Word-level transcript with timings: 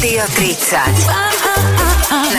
Rádio 0.00 0.24
30. 0.34 1.39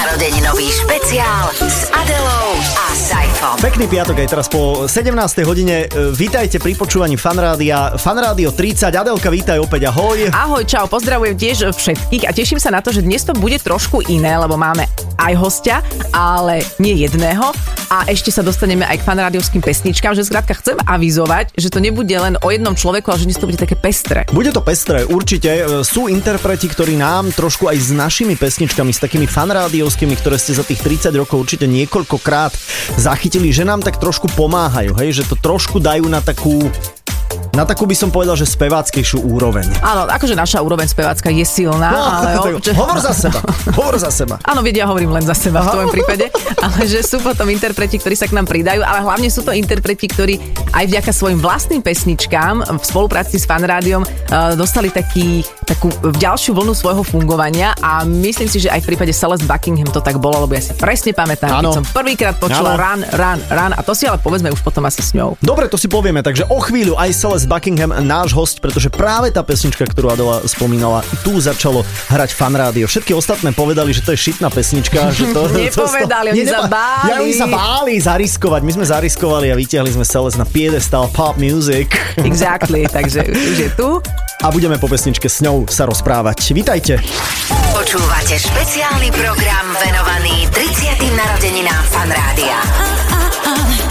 Narodeninový 0.02 0.66
špeciál 0.74 1.54
s 1.62 1.86
Adelou 1.94 2.58
a 2.74 2.90
Saifom. 2.90 3.54
Pekný 3.62 3.86
piatok 3.86 4.18
aj 4.18 4.28
teraz 4.34 4.48
po 4.50 4.90
17. 4.90 5.14
hodine. 5.46 5.86
E, 5.86 6.10
Vítajte 6.18 6.58
pri 6.58 6.74
počúvaní 6.74 7.22
Fanrádia. 7.22 7.94
Fanrádio 8.02 8.50
30. 8.50 8.90
Adelka, 8.98 9.30
vítaj 9.30 9.62
opäť, 9.62 9.94
ahoj. 9.94 10.34
Ahoj, 10.34 10.66
čau, 10.66 10.90
pozdravujem 10.90 11.38
tiež 11.38 11.70
všetkých 11.78 12.26
a 12.26 12.34
teším 12.34 12.58
sa 12.58 12.74
na 12.74 12.82
to, 12.82 12.90
že 12.90 13.06
dnes 13.06 13.22
to 13.22 13.38
bude 13.38 13.62
trošku 13.62 14.02
iné, 14.10 14.34
lebo 14.42 14.58
máme 14.58 14.90
aj 15.22 15.34
hostia, 15.38 15.86
ale 16.10 16.66
nie 16.82 16.98
jedného. 17.06 17.54
A 17.94 18.10
ešte 18.10 18.34
sa 18.34 18.42
dostaneme 18.42 18.90
aj 18.90 19.04
k 19.04 19.06
fanrádiovským 19.06 19.62
pesničkám, 19.62 20.18
že 20.18 20.26
skrátka 20.26 20.58
chcem 20.58 20.82
avizovať, 20.82 21.54
že 21.54 21.70
to 21.70 21.78
nebude 21.78 22.10
len 22.10 22.42
o 22.42 22.50
jednom 22.50 22.74
človeku, 22.74 23.14
ale 23.14 23.22
že 23.22 23.28
dnes 23.30 23.38
to 23.38 23.46
bude 23.46 23.60
také 23.62 23.78
pestré. 23.78 24.26
Bude 24.34 24.50
to 24.50 24.66
pestré, 24.66 25.06
určite. 25.06 25.62
E, 25.62 25.86
Sú 25.86 26.10
interpreti, 26.10 26.66
ktorí 26.66 26.98
nám 26.98 27.30
trošku 27.38 27.70
aj 27.70 27.78
s 27.78 27.94
našimi 27.94 28.34
pesničkami, 28.34 28.90
s 28.90 29.04
takými 29.04 29.30
fanrádiovskými, 29.30 29.91
ktoré 30.00 30.38
ste 30.40 30.56
za 30.56 30.64
tých 30.64 30.80
30 30.80 31.12
rokov 31.18 31.42
určite 31.42 31.68
niekoľkokrát 31.68 32.56
zachytili, 32.96 33.52
že 33.52 33.68
nám 33.68 33.84
tak 33.84 34.00
trošku 34.00 34.32
pomáhajú, 34.34 34.96
hej, 35.00 35.22
že 35.22 35.28
to 35.28 35.36
trošku 35.36 35.82
dajú 35.84 36.08
na 36.08 36.24
takú 36.24 36.64
na 37.52 37.64
takú 37.64 37.84
by 37.84 37.96
som 37.96 38.10
povedal, 38.10 38.36
že 38.36 38.48
speváckejšiu 38.48 39.24
úroveň. 39.28 39.68
Áno, 39.84 40.08
akože 40.08 40.36
naša 40.36 40.64
úroveň 40.64 40.88
spevácka 40.88 41.28
je 41.28 41.44
silná, 41.44 41.92
ale... 41.92 42.28
tak 42.36 42.54
občas- 42.58 42.76
Hovor 42.76 43.00
za 43.00 43.14
seba, 43.14 43.40
hovor 43.76 43.96
za 44.00 44.12
seba. 44.12 44.36
Áno, 44.44 44.64
vedia, 44.64 44.84
ja 44.84 44.90
hovorím 44.90 45.14
len 45.14 45.22
za 45.22 45.38
seba 45.38 45.62
v 45.62 45.68
tvojom 45.70 45.92
prípade, 45.94 46.26
ale 46.58 46.90
že 46.90 47.06
sú 47.06 47.22
potom 47.22 47.46
interpreti, 47.54 48.02
ktorí 48.02 48.18
sa 48.18 48.26
k 48.26 48.34
nám 48.34 48.50
pridajú, 48.50 48.82
ale 48.82 49.06
hlavne 49.06 49.30
sú 49.30 49.46
to 49.46 49.54
interpreti, 49.54 50.10
ktorí 50.10 50.42
aj 50.74 50.90
vďaka 50.90 51.12
svojim 51.14 51.38
vlastným 51.38 51.86
pesničkám 51.86 52.66
v 52.66 52.82
spolupráci 52.82 53.38
s 53.38 53.46
fanrádiom 53.46 54.02
uh, 54.02 54.58
dostali 54.58 54.90
taký, 54.90 55.46
takú 55.68 55.94
ďalšiu 56.18 56.58
vlnu 56.58 56.74
svojho 56.74 57.06
fungovania 57.06 57.78
a 57.78 58.02
myslím 58.02 58.50
si, 58.50 58.58
že 58.58 58.74
aj 58.74 58.82
v 58.82 58.96
prípade 58.96 59.14
Celeste 59.14 59.46
Buckingham 59.46 59.92
to 59.94 60.02
tak 60.02 60.18
bolo, 60.18 60.50
lebo 60.50 60.58
ja 60.58 60.64
si 60.66 60.74
presne 60.74 61.14
pamätám, 61.14 61.62
Áno. 61.62 61.70
keď 61.70 61.78
som 61.78 61.86
prvýkrát 61.86 62.36
počula 62.42 62.74
Áno. 62.74 62.82
Run, 62.82 63.00
Run, 63.06 63.40
Run 63.54 63.72
a 63.78 63.82
to 63.86 63.94
si 63.94 64.10
ale 64.10 64.18
povedzme 64.18 64.50
už 64.50 64.66
potom 64.66 64.82
asi 64.90 65.06
s 65.06 65.14
ňou. 65.14 65.38
Dobre, 65.38 65.70
to 65.70 65.78
si 65.78 65.86
povieme, 65.86 66.26
takže 66.26 66.50
o 66.50 66.58
chvíľu 66.58 66.98
aj 66.98 67.14
Celeste 67.22 67.46
Buckingham, 67.46 67.94
náš 68.02 68.34
host, 68.34 68.58
pretože 68.66 68.90
práve 68.90 69.30
tá 69.30 69.46
pesnička, 69.46 69.86
ktorú 69.86 70.10
Adela 70.10 70.42
spomínala, 70.42 71.06
tu 71.22 71.38
začalo 71.38 71.86
hrať 72.10 72.34
fanrádio. 72.34 72.90
Všetky 72.90 73.14
ostatné 73.14 73.54
povedali, 73.54 73.94
že 73.94 74.02
to 74.02 74.18
je 74.18 74.34
šitná 74.34 74.50
pesnička. 74.50 75.14
Že 75.14 75.26
to, 75.30 75.42
Nepovedali, 75.70 76.34
oni 76.34 76.50
sa 76.50 76.66
báli. 76.66 77.06
Ja, 77.06 77.16
oni 77.22 77.36
sa 77.38 77.46
báli 77.46 77.94
zariskovať. 78.02 78.66
My 78.66 78.72
sme 78.74 78.86
zariskovali 78.90 79.54
a 79.54 79.56
vytiahli 79.56 79.94
sme 79.94 80.02
Celeste 80.02 80.42
na 80.42 80.50
piedestal 80.50 81.14
pop 81.14 81.38
music. 81.38 81.94
Exactly, 82.26 82.90
takže 82.90 83.30
už 83.30 83.70
je 83.70 83.70
tu. 83.78 84.02
A 84.42 84.50
budeme 84.50 84.82
po 84.82 84.90
pesničke 84.90 85.30
s 85.30 85.46
ňou 85.46 85.70
sa 85.70 85.86
rozprávať. 85.86 86.42
Vítajte. 86.58 86.98
Počúvate 87.78 88.34
špeciálny 88.34 89.14
program 89.14 89.66
venovaný 89.78 90.50
30. 90.50 90.98
narodeninám 91.14 91.86
Fanrádia. 91.86 92.58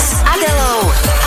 S 0.02 0.18
Adelou. 0.26 1.19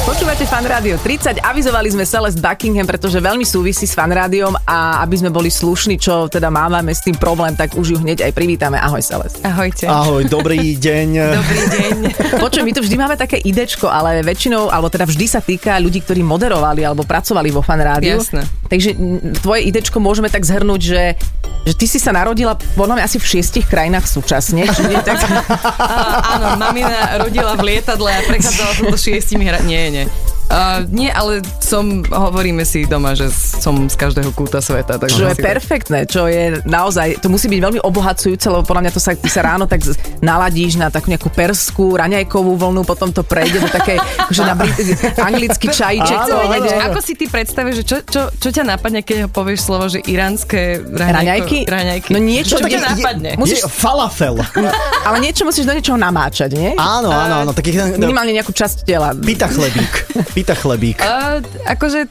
Počúvate 0.00 0.42
Fan 0.42 0.66
Rádio 0.66 0.98
30, 0.98 1.38
avizovali 1.46 1.94
sme 1.94 2.02
Celeste 2.02 2.42
Buckingham, 2.42 2.82
pretože 2.82 3.22
veľmi 3.22 3.46
súvisí 3.46 3.86
s 3.86 3.94
Fan 3.94 4.10
Rádiom 4.10 4.58
a 4.66 4.98
aby 5.06 5.22
sme 5.22 5.30
boli 5.30 5.46
slušní, 5.46 5.94
čo 5.94 6.26
teda 6.26 6.50
máme 6.50 6.90
s 6.90 6.98
tým 7.06 7.14
problém, 7.14 7.54
tak 7.54 7.78
už 7.78 7.94
ju 7.94 7.96
hneď 8.02 8.26
aj 8.26 8.32
privítame. 8.34 8.82
Ahoj 8.82 8.98
Celeste. 8.98 9.46
Ahojte. 9.46 9.86
Ahoj, 9.86 10.26
dobrý 10.26 10.74
deň. 10.90 11.08
Dobrý 11.38 11.60
deň. 11.70 11.94
Počuj, 12.42 12.66
my 12.66 12.72
tu 12.74 12.82
vždy 12.82 12.96
máme 12.98 13.14
také 13.14 13.38
idečko, 13.38 13.86
ale 13.86 14.26
väčšinou, 14.26 14.74
alebo 14.74 14.90
teda 14.90 15.06
vždy 15.06 15.26
sa 15.30 15.38
týka 15.38 15.78
ľudí, 15.78 16.02
ktorí 16.02 16.26
moderovali 16.26 16.82
alebo 16.82 17.06
pracovali 17.06 17.54
vo 17.54 17.62
Fan 17.62 17.78
Rádiu. 17.78 18.18
Jasné. 18.18 18.42
Takže 18.66 18.98
tvoje 19.38 19.62
idečko 19.70 20.02
môžeme 20.02 20.26
tak 20.26 20.42
zhrnúť, 20.42 20.80
že, 20.82 21.02
že 21.66 21.74
ty 21.74 21.86
si 21.90 21.98
sa 22.02 22.10
narodila 22.10 22.58
podľa 22.74 22.98
mňa 22.98 23.04
asi 23.06 23.18
v 23.22 23.26
šiestich 23.36 23.66
krajinách 23.66 24.10
súčasne. 24.10 24.66
Či 24.66 24.82
nie, 24.90 24.98
tak... 25.06 25.22
A, 25.80 26.38
áno, 26.38 26.46
mamina 26.54 27.18
rodila 27.18 27.58
v 27.58 27.74
lietadle 27.74 28.10
a 28.14 28.20
prechádzala 28.22 28.72
to 28.80 28.96
šiestimi 28.96 29.44
hra... 29.44 29.58
Nie, 29.58 29.90
nie. 29.90 30.06
Uh, 30.50 30.82
nie, 30.90 31.06
ale 31.06 31.38
som, 31.60 32.02
hovoríme 32.02 32.66
si 32.66 32.82
doma, 32.82 33.14
že 33.14 33.30
som 33.30 33.86
z 33.86 33.94
každého 33.94 34.34
kúta 34.34 34.58
sveta. 34.58 34.98
Takže 34.98 35.14
Čo 35.14 35.30
je 35.30 35.38
perfektné, 35.38 35.98
čo 36.04 36.26
je 36.26 36.58
naozaj, 36.64 37.22
to 37.22 37.30
musí 37.30 37.46
byť 37.46 37.60
veľmi 37.60 37.80
obohacujúce, 37.80 38.50
lebo 38.50 38.62
podľa 38.62 38.82
mňa 38.82 38.92
to 38.92 38.98
sa, 38.98 39.14
ty 39.14 39.26
sa 39.26 39.46
ráno 39.46 39.64
tak 39.64 39.86
naladíš 40.18 40.74
na 40.74 40.90
takú 40.90 41.06
nejakú 41.06 41.30
perskú, 41.30 41.94
raňajkovú 41.94 42.58
vlnu, 42.58 42.82
potom 42.82 43.08
to 43.08 43.22
prejde 43.22 43.56
do 43.56 43.70
také, 43.70 43.94
akože 43.96 44.42
na 44.42 44.54
brit- 44.54 44.98
anglický 45.22 45.70
čajíček. 45.70 46.18
Áno, 46.18 46.42
áno. 46.42 46.66
Ako 46.82 46.98
si 46.98 47.14
ty 47.14 47.24
predstavíš, 47.24 47.74
že 47.76 47.84
čo, 47.86 47.96
čo, 48.02 48.20
čo 48.34 48.48
ťa 48.50 48.66
napadne, 48.66 49.00
keď 49.00 49.16
ho 49.24 49.28
povieš 49.30 49.60
slovo, 49.62 49.86
že 49.86 50.02
iránske 50.02 50.82
raňajko, 50.82 51.14
Raňajky? 51.14 51.58
raňajky? 51.64 52.10
No 52.10 52.18
niečo, 52.18 52.58
Čo 52.58 52.66
kde- 52.66 52.74
ťa 52.74 52.80
napadne? 52.90 53.30
Musíš- 53.38 53.62
Je 53.62 53.70
falafel. 53.70 54.34
Ale 55.00 55.16
niečo 55.20 55.46
musíš 55.46 55.62
do 55.62 55.72
niečoho 55.72 55.94
namáčať, 55.94 56.50
nie? 56.52 56.74
Áno, 56.74 57.06
áno, 57.08 57.34
áno. 57.40 57.50
Taký, 57.54 57.78
Minimálne 57.94 58.34
nejakú 58.34 58.50
časť 58.50 58.82
tela. 58.82 59.14
pita 59.14 59.46
chlebík. 59.46 59.94
Pita 60.40 60.56
chlebík. 60.56 61.04
Uh, 61.04 61.44
akože 61.68 62.08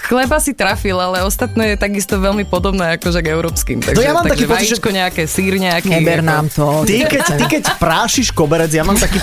chleba 0.00 0.36
si 0.38 0.52
trafil, 0.52 0.96
ale 0.96 1.24
ostatné 1.24 1.74
je 1.74 1.76
takisto 1.76 2.20
veľmi 2.20 2.44
podobné 2.46 2.96
akože 2.96 3.20
k 3.24 3.26
európskym. 3.32 3.78
Takže, 3.82 4.02
ja 4.02 4.12
mám 4.12 4.24
takže 4.28 4.44
taký 4.44 4.44
pocit, 4.46 4.68
že- 4.78 4.94
nejaké, 4.96 5.22
sír 5.26 5.54
nejaký. 5.56 5.90
Neber 5.90 6.20
ako- 6.22 6.30
nám 6.30 6.46
to. 6.52 6.66
Ty 6.86 6.94
keď, 7.12 7.22
ty 7.36 7.44
keď 7.48 7.62
prášiš 7.80 8.26
koberec, 8.32 8.70
ja 8.70 8.84
mám 8.86 8.96
taký, 8.96 9.18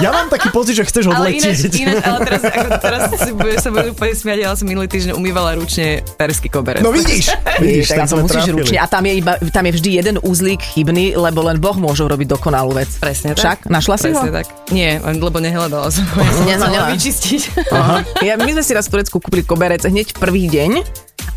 ja 0.00 0.10
mám 0.10 0.26
taký 0.32 0.48
pocit, 0.50 0.74
že 0.78 0.84
chceš 0.88 1.10
Ale 1.10 1.36
ináč, 1.36 1.62
odletieť. 1.62 1.72
ináč, 1.76 2.02
ale 2.02 2.18
teraz, 2.26 2.42
ako, 2.42 2.68
teraz 2.86 3.00
si 3.18 3.30
bude, 3.34 3.52
sa 3.58 3.68
budem 3.70 3.90
úplne 3.92 4.14
smiať, 4.16 4.38
ale 4.46 4.54
som 4.56 4.66
minulý 4.66 4.88
týždeň 4.88 5.12
umývala 5.14 5.50
ručne 5.58 6.00
perský 6.16 6.48
koberec. 6.48 6.82
No 6.82 6.90
vidíš, 6.94 7.32
vidíš, 7.62 7.86
tam 7.92 8.04
tak 8.04 8.08
to 8.08 8.14
sme 8.16 8.22
musíš 8.24 8.42
trafili. 8.46 8.60
ručne. 8.62 8.78
A 8.78 8.86
tam 8.88 9.02
je, 9.04 9.12
iba, 9.18 9.32
tam 9.52 9.64
je 9.68 9.72
vždy 9.76 9.90
jeden 10.00 10.16
uzlík 10.22 10.60
chybný, 10.62 11.14
lebo 11.18 11.44
len 11.44 11.56
Boh 11.60 11.76
môže 11.76 12.02
urobiť 12.02 12.38
dokonalú 12.38 12.72
vec. 12.74 12.88
Presne 12.98 13.34
tak. 13.36 13.40
Však? 13.42 13.58
Našla 13.68 13.96
si 13.98 14.08
Presne 14.10 14.30
ho? 14.30 14.34
tak. 14.34 14.46
Nie, 14.72 14.98
lebo 15.02 15.38
nehľadala 15.38 15.88
som 15.92 16.04
ho. 16.08 16.20
Ja 16.48 16.56
som 16.56 16.72
no, 16.72 16.88
vyčistiť. 16.94 17.40
Aha. 17.72 17.96
Ja, 18.24 18.34
my 18.40 18.50
sme 18.56 18.62
si 18.64 18.72
raz 18.72 18.88
v 18.88 18.98
Turecku 18.98 19.20
kúpili 19.20 19.44
koberec 19.44 19.84
hneď 19.84 20.11
prvý 20.16 20.48
deň 20.48 20.82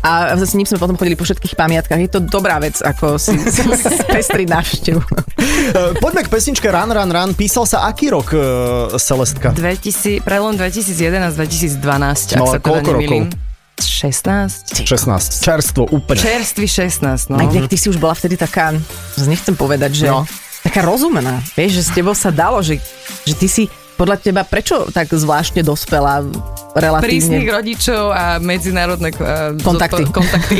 a 0.02 0.38
s 0.38 0.54
ním 0.54 0.66
sme 0.66 0.78
potom 0.78 0.94
chodili 0.94 1.18
po 1.18 1.26
všetkých 1.26 1.58
pamiatkách. 1.58 1.98
Je 1.98 2.10
to 2.10 2.20
dobrá 2.22 2.62
vec, 2.62 2.78
ako 2.78 3.18
si, 3.18 3.34
si 4.22 4.44
návštevu. 4.46 5.02
Eh, 5.02 5.98
Poďme 5.98 6.22
k 6.22 6.30
pesničke 6.30 6.70
Run, 6.70 6.94
Run, 6.94 7.10
Run. 7.10 7.30
Písal 7.34 7.66
sa 7.66 7.90
aký 7.90 8.14
rok, 8.14 8.30
uh, 8.30 8.94
Celestka? 8.94 9.50
2000, 9.50 10.22
prelom 10.22 10.54
2011-2012, 10.54 11.82
ak 11.82 12.38
No, 12.38 12.46
sa 12.46 12.58
teda 12.58 12.62
koľko 12.62 12.90
nemýlim. 12.96 13.24
16? 13.76 14.86
16. 14.88 15.42
Čerstvo, 15.44 15.82
úplne. 15.90 16.16
Čerstvý 16.22 16.64
16, 16.64 17.28
no. 17.28 17.36
Aj 17.36 17.46
tak 17.50 17.66
ty 17.68 17.76
si 17.76 17.90
už 17.90 18.00
bola 18.00 18.16
vtedy 18.16 18.38
taká, 18.38 18.72
nechcem 19.20 19.52
povedať, 19.52 19.92
že 19.92 20.06
No. 20.08 20.24
taká 20.64 20.80
rozumná. 20.80 21.42
Vieš, 21.52 21.72
že 21.76 21.82
s 21.84 21.90
tebou 21.92 22.14
sa 22.16 22.32
dalo, 22.32 22.62
že, 22.64 22.80
že 23.28 23.34
ty 23.36 23.46
si 23.46 23.64
podľa 23.96 24.16
teba 24.20 24.42
prečo 24.44 24.86
tak 24.92 25.10
zvláštne 25.10 25.64
dospela 25.64 26.22
relatívne? 26.76 27.08
Prísnych 27.08 27.48
rodičov 27.48 28.12
a 28.12 28.36
medzinárodné 28.36 29.08
uh, 29.16 29.56
Kontakty. 29.56 30.04
zodpo- 30.04 30.20
kontakty. 30.20 30.56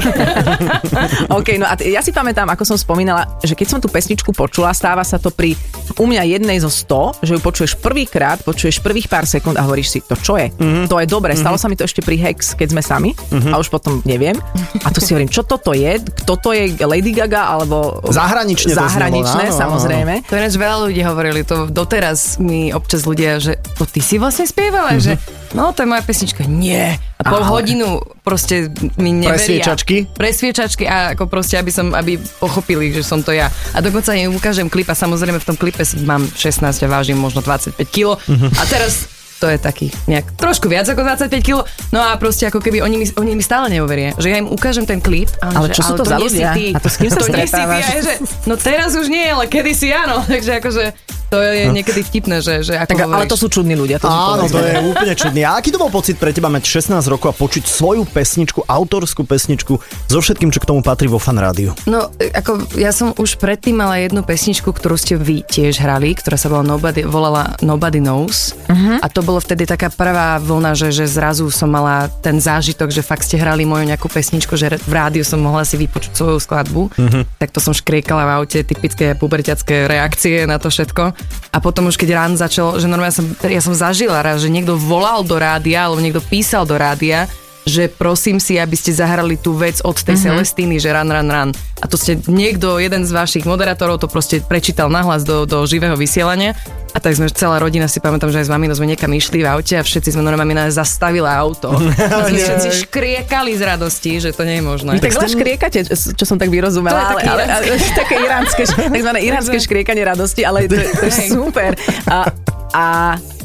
OK, 1.38 1.48
no 1.60 1.68
a 1.68 1.76
t- 1.76 1.92
ja 1.92 2.00
si 2.00 2.10
pamätám, 2.10 2.48
ako 2.48 2.64
som 2.64 2.76
spomínala, 2.80 3.28
že 3.44 3.52
keď 3.52 3.66
som 3.68 3.78
tú 3.78 3.92
pesničku 3.92 4.32
počula, 4.32 4.72
stáva 4.72 5.04
sa 5.04 5.20
to 5.20 5.28
pri 5.28 5.52
u 5.96 6.04
mňa 6.08 6.22
jednej 6.40 6.58
zo 6.58 6.72
100, 6.72 7.24
že 7.24 7.32
ju 7.36 7.40
počuješ 7.40 7.72
prvýkrát, 7.78 8.40
počuješ 8.40 8.80
prvých 8.80 9.06
pár 9.12 9.28
sekúnd 9.28 9.60
a 9.60 9.62
hovoríš 9.68 9.88
si, 9.92 9.98
to 10.00 10.16
čo 10.16 10.40
je? 10.40 10.48
Mm-hmm. 10.56 10.86
To 10.88 10.96
je 10.98 11.06
dobre. 11.06 11.36
Stalo 11.36 11.60
sa 11.60 11.68
mi 11.68 11.76
to 11.76 11.84
ešte 11.84 12.00
pri 12.00 12.16
Hex, 12.16 12.56
keď 12.56 12.68
sme 12.72 12.82
sami 12.82 13.10
mm-hmm. 13.12 13.52
a 13.52 13.60
už 13.60 13.68
potom 13.68 14.00
neviem. 14.08 14.34
A 14.82 14.88
tu 14.88 15.04
si 15.04 15.12
hovorím, 15.12 15.28
čo 15.28 15.44
toto 15.44 15.76
je? 15.76 16.00
Kto 16.24 16.40
to 16.40 16.56
je? 16.56 16.80
Lady 16.80 17.12
Gaga 17.12 17.52
alebo... 17.52 18.00
Zahranične 18.08 18.72
to 18.72 18.80
Zahraničné, 18.80 19.50
znelo, 19.50 19.52
áno, 19.52 19.58
áno, 19.58 19.62
samozrejme. 19.62 20.14
To 20.30 20.34
ináč 20.38 20.54
veľa 20.56 20.76
ľudí 20.88 21.00
hovorili, 21.02 21.40
to 21.44 21.68
doteraz 21.68 22.38
mi 22.40 22.70
občas 22.70 23.04
ľudia, 23.04 23.25
že 23.36 23.52
to 23.74 23.84
ty 23.84 23.98
si 23.98 24.16
vlastne 24.16 24.44
spievala, 24.44 24.94
že 24.96 25.18
no 25.52 25.70
to 25.70 25.82
je 25.82 25.88
moja 25.88 26.00
pesnička. 26.00 26.44
Nie. 26.44 26.96
A 27.16 27.22
pol 27.24 27.42
Ale- 27.42 27.50
hodinu 27.50 27.88
proste 28.20 28.70
mi 28.96 29.10
neveria. 29.10 29.36
Presviečačky? 29.36 29.96
Presviečačky 30.12 30.84
a 30.84 31.12
ako 31.12 31.26
proste, 31.26 31.56
aby 31.56 31.70
som, 31.70 31.90
aby 31.90 32.14
pochopili, 32.38 32.90
že 32.90 33.02
som 33.02 33.20
to 33.20 33.30
ja. 33.30 33.46
A 33.72 33.78
dokonca 33.78 34.12
im 34.12 34.30
ukážem 34.30 34.66
klip 34.66 34.86
a 34.86 34.94
samozrejme 34.94 35.36
v 35.36 35.46
tom 35.46 35.54
klipe 35.54 35.82
mám 36.02 36.22
16 36.24 36.62
a 36.66 36.88
vážim 36.88 37.16
možno 37.16 37.40
25 37.40 37.74
kg. 37.86 38.14
A 38.54 38.62
teraz 38.64 39.10
to 39.36 39.52
je 39.52 39.60
taký 39.60 39.92
nejak 40.08 40.32
trošku 40.32 40.64
viac 40.64 40.88
ako 40.88 41.04
25 41.04 41.28
kg. 41.44 41.60
No 41.92 42.00
a 42.00 42.16
proste 42.16 42.48
ako 42.48 42.56
keby 42.56 42.80
oni 42.80 42.96
mi, 42.96 43.06
oni 43.06 43.36
mi 43.36 43.44
stále 43.44 43.68
neuveria, 43.68 44.16
že 44.16 44.32
ja 44.32 44.40
im 44.40 44.48
ukážem 44.48 44.88
ten 44.88 44.96
klip. 44.96 45.28
A 45.44 45.52
oni, 45.52 45.56
Ale 45.56 45.66
že, 45.68 45.74
čo 45.76 45.82
sú 45.84 45.92
to 45.92 46.04
za 46.04 46.16
nie 46.16 46.28
si 46.28 46.40
ľudia? 46.40 46.52
ty. 46.56 46.64
A 46.72 46.78
to 46.80 46.88
s 46.88 46.96
kým 46.96 47.10
sa 47.12 47.20
to 47.20 47.28
nie 47.28 47.36
si 47.36 47.36
ty. 47.36 47.44
stretávaš? 47.44 47.84
A 47.84 47.92
ja, 47.92 48.00
že, 48.00 48.14
no 48.48 48.54
teraz 48.56 48.90
už 48.96 49.06
nie, 49.06 49.24
ale 49.28 49.44
kedysi 49.44 49.92
áno. 49.92 50.24
Takže 50.32 50.52
akože 50.56 50.84
To 51.30 51.42
je 51.42 51.66
niekedy 51.74 52.06
vtipné, 52.06 52.38
že, 52.38 52.62
že 52.62 52.78
ako 52.78 52.90
Tak, 52.94 53.02
ale 53.02 53.26
hovoríš. 53.26 53.32
to 53.34 53.36
sú 53.36 53.46
čudní 53.50 53.74
ľudia. 53.74 53.98
To 53.98 54.06
Áno, 54.06 54.46
to 54.46 54.62
je 54.62 54.78
úplne 54.78 55.14
čudný. 55.18 55.42
A 55.42 55.58
aký 55.58 55.74
to 55.74 55.78
bol 55.82 55.90
pocit 55.90 56.22
pre 56.22 56.30
teba 56.30 56.46
mať 56.46 56.62
16 56.78 57.02
rokov 57.10 57.32
a 57.32 57.34
počuť 57.34 57.66
svoju 57.66 58.06
pesničku, 58.06 58.62
autorskú 58.62 59.26
pesničku 59.26 59.74
so 60.06 60.18
všetkým, 60.22 60.54
čo 60.54 60.62
k 60.62 60.70
tomu 60.70 60.86
patrí 60.86 61.10
vo 61.10 61.18
fan 61.18 61.34
rádiu? 61.42 61.74
No, 61.90 62.14
ako 62.14 62.78
ja 62.78 62.94
som 62.94 63.10
už 63.18 63.42
predtým 63.42 63.74
mala 63.74 63.98
jednu 63.98 64.22
pesničku, 64.22 64.70
ktorú 64.70 64.94
ste 64.94 65.18
vy 65.18 65.42
tiež 65.42 65.82
hrali, 65.82 66.14
ktorá 66.14 66.38
sa 66.38 66.46
volala 66.46 66.78
Nobody, 66.78 67.02
volala 67.02 67.58
Nobody 67.58 67.98
Knows. 67.98 68.54
Uh-huh. 68.70 69.02
A 69.02 69.06
to 69.10 69.26
bolo 69.26 69.42
vtedy 69.42 69.66
taká 69.66 69.90
prvá 69.90 70.38
vlna, 70.38 70.78
že, 70.78 70.94
že 70.94 71.10
zrazu 71.10 71.50
som 71.50 71.66
mala 71.66 72.06
ten 72.22 72.38
zážitok, 72.38 72.94
že 72.94 73.02
fakt 73.02 73.26
ste 73.26 73.34
hrali 73.34 73.66
moju 73.66 73.82
nejakú 73.82 74.06
pesničku, 74.06 74.54
že 74.54 74.78
v 74.78 74.92
rádiu 74.94 75.26
som 75.26 75.42
mohla 75.42 75.66
si 75.66 75.74
vypočuť 75.74 76.14
svoju 76.14 76.38
skladbu. 76.38 76.82
Uh-huh. 76.94 77.22
Tak 77.42 77.50
to 77.50 77.58
som 77.58 77.74
škriekala 77.74 78.22
v 78.22 78.30
aute, 78.38 78.58
typické 78.62 79.18
puberťacké 79.18 79.90
reakcie 79.90 80.46
na 80.46 80.62
to 80.62 80.70
všetko. 80.70 81.15
A 81.54 81.62
potom 81.62 81.88
už 81.88 81.96
keď 81.96 82.20
rán 82.20 82.32
začal, 82.36 82.76
že 82.76 82.84
normálne 82.84 83.16
som, 83.16 83.24
ja 83.48 83.64
som 83.64 83.72
zažila 83.72 84.20
raz, 84.20 84.44
že 84.44 84.52
niekto 84.52 84.76
volal 84.76 85.24
do 85.24 85.40
rádia, 85.40 85.88
alebo 85.88 86.04
niekto 86.04 86.20
písal 86.20 86.68
do 86.68 86.76
rádia, 86.76 87.24
že 87.66 87.90
prosím 87.90 88.38
si, 88.38 88.62
aby 88.62 88.78
ste 88.78 88.94
zahrali 88.94 89.34
tú 89.34 89.58
vec 89.58 89.82
od 89.82 89.98
tej 89.98 90.14
mm-hmm. 90.14 90.26
Celestíny, 90.30 90.74
že 90.78 90.94
ran, 90.94 91.10
ran, 91.10 91.26
ran. 91.26 91.50
A 91.82 91.90
to 91.90 91.98
ste 91.98 92.14
niekto, 92.30 92.78
jeden 92.78 93.02
z 93.02 93.10
vašich 93.10 93.42
moderátorov 93.42 93.98
to 93.98 94.06
proste 94.06 94.38
prečítal 94.38 94.86
nahlas 94.86 95.26
do, 95.26 95.44
do 95.44 95.66
živého 95.66 95.98
vysielania. 95.98 96.54
A 96.94 97.02
tak 97.02 97.12
sme 97.12 97.28
celá 97.28 97.60
rodina, 97.60 97.90
si 97.90 98.00
pamätám, 98.00 98.32
že 98.32 98.40
aj 98.40 98.46
s 98.48 98.52
maminou 98.54 98.72
sme 98.72 98.88
niekam 98.88 99.12
išli 99.12 99.44
v 99.44 99.50
aute 99.50 99.76
a 99.76 99.84
všetci 99.84 100.16
sme 100.16 100.24
normálne 100.24 100.56
mamina 100.56 100.72
zastavila 100.72 101.28
auto. 101.36 101.74
A 102.14 102.30
sme 102.32 102.40
všetci 102.40 102.88
škriekali 102.88 103.52
z 103.52 103.62
radosti, 103.68 104.16
že 104.16 104.30
to 104.32 104.48
nie 104.48 104.62
je 104.62 104.64
možné. 104.64 104.96
Vy 104.96 105.04
tak 105.04 105.18
len 105.20 105.28
škriekate, 105.28 105.78
čo 105.92 106.24
som 106.24 106.40
tak 106.40 106.48
vyrozumela, 106.48 107.12
ale, 107.12 107.20
také 107.20 107.28
ale, 107.28 107.42
ale, 107.50 107.64
také 108.06 108.14
iránske, 108.22 108.62
takzvané 108.96 109.20
iránske 109.26 109.56
škriekanie 109.60 110.06
radosti, 110.06 110.46
ale 110.46 110.64
to, 110.64 110.78
je- 110.78 110.92
to 110.96 111.04
je 111.04 111.12
super. 111.34 111.76
A, 112.08 112.32
a, 112.72 112.84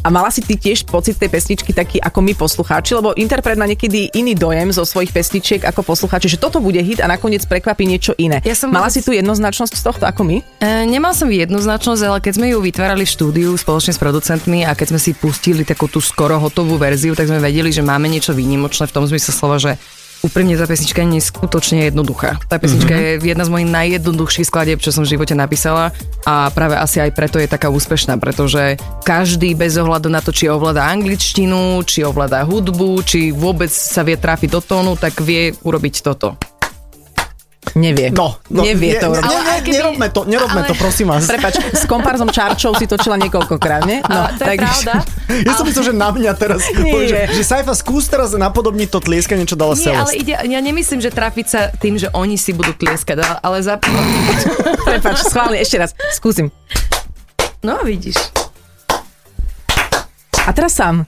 a 0.02 0.10
mala 0.10 0.34
si 0.34 0.42
ty 0.42 0.58
tiež 0.58 0.90
pocit 0.90 1.22
tej 1.22 1.30
pesničky 1.30 1.72
taký 1.72 2.02
ako 2.02 2.20
my 2.26 2.34
poslucháči, 2.34 2.98
lebo 2.98 3.14
interpret 3.14 3.54
má 3.54 3.70
niekedy 3.70 4.10
iný 4.18 4.34
dojem 4.34 4.74
zo 4.74 4.82
svojich 4.82 5.14
pesničiek 5.14 5.62
ako 5.62 5.86
poslucháči, 5.86 6.26
že 6.26 6.42
toto 6.42 6.58
bude 6.58 6.82
hit 6.82 7.00
a 7.00 7.08
nakoniec 7.08 7.46
prekvapí 7.46 7.86
niečo 7.86 8.18
iné. 8.18 8.42
Ja 8.42 8.58
som 8.58 8.74
mala 8.74 8.90
vôbec- 8.90 8.98
si 8.98 9.06
tu 9.06 9.14
jednoznačnosť 9.14 9.74
z 9.78 9.84
tohto 9.86 10.04
ako 10.10 10.22
my? 10.26 10.38
E, 10.42 10.90
nemal 10.90 11.14
som 11.14 11.30
jednoznačnosť, 11.30 12.02
ale 12.02 12.18
keď 12.18 12.34
sme 12.34 12.48
ju 12.50 12.58
vytvárali 12.60 13.06
v 13.06 13.14
štúdiu 13.14 13.50
spoločne 13.54 13.94
s 13.94 14.00
producentmi 14.02 14.66
a 14.66 14.74
keď 14.74 14.98
sme 14.98 15.00
si 15.00 15.12
pustili 15.14 15.62
takú 15.62 15.86
tú 15.86 16.02
skoro 16.02 16.42
hotovú 16.42 16.82
verziu, 16.82 17.14
tak 17.14 17.30
sme 17.30 17.38
vedeli, 17.38 17.70
že 17.70 17.86
máme 17.86 18.10
niečo 18.10 18.34
výnimočné 18.34 18.90
v 18.90 18.96
tom 18.98 19.06
zmysle 19.06 19.32
slova, 19.32 19.62
že 19.62 19.78
úprimne 20.22 20.58
tá 20.58 20.70
pesnička 20.70 21.02
je 21.02 21.18
neskutočne 21.18 21.90
jednoduchá. 21.90 22.38
Tá 22.46 22.62
pesnička 22.62 22.94
mm-hmm. 22.94 23.22
je 23.22 23.30
jedna 23.34 23.44
z 23.46 23.52
mojich 23.54 23.70
najjednoduchších 23.70 24.48
skladieb, 24.48 24.80
čo 24.82 24.94
som 24.94 25.04
v 25.06 25.12
živote 25.18 25.34
napísala 25.34 25.94
a 26.26 26.54
práve 26.54 26.78
asi 26.78 27.02
aj 27.02 27.12
preto 27.18 27.42
je 27.42 27.50
taká 27.50 27.74
úspešná, 27.74 28.22
pretože 28.22 28.78
každý 29.02 29.58
bez 29.58 29.76
ohľadu 29.82 30.08
na 30.14 30.22
to, 30.22 30.30
či 30.30 30.48
ovláda 30.48 30.86
angličtinu, 30.86 31.82
či 31.86 32.06
ovláda 32.06 32.46
hudbu, 32.46 33.02
či 33.02 33.34
vôbec 33.34 33.74
sa 33.74 34.06
vie 34.06 34.16
trafiť 34.18 34.50
do 34.54 34.62
tónu, 34.62 34.94
tak 34.94 35.18
vie 35.26 35.58
urobiť 35.66 36.06
toto. 36.06 36.38
Nevie. 37.74 38.12
No, 38.12 38.36
no 38.48 38.62
Nevie 38.62 38.96
to 38.96 39.08
ne, 39.08 39.12
urobiť. 39.14 39.24
ne, 39.24 39.32
Ale 39.32 39.42
ne, 39.42 39.56
keby- 39.58 39.74
nerobme 39.74 40.08
to, 40.08 40.22
nerobme 40.24 40.60
ale- 40.60 40.68
to, 40.68 40.76
prosím 40.76 41.08
vás. 41.08 41.24
Prepač, 41.24 41.54
s 41.72 41.84
komparzom 41.86 42.28
Čarčov 42.28 42.76
si 42.76 42.86
točila 42.86 43.16
niekoľkokrát, 43.18 43.84
nie? 43.84 44.00
No, 44.02 44.12
No, 44.22 44.28
to 44.34 44.44
je 44.46 44.58
pravda. 44.58 44.94
Ja 45.48 45.52
som 45.54 45.64
myslel, 45.64 45.86
že 45.86 45.94
na 45.94 46.10
mňa 46.10 46.32
teraz, 46.36 46.60
Nie. 46.68 46.92
poviem, 46.92 47.08
že, 47.08 47.20
že 47.32 47.44
Saifa, 47.44 47.72
skús 47.72 48.06
teraz 48.06 48.32
napodobniť 48.32 48.88
to 48.88 49.00
tlieskanie, 49.00 49.44
čo 49.44 49.56
dala 49.56 49.74
Nie, 49.74 49.96
ale 49.96 50.12
ide, 50.14 50.36
ja 50.36 50.60
nemyslím, 50.60 51.00
že 51.00 51.10
trafiť 51.10 51.48
sa 51.48 51.72
tým, 51.72 51.96
že 51.96 52.12
oni 52.12 52.36
si 52.36 52.52
budú 52.52 52.72
tlieskať, 52.72 53.18
ale- 53.18 53.40
ale 53.42 53.58
za... 53.62 53.80
Prepač, 54.88 55.24
schválne, 55.24 55.56
ešte 55.58 55.78
raz, 55.78 55.92
skúsim. 56.12 56.52
No 57.60 57.80
vidíš. 57.80 58.20
A 60.42 60.52
teraz 60.52 60.74
sám. 60.74 61.06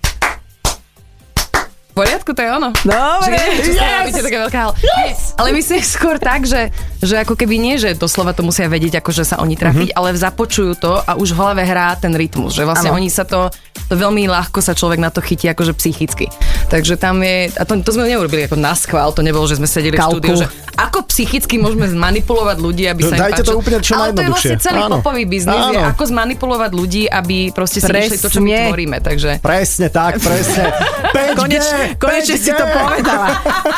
V 1.93 2.01
poriadku, 2.01 2.33
to 2.33 2.41
je 2.41 2.49
ono. 2.49 2.73
Dobre. 2.73 3.21
Že 3.21 3.29
neviem, 3.29 3.57
čo 3.61 3.71
yes! 3.77 3.93
robíte 4.01 4.21
také 4.25 4.39
veľká 4.41 4.59
hal. 4.65 4.71
Yes! 4.81 5.37
Ale 5.37 5.53
myslím 5.53 5.77
skôr 5.85 6.17
tak, 6.17 6.41
že, 6.41 6.73
že 7.03 7.19
ako 7.19 7.35
keby 7.35 7.55
nie, 7.59 7.75
že 7.75 7.93
doslova 7.93 8.31
to 8.31 8.41
musia 8.41 8.65
vedieť, 8.65 9.03
ako 9.03 9.11
že 9.11 9.23
sa 9.27 9.43
oni 9.43 9.59
trafiť, 9.59 9.91
ale 9.93 10.15
započujú 10.15 10.71
to 10.79 10.91
a 10.97 11.19
už 11.19 11.35
v 11.35 11.37
hlave 11.37 11.61
hrá 11.61 11.93
ten 11.99 12.15
rytmus, 12.15 12.55
že 12.55 12.63
vlastne 12.63 12.89
Áno. 12.89 12.97
oni 12.97 13.11
sa 13.11 13.27
to, 13.27 13.51
to 13.91 13.93
veľmi 13.93 14.23
ľahko 14.25 14.63
sa 14.63 14.71
človek 14.71 15.03
na 15.03 15.11
to 15.11 15.19
chytí 15.19 15.51
akože 15.51 15.75
psychicky. 15.75 16.31
Takže 16.71 16.95
tam 16.95 17.19
je, 17.21 17.51
a 17.53 17.63
to, 17.67 17.75
to 17.83 17.91
sme 17.91 18.07
neurobili 18.07 18.47
ako 18.47 18.55
na 18.55 18.73
schvál, 18.73 19.11
to 19.11 19.19
nebolo, 19.19 19.43
že 19.45 19.59
sme 19.59 19.67
sedeli 19.67 19.99
Kalkul. 19.99 20.23
v 20.23 20.31
štúdiu, 20.31 20.35
že 20.41 20.47
ako 20.73 21.05
psychicky 21.05 21.61
môžeme 21.61 21.85
zmanipulovať 21.85 22.57
ľudí, 22.57 22.89
aby 22.89 23.01
sa 23.05 23.13
im 23.13 23.21
Dajte 23.29 23.43
to 23.45 23.53
úplne 23.53 23.77
čo 23.83 23.93
Ale 23.93 24.09
to 24.09 24.21
je 24.25 24.29
vlastne 24.33 24.57
celý 24.57 24.79
Áno. 24.81 24.97
popový 25.03 25.23
biznis, 25.29 25.53
je 25.69 25.81
ako 25.83 26.03
zmanipulovať 26.09 26.71
ľudí, 26.73 27.03
aby 27.05 27.53
proste 27.53 27.77
si 27.77 27.85
išli 27.85 28.17
to, 28.17 28.31
čo 28.31 28.41
my 28.41 28.49
Presne. 28.49 28.65
tvoríme. 28.71 28.97
Takže 29.03 29.29
Presne 29.43 29.87
tak, 29.93 30.17
presne. 30.17 30.63
5G, 31.13 31.37
Koneč, 31.37 31.65
konečne 32.01 32.37
si 32.41 32.49
to 32.49 32.65
povedala. 32.65 33.27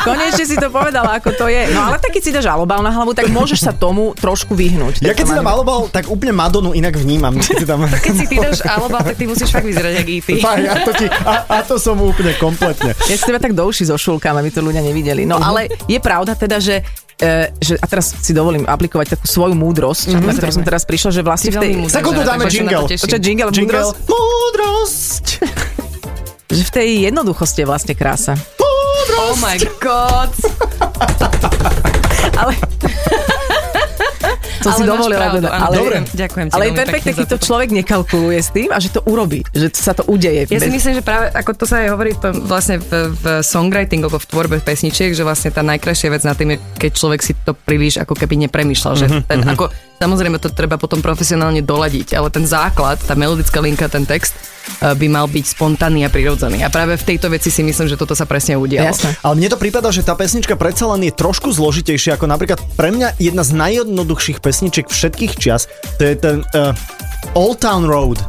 Konečne 0.08 0.44
si 0.48 0.56
to 0.56 0.68
povedala, 0.72 1.20
ako 1.20 1.36
to 1.36 1.46
je. 1.52 1.68
No 1.68 1.92
ale 1.92 2.00
tak 2.00 2.16
keď 2.16 2.22
si 2.24 2.30
dáš 2.32 2.48
alobal 2.48 2.80
na 2.80 2.88
hlavu, 2.88 3.12
tak 3.16 3.32
môžeš 3.32 3.64
sa 3.64 3.72
tomu 3.72 4.12
trošku 4.12 4.52
vyhnúť. 4.52 5.00
Ja 5.00 5.16
keď 5.16 5.24
si 5.24 5.32
tam 5.32 5.40
mám... 5.40 5.56
malobal, 5.56 5.88
tak 5.88 6.12
úplne 6.12 6.36
Madonu 6.36 6.76
inak 6.76 7.00
vnímam. 7.00 7.32
Keď 7.40 7.56
si 7.56 7.66
tam... 7.66 7.80
keď 7.88 8.12
si 8.12 8.24
ty 8.28 8.36
dáš 8.36 8.60
aloba, 8.68 9.00
tak 9.00 9.16
ty 9.16 9.24
musíš 9.24 9.48
fakt 9.48 9.64
vyzerať 9.64 9.92
jak 10.04 10.08
E.T. 10.20 10.28
Fakt, 10.44 10.66
a, 10.68 10.74
to 10.84 10.92
ti, 10.92 11.06
a, 11.08 11.34
a 11.48 11.56
to 11.64 11.80
som 11.80 11.96
úplne 11.96 12.36
kompletne. 12.36 12.92
Ja 13.08 13.16
si 13.16 13.24
teba 13.24 13.40
tak 13.40 13.56
do 13.56 13.64
uši 13.64 13.88
zošulkám, 13.88 14.36
aby 14.36 14.52
to 14.52 14.60
ľudia 14.60 14.84
nevideli. 14.84 15.24
No 15.24 15.40
ale 15.40 15.72
je 15.88 15.96
pravda 15.96 16.36
teda, 16.36 16.60
že 16.60 16.84
E, 17.16 17.48
že, 17.64 17.80
a 17.80 17.86
teraz 17.88 18.12
si 18.12 18.36
dovolím 18.36 18.68
aplikovať 18.68 19.16
takú 19.16 19.24
svoju 19.24 19.56
múdrosť, 19.56 20.20
na 20.20 20.36
ktorú 20.36 20.52
som 20.52 20.64
teraz 20.68 20.84
prišla, 20.84 21.16
že 21.16 21.24
vlastne 21.24 21.48
v 21.48 21.64
tej... 21.64 21.72
Sekundu 21.88 22.20
dáme 22.20 22.44
jingle. 22.44 22.92
Počkaj, 22.92 23.20
jingle, 23.24 23.48
Jingle. 23.56 23.72
múdrosť, 23.72 23.96
Múdrosť. 24.04 25.26
že 26.52 26.62
v 26.68 26.72
tej 26.76 26.88
jednoduchosti 27.08 27.64
je 27.64 27.66
vlastne 27.72 27.96
krása. 27.96 28.36
Oh 29.16 29.32
my 29.40 29.56
god. 29.80 30.28
Ale... 32.40 32.52
Si 34.66 34.82
Ale 34.82 34.82
máš 34.82 34.90
dovolila 34.98 35.20
pravdu, 35.22 35.38
teda. 35.38 35.50
áno. 35.52 35.62
Ale, 35.62 35.74
Dobre, 35.78 35.96
ďakujem 36.10 36.46
ti 36.50 36.54
Ale 36.54 36.64
je 36.66 36.72
pekne 36.74 37.12
keď 37.14 37.26
to 37.30 37.38
človek 37.38 37.68
nekalkuluje 37.70 38.40
s 38.42 38.50
tým 38.50 38.68
a 38.74 38.78
že 38.82 38.90
to 38.90 39.00
urobí, 39.06 39.46
že 39.54 39.70
sa 39.70 39.92
to 39.94 40.02
udeje. 40.10 40.50
Ja 40.50 40.58
si 40.58 40.66
Bez- 40.66 40.74
myslím, 40.74 40.94
že 40.98 41.02
práve 41.06 41.30
ako 41.30 41.50
to 41.54 41.64
sa 41.70 41.86
aj 41.86 41.88
hovorí 41.94 42.12
vlastne 42.42 42.82
v, 42.82 43.14
v 43.14 43.24
songwritingu, 43.46 44.10
alebo 44.10 44.18
v 44.18 44.26
tvorbe 44.26 44.56
pesničiek, 44.58 45.14
že 45.14 45.22
vlastne 45.22 45.54
tá 45.54 45.62
najkrajšia 45.62 46.08
vec 46.10 46.22
na 46.26 46.34
tým 46.34 46.56
je, 46.56 46.58
keď 46.82 46.90
človek 46.98 47.20
si 47.22 47.32
to 47.46 47.54
príliš 47.54 48.02
ako 48.02 48.18
keby 48.18 48.34
nepremýšľal. 48.48 48.94
Že 48.98 49.06
ten, 49.28 49.40
ako, 49.46 49.70
samozrejme 50.02 50.42
to 50.42 50.50
treba 50.50 50.74
potom 50.80 50.98
profesionálne 50.98 51.62
doladiť, 51.62 52.18
ale 52.18 52.34
ten 52.34 52.42
základ, 52.42 52.98
tá 52.98 53.14
melodická 53.14 53.62
linka, 53.62 53.86
ten 53.86 54.02
text 54.02 54.34
by 54.82 55.06
mal 55.08 55.26
byť 55.26 55.44
spontánny 55.56 56.04
a 56.04 56.10
prirodzený. 56.12 56.62
A 56.62 56.68
práve 56.68 56.98
v 56.98 57.04
tejto 57.14 57.32
veci 57.32 57.48
si 57.48 57.62
myslím, 57.64 57.88
že 57.88 57.96
toto 57.96 58.12
sa 58.12 58.28
presne 58.28 58.58
udialo. 58.58 58.92
Jasné. 58.92 59.16
Ale 59.24 59.34
mne 59.38 59.48
to 59.52 59.58
prípada, 59.58 59.88
že 59.90 60.04
tá 60.04 60.12
pesnička 60.14 60.54
predsa 60.54 60.86
len 60.92 61.06
je 61.06 61.12
trošku 61.14 61.50
zložitejšia, 61.52 62.20
ako 62.20 62.26
napríklad 62.28 62.60
pre 62.76 62.92
mňa 62.92 63.16
jedna 63.16 63.42
z 63.42 63.52
najjednoduchších 63.56 64.38
pesničiek 64.44 64.86
všetkých 64.86 65.32
čias, 65.40 65.70
to 65.96 66.02
je 66.04 66.14
ten 66.18 66.36
uh, 66.52 66.76
Old 67.34 67.64
Town 67.64 67.88
Road. 67.88 68.20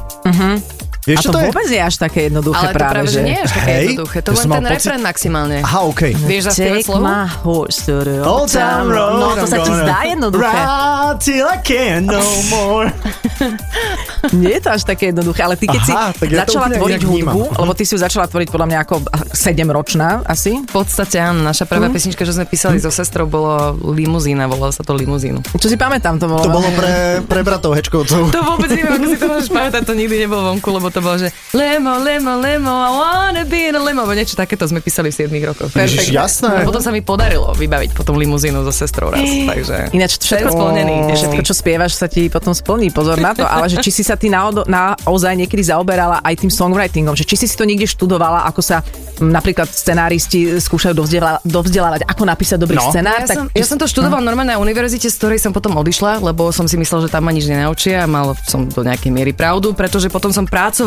Vieš, 1.07 1.17
A 1.17 1.21
to 1.23 1.31
to 1.31 1.39
je? 1.39 1.45
vôbec 1.47 1.67
je 1.71 1.79
až 1.79 1.95
také 1.95 2.19
jednoduché 2.27 2.59
Ale 2.59 2.73
to 2.75 2.77
práve, 2.77 2.93
práve, 2.99 3.07
že 3.07 3.19
nie 3.23 3.35
je 3.39 3.43
až 3.47 3.51
také 3.55 3.71
Hej, 3.71 3.85
jednoduché. 3.87 4.17
To 4.19 4.31
len 4.35 4.43
ten 4.43 4.51
pocit- 4.51 4.73
refrén 4.75 4.99
maximálne. 4.99 5.57
Aha, 5.63 5.79
okej. 5.87 6.11
Vieš 6.19 6.41
zaspievať 6.51 6.77
Take 6.77 6.89
slovo? 6.91 7.05
my 7.07 7.19
horse 7.41 7.79
to 7.87 7.93
the 8.03 8.17
Old 8.19 8.49
Town 8.51 8.85
Road. 8.91 9.15
No, 9.15 9.27
to 9.33 9.45
sa 9.47 9.57
ti 9.63 9.71
zdá 9.71 9.99
jednoduché. 10.03 10.51
Ride 10.51 11.17
till 11.23 11.47
I 11.47 11.57
can 11.63 12.01
no 12.03 12.19
more. 12.51 12.91
Nie 14.35 14.59
je 14.59 14.61
to 14.61 14.69
až 14.73 14.83
také 14.83 15.09
jednoduché, 15.09 15.41
ale 15.41 15.55
ty 15.55 15.65
keď 15.65 15.81
Aha, 15.87 16.11
si 16.11 16.25
ja 16.27 16.43
začala 16.43 16.67
tvoriť 16.73 17.01
hudbu, 17.01 17.41
lebo 17.55 17.71
ty 17.71 17.83
si 17.85 17.95
ju 17.95 17.99
začala 17.99 18.27
tvoriť 18.27 18.49
podľa 18.49 18.67
mňa 18.67 18.79
ako 18.83 18.95
7-ročná 19.31 20.25
asi. 20.25 20.59
V 20.59 20.73
podstate 20.73 21.21
áno, 21.21 21.39
naša 21.39 21.63
prvá 21.63 21.87
pesnička, 21.87 22.25
čo 22.25 22.33
sme 22.33 22.43
písali 22.43 22.81
so 22.81 22.91
sestrou, 22.91 23.23
bolo 23.23 23.77
limuzína, 23.93 24.49
volalo 24.49 24.73
sa 24.73 24.83
to 24.83 24.91
limuzínu. 24.91 25.39
Čo 25.55 25.69
si 25.69 25.77
pamätám, 25.79 26.19
to 26.19 26.27
bolo... 26.27 26.43
To 26.43 26.51
bolo 26.51 26.69
pre, 26.79 27.21
pre 27.23 27.41
bratov 27.45 27.77
Hečkovcov. 27.77 28.33
To 28.33 28.39
vôbec 28.43 28.67
neviem, 28.67 28.97
ako 28.97 29.05
si 29.07 29.17
to 29.17 29.25
môžeš 29.29 29.49
pamätať, 29.53 29.81
to 29.85 29.93
nikdy 29.93 30.15
nebolo 30.19 30.51
vonku, 30.51 30.67
lebo 30.67 30.87
to 30.97 30.99
bolo, 30.99 31.15
že 31.15 31.29
limo, 31.53 32.01
limo, 32.01 32.33
limo, 32.37 32.73
I 32.73 32.89
wanna 32.91 33.43
be 33.45 33.69
in 33.69 33.77
a 33.77 33.81
limo, 33.81 34.01
niečo 34.09 34.33
takéto 34.33 34.65
sme 34.65 34.81
písali 34.81 35.13
v 35.13 35.29
7 35.29 35.37
rokoch. 35.45 35.69
Ježiš, 35.71 36.09
jasné. 36.09 36.61
A 36.61 36.65
potom 36.65 36.81
sa 36.81 36.89
mi 36.89 36.99
podarilo 36.99 37.53
vybaviť 37.53 37.93
potom 37.93 38.17
limuzínu 38.17 38.65
so 38.65 38.73
sestrou 38.73 39.13
raz, 39.13 39.21
takže... 39.51 39.93
Ináč 39.93 40.17
všetko, 40.17 40.49
splnený. 40.49 40.95
všetko, 41.13 41.41
čo 41.43 41.53
spievaš, 41.53 41.93
sa 41.93 42.07
ti 42.07 42.25
potom 42.27 42.51
splní. 42.51 42.89
Pozor 42.89 43.17
na 43.17 43.31
to, 43.31 43.43
ale 43.43 43.67
že 43.67 43.77
či 43.77 43.91
si 43.91 44.01
sa 44.01 44.17
ty 44.17 44.33
naozaj 44.33 45.33
niekedy 45.35 45.61
zaoberala 45.61 46.23
aj 46.23 46.41
tým 46.41 46.49
songwritingom, 46.49 47.13
že 47.13 47.21
či 47.21 47.35
si 47.35 47.45
si 47.45 47.53
to 47.53 47.61
niekde 47.61 47.85
študovala, 47.85 48.47
ako 48.47 48.61
sa 48.63 48.79
m, 49.19 49.29
napríklad 49.29 49.67
scenáristi 49.67 50.57
skúšajú 50.57 50.95
dovzdelávať, 50.95 51.41
dovzdelávať 51.43 52.01
ako 52.05 52.23
napísať 52.23 52.57
dobrý 52.57 52.77
No. 52.77 52.89
scenár. 52.89 53.21
Ja, 53.21 53.27
som, 53.27 53.45
ja 53.51 53.65
som 53.65 53.75
to 53.75 53.85
študoval 53.85 54.23
normálne 54.23 54.53
na 54.53 54.57
univerzite, 54.57 55.05
z 55.05 55.17
ktorej 55.17 55.37
som 55.37 55.51
potom 55.51 55.75
odišla, 55.75 56.21
lebo 56.21 56.49
som 56.49 56.63
si 56.63 56.73
myslel, 56.73 57.03
že 57.03 57.09
tam 57.09 57.21
ma 57.21 57.31
nič 57.31 57.45
nenaučia 57.45 58.01
a 58.01 58.07
mal 58.07 58.31
som 58.45 58.63
do 58.63 58.79
nejakej 58.79 59.11
miery 59.11 59.33
pravdu, 59.33 59.73
pretože 59.73 60.07
potom 60.07 60.31
som 60.31 60.47
pracovala 60.47 60.86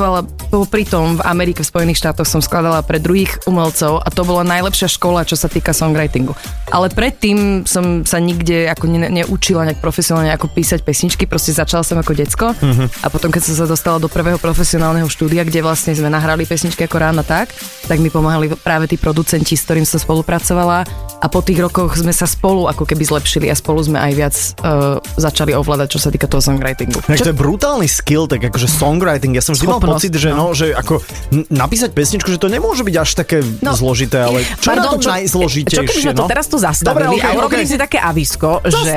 pri 0.71 0.85
tom 0.87 1.19
v 1.19 1.23
Amerike, 1.27 1.63
v 1.63 1.71
Spojených 1.71 2.01
štátoch 2.01 2.27
som 2.27 2.41
skladala 2.41 2.81
pre 2.83 2.99
druhých 2.99 3.43
umelcov 3.47 4.01
a 4.01 4.09
to 4.09 4.23
bola 4.25 4.43
najlepšia 4.47 4.91
škola, 4.91 5.27
čo 5.27 5.37
sa 5.37 5.47
týka 5.47 5.71
songwritingu. 5.77 6.33
ale 6.71 6.87
predtým 6.91 7.67
som 7.67 8.07
sa 8.07 8.23
nikde 8.23 8.71
ako 8.71 8.87
ne, 8.87 9.11
neučila 9.11 9.67
nejak 9.67 9.83
profesionálne 9.83 10.31
ako 10.35 10.51
písať 10.51 10.81
pesničky, 10.87 11.27
proste 11.27 11.51
začala 11.55 11.83
som 11.83 11.99
ako 11.99 12.15
decko 12.15 12.55
uh-huh. 12.55 12.87
a 13.03 13.07
potom 13.11 13.29
keď 13.29 13.43
som 13.51 13.55
sa 13.61 13.67
dostala 13.67 13.99
do 13.99 14.07
prvého 14.07 14.39
profesionálneho 14.39 15.11
štúdia, 15.11 15.43
kde 15.43 15.61
vlastne 15.61 15.93
sme 15.93 16.09
nahrali 16.09 16.47
pesničky 16.47 16.87
ako 16.87 16.97
rána 17.03 17.27
tak, 17.27 17.51
tak 17.91 17.99
mi 17.99 18.09
pomáhali 18.09 18.55
práve 18.55 18.87
tí 18.87 18.97
producenti, 18.97 19.59
s 19.59 19.67
ktorým 19.67 19.85
som 19.85 19.99
spolupracovala 19.99 20.87
a 21.21 21.27
po 21.29 21.45
tých 21.45 21.61
rokoch 21.61 22.01
sme 22.01 22.17
sa 22.17 22.25
spolu 22.25 22.65
ako 22.71 22.89
keby 22.89 23.05
zlepšili 23.05 23.53
a 23.53 23.55
spolu 23.59 23.85
sme 23.85 24.01
aj 24.01 24.13
viac 24.17 24.35
uh, 24.65 24.97
začali 25.21 25.53
ovládať, 25.53 25.89
čo 25.93 26.01
sa 26.01 26.09
týka 26.09 26.25
toho 26.25 26.41
songwritingu. 26.41 26.97
Tak 27.05 27.21
to 27.21 27.33
je 27.33 27.37
brutálny 27.37 27.85
skill, 27.85 28.25
tak 28.25 28.41
akože 28.41 28.65
songwriting. 28.65 29.37
Ja 29.37 29.45
som 29.45 29.53
vždy 29.53 29.69
mal 29.69 29.80
pocit, 29.81 30.13
že, 30.15 30.31
no, 30.31 30.53
že 30.53 30.77
ako 30.77 31.01
napísať 31.49 31.91
pesničku, 31.97 32.29
že 32.29 32.39
to 32.39 32.53
nemôže 32.53 32.85
byť 32.85 32.97
až 33.01 33.11
také 33.17 33.41
no, 33.43 33.73
zložité, 33.73 34.23
ale 34.23 34.45
čo 34.45 34.69
pardon, 34.71 34.85
na 34.85 34.93
tom 34.95 35.01
čo, 35.01 35.11
najzložitejšie? 35.11 35.81
Čo 35.81 35.83
keby 35.89 36.01
sme 36.05 36.15
no? 36.15 36.21
to 36.21 36.25
teraz 36.31 36.47
tu 36.47 36.57
zastavili 36.61 37.17
Dobre, 37.17 37.25
okay, 37.25 37.33
a 37.33 37.39
urobili 37.41 37.65
okay. 37.65 37.73
si 37.73 37.77
také 37.81 37.99
avisko, 37.99 38.61
že 38.69 38.93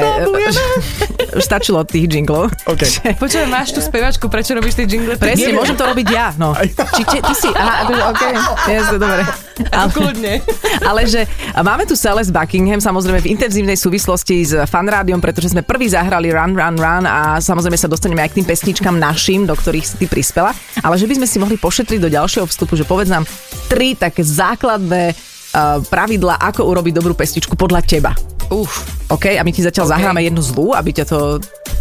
už 1.39 1.43
stačilo 1.47 1.81
od 1.81 1.87
tých 1.87 2.05
jinglov. 2.11 2.51
Okay. 2.67 3.15
Počujem, 3.15 3.47
máš 3.47 3.71
tú 3.71 3.79
spevačku, 3.79 4.27
prečo 4.27 4.53
robíš 4.53 4.77
tie 4.77 4.85
jingle? 4.85 5.15
Presne, 5.15 5.55
môžem 5.55 5.77
to 5.79 5.85
robiť 5.87 6.07
ja. 6.11 6.35
No. 6.35 6.53
Či, 6.57 7.03
či, 7.07 7.17
ty 7.23 7.33
si, 7.33 7.49
aha, 7.55 7.87
ok, 8.11 8.21
jasne, 8.67 8.97
dobre. 8.99 9.23
Ale, 9.69 9.89
Kľudne. 9.93 10.41
ale 10.81 11.05
že 11.05 11.29
máme 11.61 11.85
tu 11.85 11.93
Celeste 11.93 12.33
Buckingham, 12.33 12.81
samozrejme 12.81 13.21
v 13.21 13.37
intenzívnej 13.37 13.77
súvislosti 13.77 14.41
s 14.41 14.53
fanrádiom, 14.65 15.21
pretože 15.21 15.53
sme 15.53 15.61
prvý 15.61 15.93
zahrali 15.93 16.33
Run, 16.33 16.57
Run, 16.57 16.77
Run 16.81 17.05
a 17.05 17.37
samozrejme 17.37 17.77
sa 17.77 17.85
dostaneme 17.85 18.25
aj 18.25 18.33
k 18.33 18.37
tým 18.41 18.47
pesničkám 18.49 18.95
našim, 18.97 19.45
do 19.45 19.53
ktorých 19.53 19.85
si 19.85 19.95
ty 20.01 20.05
prispela. 20.09 20.57
Ale 20.81 20.97
že 20.97 21.05
by 21.05 21.21
sme 21.21 21.27
si 21.29 21.37
mohli 21.37 21.57
pošetriť 21.61 21.99
do 22.01 22.09
ďalšieho 22.09 22.49
vstupu, 22.49 22.73
že 22.73 22.87
povedz 22.87 23.13
nám 23.13 23.29
tri 23.69 23.93
také 23.93 24.25
základné 24.25 25.13
uh, 25.13 25.83
pravidla, 25.85 26.41
ako 26.41 26.65
urobiť 26.65 26.93
dobrú 26.97 27.13
pesničku 27.13 27.53
podľa 27.53 27.85
teba. 27.85 28.32
Uf. 28.51 29.03
OK, 29.13 29.37
a 29.37 29.45
my 29.45 29.51
ti 29.53 29.61
zatiaľ 29.61 29.85
okay. 29.85 29.93
zahráme 29.93 30.19
jednu 30.25 30.41
zlú, 30.41 30.73
aby 30.73 30.89
ťa 30.89 31.05
to... 31.05 31.19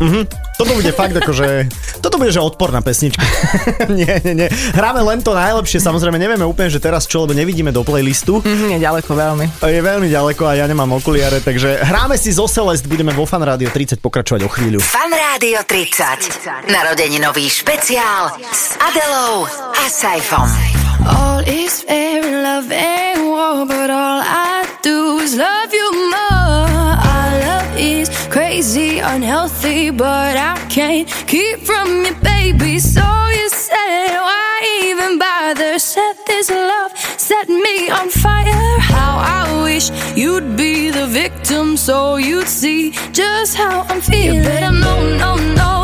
Mm-hmm. 0.03 0.25
Toto 0.59 0.73
bude 0.77 0.93
fakt 0.93 1.15
akože... 1.17 1.71
Toto 2.05 2.21
bude, 2.21 2.29
že 2.29 2.43
odporná 2.43 2.85
pesnička. 2.85 3.23
nie, 3.99 4.11
nie, 4.27 4.35
nie. 4.45 4.49
Hráme 4.77 5.01
len 5.01 5.25
to 5.25 5.33
najlepšie, 5.33 5.81
samozrejme 5.81 6.21
nevieme 6.21 6.45
úplne, 6.45 6.69
že 6.69 6.83
teraz 6.83 7.09
čo, 7.09 7.25
lebo 7.25 7.33
nevidíme 7.33 7.73
do 7.73 7.81
playlistu. 7.87 8.43
Mm-hmm, 8.43 8.69
je 8.77 8.79
ďaleko 8.83 9.11
veľmi. 9.15 9.47
Je 9.65 9.81
veľmi 9.81 10.09
ďaleko 10.13 10.43
a 10.45 10.53
ja 10.59 10.67
nemám 10.69 10.93
okuliare, 10.99 11.41
takže 11.41 11.81
hráme 11.81 12.21
si 12.21 12.35
zo 12.35 12.45
Celest, 12.51 12.85
budeme 12.85 13.15
vo 13.17 13.25
Fan 13.25 13.43
Radio 13.47 13.71
30 13.71 14.03
pokračovať 14.03 14.41
o 14.45 14.51
chvíľu. 14.51 14.79
Fan 14.83 15.13
Radio 15.15 15.65
30. 15.65 16.69
Narodeninový 16.69 17.49
špeciál 17.49 18.37
s 18.51 18.77
Adelou 18.77 19.47
a 19.73 19.85
Saifom. 19.89 20.82
All 21.07 21.41
is 21.41 21.83
fair 21.83 22.25
in 22.25 22.43
love 22.43 22.71
and 22.71 23.27
war, 23.29 23.67
but 23.67 23.91
all 23.91 24.21
I 24.23 24.67
do 24.83 25.19
is 25.19 25.37
love 25.37 25.73
you 25.73 25.91
more. 26.11 26.69
Our 27.13 27.33
love 27.49 27.77
is 27.77 28.09
crazy, 28.29 28.99
unhealthy, 28.99 29.91
but 29.91 30.37
I 30.37 30.57
can't 30.69 31.09
keep 31.27 31.61
from 31.61 32.05
you, 32.05 32.15
baby. 32.23 32.79
So 32.79 33.03
you 33.39 33.49
say, 33.49 34.17
why 34.17 34.83
even 34.85 35.19
bother? 35.19 35.79
Set 35.79 36.17
this 36.27 36.51
love, 36.51 36.93
set 37.19 37.49
me 37.49 37.91
on 37.91 38.09
fire. 38.09 38.79
How 38.79 39.19
I 39.19 39.63
wish 39.65 39.91
you'd 40.17 40.57
be 40.57 40.91
the 40.91 41.07
victim, 41.07 41.77
so 41.77 42.17
you'd 42.17 42.49
see 42.49 42.93
just 43.13 43.57
how 43.57 43.83
I'm 43.89 44.01
feeling. 44.01 44.37
You 44.37 44.43
better 44.43 44.73
know, 44.73 45.17
know, 45.17 45.37
know 45.55 45.82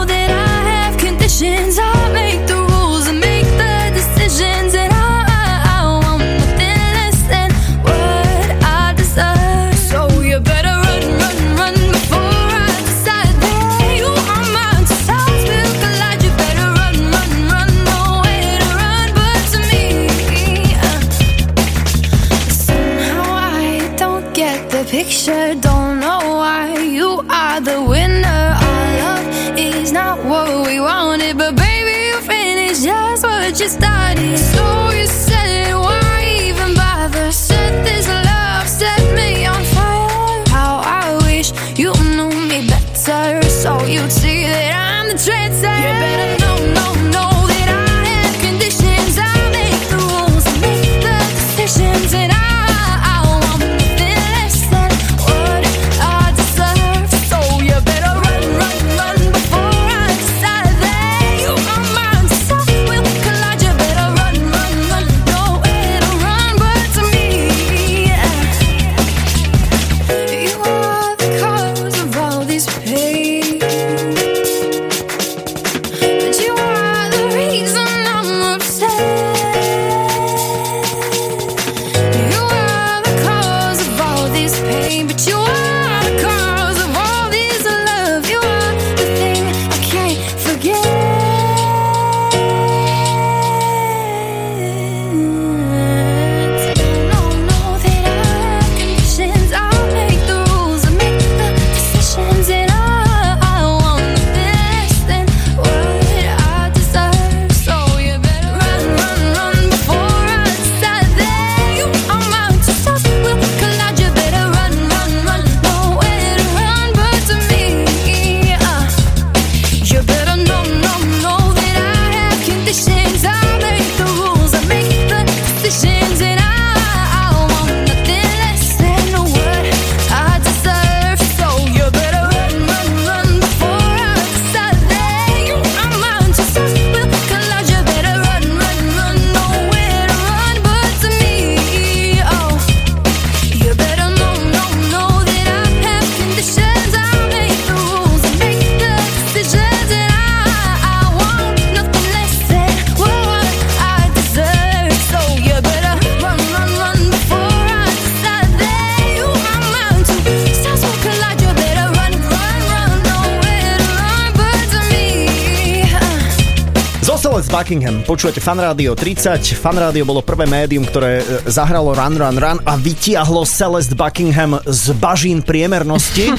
Buckingham. 167.58 168.02
Počúvate 168.06 168.38
Fan 168.38 168.58
Radio 168.58 168.94
30. 168.94 169.38
Fan 169.58 169.76
Radio 169.78 170.06
bolo 170.06 170.22
prvé 170.22 170.46
médium, 170.46 170.86
ktoré 170.86 171.20
e, 171.20 171.46
zahralo 171.50 171.90
Run 171.90 172.14
Run 172.14 172.36
Run 172.38 172.58
a 172.62 172.74
vytiahlo 172.78 173.42
Celeste 173.42 173.98
Buckingham 173.98 174.62
z 174.62 174.94
bažín 174.98 175.42
priemernosti. 175.42 176.30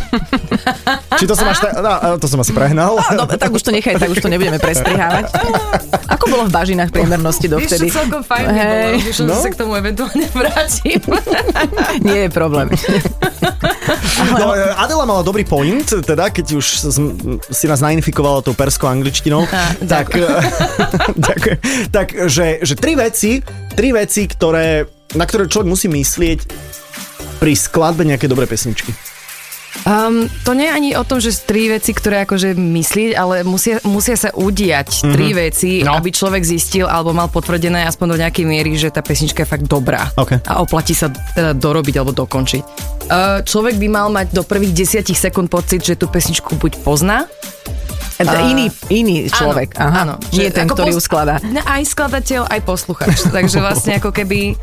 Či 1.20 1.26
to 1.28 1.36
som 1.36 1.48
až 1.48 1.60
ta... 1.60 1.70
no, 1.80 2.16
to 2.20 2.28
som 2.28 2.40
asi 2.40 2.56
prehnal. 2.56 2.96
No, 3.14 3.24
no, 3.24 3.36
tak 3.36 3.52
už 3.52 3.62
to 3.62 3.72
nechaj, 3.76 4.00
tak 4.00 4.10
už 4.10 4.24
to 4.24 4.32
nebudeme 4.32 4.58
prestrihávať. 4.58 5.28
Ako 6.08 6.26
bolo 6.32 6.44
v 6.48 6.52
bažinách 6.56 6.90
priemernosti 6.96 7.48
dovtedy? 7.52 7.92
Víš, 7.92 8.00
celkom 8.00 8.24
fajn 8.24 8.46
hey. 8.48 8.96
bolo, 8.96 9.12
že 9.12 9.24
no? 9.28 9.36
sa 9.36 9.50
k 9.52 9.58
tomu 9.60 9.74
eventuálne 9.76 10.26
vrátim. 10.32 11.02
Nie 12.08 12.28
je 12.28 12.30
problém. 12.32 12.72
No, 14.38 14.54
Adela 14.78 15.06
mala 15.08 15.24
dobrý 15.24 15.44
point, 15.44 15.84
teda, 15.84 16.30
keď 16.30 16.60
už 16.60 16.66
si 17.50 17.66
nás 17.66 17.80
nainfikovala 17.82 18.46
tou 18.46 18.54
perskou 18.54 18.88
angličtinou. 18.88 19.48
tak, 19.88 20.14
tak, 21.28 21.42
tak 21.90 22.08
že, 22.28 22.64
že 22.64 22.74
tri 22.76 22.94
veci, 22.98 23.42
tri 23.74 23.94
veci, 23.94 24.28
ktoré, 24.28 24.86
na 25.16 25.26
ktoré 25.26 25.50
človek 25.50 25.70
musí 25.70 25.88
myslieť 25.88 26.40
pri 27.40 27.54
skladbe 27.56 28.04
nejaké 28.04 28.28
dobré 28.28 28.46
pesničky. 28.46 28.92
Um, 29.86 30.28
to 30.44 30.58
nie 30.58 30.68
je 30.68 30.74
ani 30.74 30.90
o 30.98 31.06
tom, 31.06 31.22
že 31.22 31.32
tri 31.46 31.70
veci, 31.70 31.94
ktoré 31.94 32.26
akože 32.28 32.58
myslieť, 32.58 33.12
ale 33.16 33.46
musia, 33.48 33.80
musia 33.86 34.18
sa 34.18 34.34
udiať 34.34 34.90
mm-hmm. 34.92 35.14
tri 35.14 35.28
veci, 35.32 35.72
no. 35.86 35.96
aby 35.96 36.10
človek 36.10 36.42
zistil 36.44 36.90
alebo 36.90 37.16
mal 37.16 37.30
potvrdené 37.32 37.86
aspoň 37.88 38.18
do 38.18 38.18
nejakej 38.20 38.46
miery, 38.50 38.76
že 38.76 38.92
tá 38.92 39.00
pesnička 39.06 39.46
je 39.46 39.50
fakt 39.50 39.70
dobrá 39.70 40.10
okay. 40.20 40.42
a 40.50 40.60
oplatí 40.60 40.98
sa 40.98 41.08
teda 41.14 41.56
dorobiť 41.56 41.96
alebo 42.02 42.12
dokončiť. 42.12 42.64
Uh, 43.10 43.42
človek 43.46 43.80
by 43.80 43.88
mal 43.88 44.08
mať 44.12 44.36
do 44.36 44.44
prvých 44.44 44.74
desiatich 44.74 45.18
sekúnd 45.18 45.48
pocit, 45.48 45.86
že 45.86 45.96
tú 45.96 46.10
pesničku 46.10 46.60
buď 46.60 46.82
pozná, 46.84 47.30
Uh, 48.20 48.52
iný, 48.52 48.66
iný 48.92 49.16
človek. 49.32 49.80
Áno, 49.80 49.88
Aha. 49.88 50.00
áno. 50.04 50.14
Nie 50.36 50.52
ten, 50.52 50.68
ktorý 50.68 50.92
pos- 50.92 51.00
ju 51.00 51.02
skladá. 51.08 51.40
Aj 51.64 51.80
skladateľ, 51.88 52.52
aj 52.52 52.60
posluchač. 52.68 53.16
Takže 53.32 53.64
vlastne 53.64 53.96
ako 53.96 54.12
keby 54.12 54.60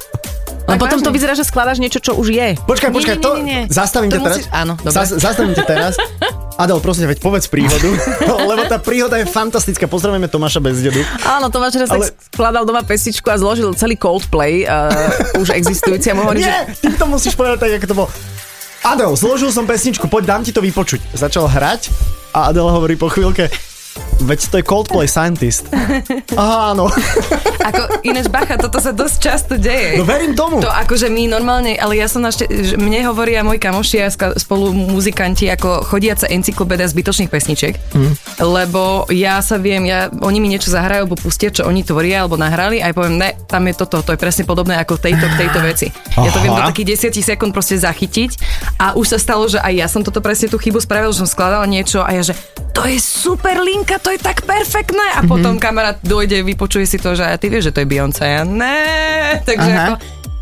No 0.67 0.75
potom 0.83 0.99
to 0.99 1.15
vyzerá, 1.15 1.39
že 1.39 1.47
skladáš 1.47 1.79
niečo, 1.79 2.03
čo 2.03 2.19
už 2.19 2.35
je. 2.35 2.59
Počkaj, 2.67 2.91
počkaj, 2.91 3.17
to 3.23 3.39
nie, 3.39 3.43
nie, 3.47 3.61
nie. 3.65 3.71
zastavím 3.71 4.11
to 4.11 4.19
ťa 4.19 4.25
teraz. 4.27 4.39
Áno, 4.51 4.75
dobre. 4.75 4.95
Zas, 4.99 5.09
zastavím 5.15 5.55
ťa 5.55 5.65
teraz. 5.65 5.95
Adel, 6.63 6.81
prosím, 6.83 7.07
veď 7.07 7.23
povedz 7.23 7.47
príhodu, 7.47 7.87
lebo 8.51 8.67
tá 8.67 8.83
príhoda 8.83 9.21
je 9.21 9.31
fantastická. 9.31 9.87
Pozdravujeme 9.87 10.27
Tomáša 10.27 10.59
dedu. 10.59 11.07
Áno, 11.23 11.53
Tomáš 11.55 11.79
raz 11.79 11.91
Ale... 11.93 12.11
skladal 12.19 12.67
doma 12.67 12.83
pesičku 12.83 13.31
a 13.31 13.39
zložil 13.39 13.71
celý 13.79 13.95
Coldplay, 13.95 14.67
uh, 14.67 14.91
už 15.43 15.55
existujúci. 15.55 16.11
A 16.11 16.15
hovorí, 16.19 16.43
Nie, 16.43 16.67
že... 16.67 16.83
ty 16.83 16.99
to 16.99 17.07
musíš 17.07 17.39
povedať 17.39 17.63
tak, 17.63 17.71
ako 17.79 17.87
to 17.87 17.95
bolo. 17.95 18.09
Adel, 18.83 19.13
zložil 19.15 19.51
som 19.55 19.67
pesničku, 19.67 20.11
poď 20.11 20.23
dám 20.35 20.43
ti 20.43 20.51
to 20.51 20.63
vypočuť. 20.63 21.15
Začal 21.15 21.47
hrať 21.47 21.91
a 22.37 22.53
Adel 22.53 22.69
hovorí 22.69 23.01
po 23.01 23.09
chvíľke, 23.09 23.49
Veď 24.17 24.41
to 24.49 24.57
je 24.61 24.65
Coldplay 24.65 25.05
Scientist. 25.05 25.69
Áno. 26.37 26.89
Ako 27.69 28.01
ináč 28.07 28.31
bacha, 28.33 28.57
toto 28.57 28.79
sa 28.79 28.95
dosť 28.95 29.17
často 29.21 29.55
deje. 29.59 30.01
No 30.01 30.07
verím 30.07 30.33
tomu. 30.33 30.63
To 30.63 30.71
akože 30.71 31.11
my 31.11 31.29
normálne, 31.29 31.75
ale 31.77 31.99
ja 31.99 32.07
som 32.07 32.23
našte, 32.23 32.47
mne 32.79 33.03
hovoria 33.11 33.43
moji 33.43 33.59
kamoši 33.59 33.99
a 34.07 34.09
spolu 34.39 34.71
muzikanti 34.71 35.51
ako 35.51 35.83
chodiaca 35.83 36.31
encyklopédia 36.31 36.87
zbytočných 36.87 37.27
pesničiek, 37.27 37.75
mm. 37.75 38.41
lebo 38.47 39.11
ja 39.11 39.43
sa 39.43 39.59
viem, 39.59 39.83
ja, 39.91 40.07
oni 40.23 40.39
mi 40.39 40.47
niečo 40.47 40.71
zahrajú, 40.71 41.11
alebo 41.11 41.19
pustia, 41.19 41.51
čo 41.51 41.67
oni 41.67 41.83
tvoria, 41.83 42.23
alebo 42.23 42.39
nahrali 42.39 42.79
a 42.79 42.89
ja 42.89 42.95
poviem, 42.95 43.19
ne, 43.19 43.35
tam 43.51 43.67
je 43.67 43.75
toto, 43.75 43.99
to 44.07 44.15
je 44.15 44.19
presne 44.23 44.47
podobné 44.47 44.79
ako 44.79 44.95
tejto, 45.03 45.27
tejto 45.35 45.59
veci. 45.59 45.87
Ja 46.15 46.31
to 46.31 46.39
viem 46.39 46.55
do 46.55 46.63
takých 46.63 47.11
10 47.11 47.19
sekúnd 47.19 47.51
proste 47.51 47.75
zachytiť 47.83 48.39
a 48.79 48.95
už 48.95 49.17
sa 49.17 49.19
stalo, 49.19 49.51
že 49.51 49.59
aj 49.59 49.73
ja 49.75 49.87
som 49.91 50.07
toto 50.07 50.23
presne 50.23 50.47
tú 50.47 50.57
chybu 50.63 50.79
spravil, 50.79 51.11
že 51.11 51.27
som 51.27 51.29
skladala 51.29 51.67
niečo 51.67 52.07
a 52.07 52.15
ja, 52.15 52.23
že 52.23 52.39
to 52.77 52.85
je 52.85 53.01
super 53.01 53.57
linka, 53.65 53.97
to 53.97 54.13
je 54.13 54.16
tak 54.19 54.45
perfektné. 54.45 55.07
A 55.15 55.21
mm-hmm. 55.21 55.31
potom 55.31 55.55
kamarát 55.57 55.97
dojde, 56.03 56.43
vypočuje 56.43 56.87
si 56.89 56.99
to, 56.99 57.15
že 57.15 57.25
a 57.25 57.37
ty 57.37 57.49
vieš, 57.49 57.71
že 57.71 57.75
to 57.77 57.81
je 57.85 57.89
Beyoncé. 57.89 58.25
Ja 58.27 58.43
ne. 58.43 59.41
Takže 59.45 59.71
Aha. 59.71 59.81
ako, 59.83 59.95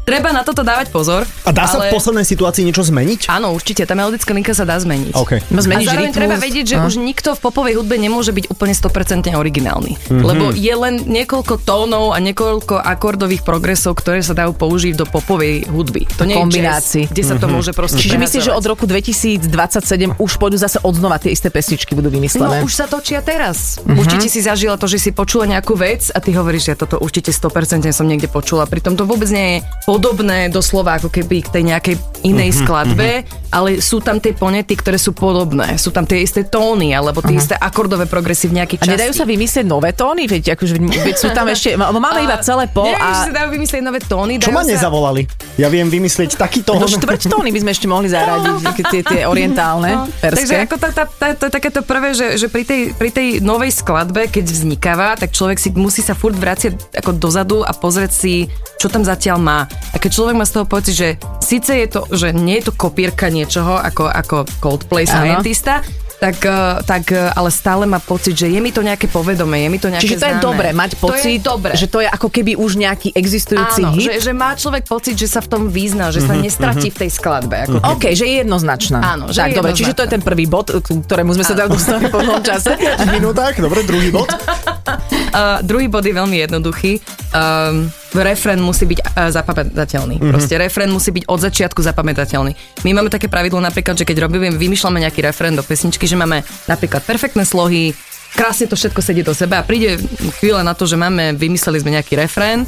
Treba 0.04 0.36
na 0.36 0.44
toto 0.44 0.60
dávať 0.60 0.92
pozor. 0.92 1.24
A 1.48 1.50
dá 1.50 1.64
ale... 1.64 1.72
sa 1.72 1.76
v 1.88 1.96
poslednej 1.96 2.28
situácii 2.28 2.60
niečo 2.60 2.84
zmeniť? 2.84 3.32
Áno, 3.32 3.56
určite. 3.56 3.88
Tá 3.88 3.96
melodická 3.96 4.36
linka 4.36 4.52
sa 4.52 4.68
dá 4.68 4.76
zmeniť. 4.76 5.16
Okay. 5.16 5.40
No, 5.48 5.64
zmeniť 5.64 5.88
a 5.88 5.90
zároveň 5.96 6.12
rytmus. 6.12 6.20
treba 6.20 6.36
vedieť, 6.36 6.66
že 6.68 6.76
no. 6.76 6.84
už 6.84 6.94
nikto 7.00 7.32
v 7.32 7.40
popovej 7.40 7.80
hudbe 7.80 7.96
nemôže 7.96 8.36
byť 8.36 8.52
úplne 8.52 8.76
100% 8.76 9.32
originálny. 9.32 9.96
Mm-hmm. 9.96 10.20
Lebo 10.20 10.44
je 10.52 10.74
len 10.76 10.94
niekoľko 11.08 11.64
tónov 11.64 12.12
a 12.12 12.20
niekoľko 12.20 12.84
akordových 12.84 13.48
progresov, 13.48 13.96
ktoré 13.96 14.20
sa 14.20 14.36
dajú 14.36 14.52
použiť 14.52 14.92
do 14.92 15.08
popovej 15.08 15.72
hudby. 15.72 16.04
To 16.20 16.28
nie 16.28 16.36
kombinácii. 16.36 17.08
kde 17.08 17.22
sa 17.24 17.40
to 17.40 17.48
mm-hmm. 17.48 17.56
môže 17.56 17.72
proste 17.72 18.04
Čiže 18.04 18.20
myslíš, 18.20 18.42
že 18.44 18.52
od 18.52 18.64
roku 18.68 18.84
2027 18.84 20.20
už 20.20 20.32
pôjdu 20.36 20.60
zase 20.60 20.84
odznova 20.84 21.16
tie 21.16 21.32
isté 21.32 21.48
pesničky 21.48 21.96
budú 21.96 22.12
vymyslené? 22.12 22.60
No 22.60 22.68
už 22.68 22.76
sa 22.76 22.84
točia 22.84 23.24
teraz. 23.24 23.80
Mm-hmm. 23.80 23.96
Určite 23.96 24.26
si 24.28 24.44
zažila 24.44 24.76
to, 24.76 24.84
že 24.84 25.00
si 25.00 25.10
počula 25.16 25.48
nejakú 25.48 25.72
vec 25.72 26.12
a 26.12 26.20
ty 26.20 26.36
hovoríš, 26.36 26.68
že 26.68 26.70
ja 26.76 26.78
toto 26.84 27.00
určite 27.00 27.32
100% 27.32 27.88
som 27.88 28.04
niekde 28.04 28.28
počula. 28.28 28.68
Pritom 28.68 29.00
to 29.00 29.08
vôbec 29.08 29.32
nie 29.32 29.58
je 29.58 29.58
podobné 29.94 30.50
do 30.50 30.58
slova 30.58 30.98
ako 30.98 31.06
keby 31.06 31.46
k 31.46 31.48
tej 31.54 31.62
nejakej 31.70 31.96
inej 32.26 32.50
uh-huh, 32.50 32.60
skladbe, 32.66 33.10
uh-huh. 33.22 33.54
ale 33.54 33.78
sú 33.78 34.02
tam 34.02 34.18
tie 34.18 34.34
ponety, 34.34 34.74
ktoré 34.74 34.98
sú 34.98 35.14
podobné. 35.14 35.78
Sú 35.78 35.94
tam 35.94 36.02
tie 36.02 36.24
isté 36.24 36.42
tóny, 36.42 36.90
alebo 36.90 37.22
tie 37.22 37.36
uh-huh. 37.36 37.44
isté 37.46 37.54
akordové 37.54 38.10
progresy 38.10 38.50
v 38.50 38.58
nejakých 38.58 38.82
časti. 38.82 38.90
A 38.90 38.94
nedajú 38.98 39.12
sa 39.14 39.24
vymyslieť 39.28 39.66
nové 39.68 39.94
tóny? 39.94 40.26
Veď, 40.26 40.58
akože, 40.58 40.74
veď 40.82 41.14
sú 41.14 41.28
tam 41.30 41.46
ešte, 41.54 41.78
máme 41.78 42.20
iba 42.26 42.42
celé 42.42 42.66
pol. 42.66 42.90
Neviem, 42.90 43.06
a... 43.06 43.12
že 43.14 43.22
sa 43.30 43.32
dajú 43.38 43.48
vymyslieť 43.54 43.82
nové 43.84 44.00
tóny. 44.02 44.32
Čo 44.42 44.50
ma 44.50 44.66
sa... 44.66 44.72
nezavolali? 44.74 45.22
Ja 45.54 45.70
viem 45.70 45.86
vymyslieť 45.86 46.34
taký 46.34 46.66
tón. 46.66 46.82
No 46.82 46.90
štvrť 46.90 47.30
tóny 47.30 47.54
by 47.54 47.60
sme 47.62 47.70
ešte 47.70 47.86
mohli 47.86 48.10
zaradiť, 48.10 48.56
tie, 48.90 49.00
tie 49.06 49.20
orientálne, 49.32 49.94
no. 49.94 50.10
Takže 50.18 50.66
ako 50.66 50.76
tá, 50.80 50.88
tá, 50.90 51.04
tá, 51.06 51.26
to 51.38 51.46
je 51.46 51.52
takéto 51.54 51.86
prvé, 51.86 52.16
že, 52.16 52.34
že 52.40 52.50
pri, 52.50 52.66
tej, 52.66 52.80
pri 52.98 53.14
tej 53.14 53.28
novej 53.38 53.70
skladbe, 53.70 54.26
keď 54.26 54.42
vznikáva, 54.50 55.14
tak 55.14 55.30
človek 55.30 55.60
si 55.60 55.70
musí 55.70 56.02
sa 56.02 56.16
furt 56.16 56.34
vráciť 56.34 56.96
ako 56.98 57.10
dozadu 57.14 57.62
a 57.62 57.70
pozrieť 57.76 58.10
si, 58.10 58.48
čo 58.80 58.90
tam 58.90 59.04
zatiaľ 59.06 59.38
má. 59.38 59.58
A 59.92 59.96
keď 60.00 60.10
človek 60.14 60.36
má 60.38 60.46
z 60.48 60.54
toho 60.56 60.66
pocit, 60.66 60.94
že 60.96 61.08
síce 61.44 61.74
je 61.74 61.86
to, 61.90 62.00
že 62.08 62.32
nie 62.32 62.62
je 62.62 62.70
to 62.70 62.72
kopírka 62.72 63.28
niečoho 63.28 63.76
ako, 63.76 64.08
ako 64.08 64.36
Coldplay 64.62 65.04
Scientista, 65.04 65.84
tak, 66.24 66.36
eh, 66.46 66.80
tak 66.88 67.04
eh, 67.12 67.28
ale 67.36 67.50
stále 67.52 67.84
má 67.84 68.00
pocit, 68.00 68.32
že 68.32 68.48
je 68.48 68.56
mi 68.56 68.72
to 68.72 68.80
nejaké 68.80 69.10
povedomé, 69.12 69.66
je 69.66 69.68
mi 69.68 69.78
to 69.82 69.92
nejaké 69.92 70.04
Čiže 70.08 70.16
to 70.16 70.24
známe. 70.24 70.32
je 70.32 70.40
dobre, 70.40 70.68
mať 70.72 70.90
pocit, 70.96 71.38
to 71.44 71.60
je 71.60 71.76
že 71.76 71.86
to 71.90 71.98
je 72.00 72.08
ako 72.08 72.28
keby 72.32 72.56
už 72.56 72.80
nejaký 72.80 73.12
existujúci 73.12 73.82
Áno, 73.84 73.92
hit. 73.98 74.08
Že, 74.08 74.12
že 74.24 74.32
má 74.32 74.50
človek 74.56 74.88
pocit, 74.88 75.14
že 75.20 75.28
sa 75.28 75.44
v 75.44 75.48
tom 75.52 75.62
vyzná, 75.68 76.08
že 76.14 76.24
sa 76.24 76.32
mm-hmm, 76.32 76.44
nestratí 76.48 76.88
mm-hmm. 76.88 76.96
v 76.96 77.02
tej 77.04 77.10
skladbe. 77.12 77.56
Ako 77.68 77.76
mm-hmm. 77.76 77.94
OK, 77.98 78.04
že 78.16 78.24
je 78.24 78.34
jednoznačná. 78.40 78.98
Áno, 79.04 79.24
že 79.28 79.44
tak, 79.44 79.48
je 79.52 79.54
dobre, 79.60 79.72
čiže 79.76 79.92
to 79.92 80.02
je 80.06 80.10
ten 80.16 80.22
prvý 80.22 80.46
bod, 80.48 80.72
ktorému 80.80 81.34
sme 81.36 81.44
sa 81.44 81.52
dali 81.52 81.68
dostali 81.74 82.08
po 82.08 82.22
tom 82.22 82.40
čase. 82.40 82.72
V 83.04 83.10
minútach, 83.10 83.58
dobre, 83.58 83.84
druhý 83.84 84.08
bod. 84.08 84.30
uh, 84.30 85.60
druhý 85.68 85.90
bod 85.90 86.06
je 86.06 86.14
veľmi 86.14 86.36
jednoduchý. 86.46 87.02
Um, 87.34 87.90
refrén 88.22 88.60
musí 88.62 88.84
byť 88.86 89.00
uh, 89.02 89.32
zapamätateľný. 89.34 90.20
Mm-hmm. 90.20 90.30
Proste 90.30 90.54
refrén 90.60 90.90
musí 90.92 91.10
byť 91.10 91.24
od 91.26 91.40
začiatku 91.40 91.80
zapamätateľný. 91.82 92.52
My 92.86 92.90
máme 92.94 93.10
také 93.10 93.26
pravidlo 93.26 93.58
napríklad, 93.58 93.98
že 93.98 94.06
keď 94.06 94.28
robíme, 94.28 94.54
vymýšľame 94.54 95.02
nejaký 95.02 95.24
refrén 95.24 95.58
do 95.58 95.64
pesničky, 95.66 96.06
že 96.06 96.14
máme 96.14 96.46
napríklad 96.70 97.02
perfektné 97.02 97.42
slohy, 97.42 97.96
krásne 98.34 98.66
to 98.66 98.74
všetko 98.74 99.00
sedí 99.00 99.22
do 99.22 99.32
seba 99.32 99.62
a 99.62 99.66
príde 99.66 99.96
chvíľa 100.42 100.66
na 100.66 100.74
to, 100.74 100.84
že 100.84 100.98
máme, 100.98 101.38
vymysleli 101.38 101.78
sme 101.80 101.94
nejaký 101.94 102.18
refrén, 102.18 102.66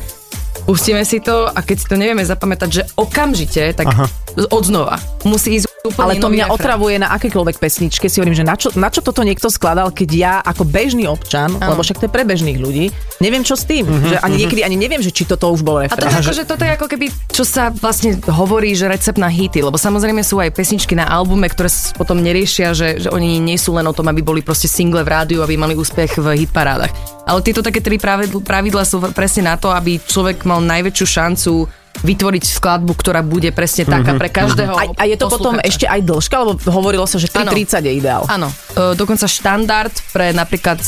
pustíme 0.64 1.02
si 1.02 1.18
to 1.18 1.50
a 1.50 1.58
keď 1.62 1.76
si 1.76 1.86
to 1.90 1.98
nevieme 1.98 2.22
zapamätať, 2.22 2.68
že 2.70 2.82
okamžite, 2.94 3.74
tak 3.74 3.86
Aha. 3.90 4.06
Odznova. 4.52 5.00
Musí 5.24 5.56
ísť 5.56 5.76
ale 5.94 6.18
to 6.18 6.26
mňa 6.26 6.50
refrén. 6.50 6.56
otravuje 6.58 6.96
na 6.98 7.14
akékoľvek 7.14 7.56
pesničke. 7.62 8.10
Si 8.10 8.18
hovorím, 8.18 8.34
že 8.34 8.42
na 8.42 8.58
čo, 8.58 8.74
na 8.74 8.90
čo 8.90 9.04
toto 9.04 9.22
niekto 9.22 9.46
skladal, 9.46 9.94
keď 9.94 10.08
ja 10.10 10.34
ako 10.42 10.66
bežný 10.66 11.06
občan, 11.06 11.54
ano. 11.62 11.76
lebo 11.76 11.86
však 11.86 12.02
to 12.02 12.06
je 12.10 12.12
pre 12.12 12.26
bežných 12.26 12.58
ľudí, 12.58 12.90
neviem 13.22 13.46
čo 13.46 13.54
s 13.54 13.68
tým. 13.68 13.86
Uh-huh, 13.86 14.10
že 14.10 14.16
ani 14.18 14.34
uh-huh. 14.34 14.40
niekedy 14.46 14.62
ani 14.66 14.74
neviem, 14.74 14.98
že 14.98 15.14
či 15.14 15.22
toto 15.22 15.46
už 15.54 15.62
bol 15.62 15.78
refrén. 15.78 16.10
A 16.10 16.18
to, 16.18 16.26
že... 16.26 16.30
Akože 16.34 16.44
toto 16.48 16.62
je 16.66 16.72
ako 16.74 16.86
keby, 16.90 17.06
čo 17.30 17.44
sa 17.46 17.70
vlastne 17.70 18.18
hovorí, 18.26 18.74
že 18.74 18.90
recept 18.90 19.20
na 19.20 19.30
hity, 19.30 19.62
lebo 19.62 19.78
samozrejme 19.78 20.26
sú 20.26 20.42
aj 20.42 20.50
pesničky 20.54 20.98
na 20.98 21.06
albume, 21.06 21.46
ktoré 21.46 21.70
potom 21.94 22.18
neriešia, 22.18 22.74
že, 22.74 22.98
že 23.06 23.08
oni 23.14 23.38
nie 23.38 23.58
sú 23.60 23.76
len 23.78 23.86
o 23.86 23.94
tom, 23.94 24.10
aby 24.10 24.26
boli 24.26 24.42
proste 24.42 24.66
single 24.66 25.06
v 25.06 25.12
rádiu, 25.12 25.40
aby 25.46 25.54
mali 25.54 25.78
úspech 25.78 26.18
v 26.18 26.46
hitparádach. 26.46 26.90
Ale 27.26 27.42
tieto 27.42 27.58
také 27.58 27.82
tri 27.82 27.98
pravidla 27.98 28.86
sú 28.86 29.02
presne 29.10 29.50
na 29.50 29.58
to, 29.58 29.74
aby 29.74 29.98
človek 29.98 30.46
mal 30.46 30.62
najväčšiu 30.62 31.06
šancu 31.06 31.52
vytvoriť 32.06 32.44
skladbu, 32.46 32.94
ktorá 32.94 33.26
bude 33.26 33.50
presne 33.50 33.82
taká 33.82 34.14
mm-hmm. 34.14 34.22
pre 34.22 34.30
každého 34.30 34.74
a, 34.78 34.84
a 34.94 35.04
je 35.10 35.16
to 35.18 35.26
potom 35.26 35.58
ešte 35.58 35.90
aj 35.90 36.00
dĺžka, 36.06 36.34
lebo 36.38 36.54
hovorilo 36.70 37.04
sa, 37.10 37.18
že 37.18 37.26
3.30 37.26 37.82
je 37.82 37.92
ideál. 37.98 38.22
Áno, 38.30 38.46
e, 38.48 38.94
dokonca 38.94 39.26
štandard 39.26 39.92
pre 40.14 40.30
napríklad 40.30 40.78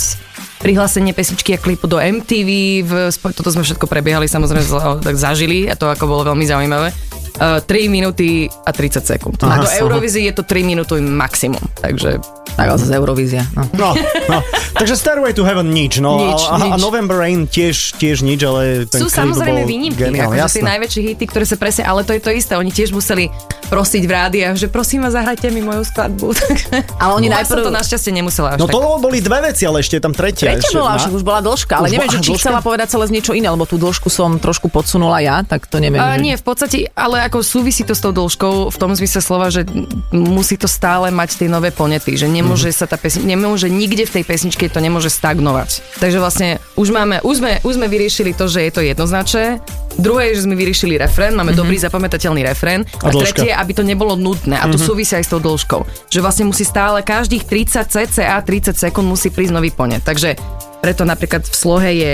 prihlásenie 0.63 1.15
pesničky 1.15 1.55
a 1.55 1.59
klipu 1.59 1.87
do 1.87 1.99
MTV, 1.99 2.51
v, 2.87 2.93
toto 3.35 3.51
sme 3.51 3.63
všetko 3.63 3.87
prebiehali, 3.87 4.27
samozrejme 4.27 4.67
tak 5.03 5.17
zažili 5.19 5.71
a 5.71 5.75
to 5.79 5.91
ako 5.91 6.05
bolo 6.07 6.23
veľmi 6.27 6.45
zaujímavé. 6.47 6.91
Uh, 7.39 7.63
e, 7.63 7.87
3 7.89 7.89
minúty 7.89 8.51
a 8.67 8.71
30 8.75 9.03
sekúnd. 9.03 9.39
Aha, 9.47 9.63
a 9.63 9.65
do 9.65 9.71
Eurovízie 9.71 10.27
je 10.27 10.35
to 10.35 10.43
3 10.43 10.67
minútový 10.67 11.03
maximum, 11.03 11.63
takže 11.79 12.19
tak 12.59 12.75
zase 12.75 12.91
Eurovízia. 12.99 13.47
No. 13.55 13.63
No, 13.79 13.89
no. 14.27 14.39
Takže 14.75 14.99
Starway 14.99 15.31
to 15.31 15.47
Heaven 15.47 15.71
nič, 15.71 16.03
no. 16.03 16.19
Nič, 16.19 16.43
a, 16.51 16.59
nič. 16.59 16.73
a 16.75 16.77
November 16.83 17.23
Rain 17.23 17.47
tiež, 17.47 17.95
tiež 18.03 18.27
nič, 18.27 18.43
ale 18.43 18.83
ten 18.91 18.99
Sú 18.99 19.07
samozrejme 19.07 19.63
výnimky, 19.63 20.11
akože 20.11 20.59
tie 20.59 20.67
najväčšie 20.67 21.01
hity, 21.15 21.25
ktoré 21.31 21.47
sa 21.47 21.55
presne, 21.55 21.87
ale 21.87 22.03
to 22.03 22.11
je 22.19 22.21
to 22.23 22.35
isté, 22.35 22.59
oni 22.59 22.75
tiež 22.75 22.91
museli 22.91 23.31
prosiť 23.71 24.03
v 24.03 24.11
rádiách, 24.11 24.55
že 24.59 24.67
prosím 24.67 25.07
vás, 25.07 25.15
zahrajte 25.15 25.55
mi 25.55 25.63
moju 25.63 25.87
skladbu. 25.87 26.35
ale 27.03 27.13
oni 27.15 27.29
no, 27.31 27.39
najprv... 27.39 27.63
to 27.63 27.71
našťastie 27.71 28.11
nemusela 28.11 28.57
až 28.57 28.59
No 28.59 28.67
to 28.67 28.81
tak. 28.81 29.07
boli 29.07 29.19
dve 29.23 29.39
veci, 29.53 29.63
ale 29.63 29.85
ešte 29.85 30.01
je 30.01 30.03
tam 30.03 30.15
tretia. 30.17 30.51
Tretia 30.51 30.67
ešte, 30.67 30.81
bola, 30.83 30.99
však 30.99 31.13
už 31.15 31.23
bola 31.23 31.41
dĺžka, 31.45 31.75
ale 31.79 31.87
už 31.87 31.93
neviem, 31.95 32.11
že 32.11 32.19
či 32.25 32.31
dĺžka? 32.35 32.43
chcela 32.43 32.61
povedať 32.65 32.87
celé 32.91 33.05
z 33.07 33.13
niečo 33.15 33.33
iné, 33.37 33.47
lebo 33.53 33.69
tú 33.69 33.77
dĺžku 33.79 34.09
som 34.11 34.41
trošku 34.41 34.67
podsunula 34.73 35.21
ja, 35.23 35.47
tak 35.47 35.69
to 35.71 35.79
neviem. 35.79 36.01
Uh, 36.01 36.17
že... 36.17 36.25
Nie, 36.25 36.35
v 36.41 36.45
podstate, 36.49 36.77
ale 36.97 37.28
ako 37.29 37.45
súvisí 37.45 37.85
to 37.85 37.93
s 37.93 38.01
tou 38.01 38.11
dĺžkou 38.11 38.73
v 38.73 38.77
tom 38.81 38.97
zmysle 38.97 39.21
slova, 39.21 39.53
že 39.53 39.69
musí 40.11 40.57
to 40.57 40.67
stále 40.67 41.13
mať 41.13 41.45
tie 41.45 41.49
nové 41.49 41.69
ponety, 41.69 42.17
že 42.17 42.25
nemôže 42.25 42.73
mm-hmm. 42.73 42.81
sa 42.81 42.91
tá 42.91 42.97
pesnička 42.97 43.29
nemôže 43.29 43.69
nikde 43.69 44.09
v 44.09 44.15
tej 44.21 44.25
pesničke 44.25 44.73
to 44.73 44.81
nemôže 44.81 45.13
stagnovať. 45.13 46.01
Takže 46.01 46.19
vlastne 46.19 46.49
už 46.81 46.89
máme, 46.91 47.21
už 47.21 47.45
sme, 47.45 47.53
už 47.61 47.77
sme 47.77 47.87
vyriešili 47.87 48.33
to, 48.33 48.49
že 48.49 48.65
je 48.65 48.73
to 48.73 48.81
jednoznačné, 48.81 49.61
Druhé 49.99 50.31
je, 50.31 50.39
že 50.39 50.47
sme 50.47 50.55
vyriešili 50.55 50.95
refrén, 50.95 51.35
máme 51.35 51.51
mm-hmm. 51.51 51.59
dobrý 51.59 51.77
zapamätateľný 51.83 52.47
refrén. 52.47 52.87
A, 53.03 53.11
a 53.11 53.19
tretie, 53.19 53.51
aby 53.51 53.75
to 53.75 53.83
nebolo 53.83 54.15
nudné. 54.15 54.55
A 54.55 54.71
to 54.71 54.79
mm-hmm. 54.79 54.87
súvisí 54.87 55.19
aj 55.19 55.27
s 55.27 55.31
tou 55.35 55.43
dĺžkou. 55.43 55.83
Že 56.07 56.23
vlastne 56.23 56.47
musí 56.47 56.63
stále 56.63 57.03
každých 57.03 57.43
30 57.43 57.91
cca 57.91 58.39
30 58.39 58.79
sekúnd 58.79 59.11
musí 59.11 59.35
prísť 59.35 59.51
nový 59.51 59.75
ponet. 59.75 60.07
Takže 60.07 60.39
preto 60.79 61.03
napríklad 61.03 61.43
v 61.43 61.55
slohe 61.55 61.91
je 61.99 62.13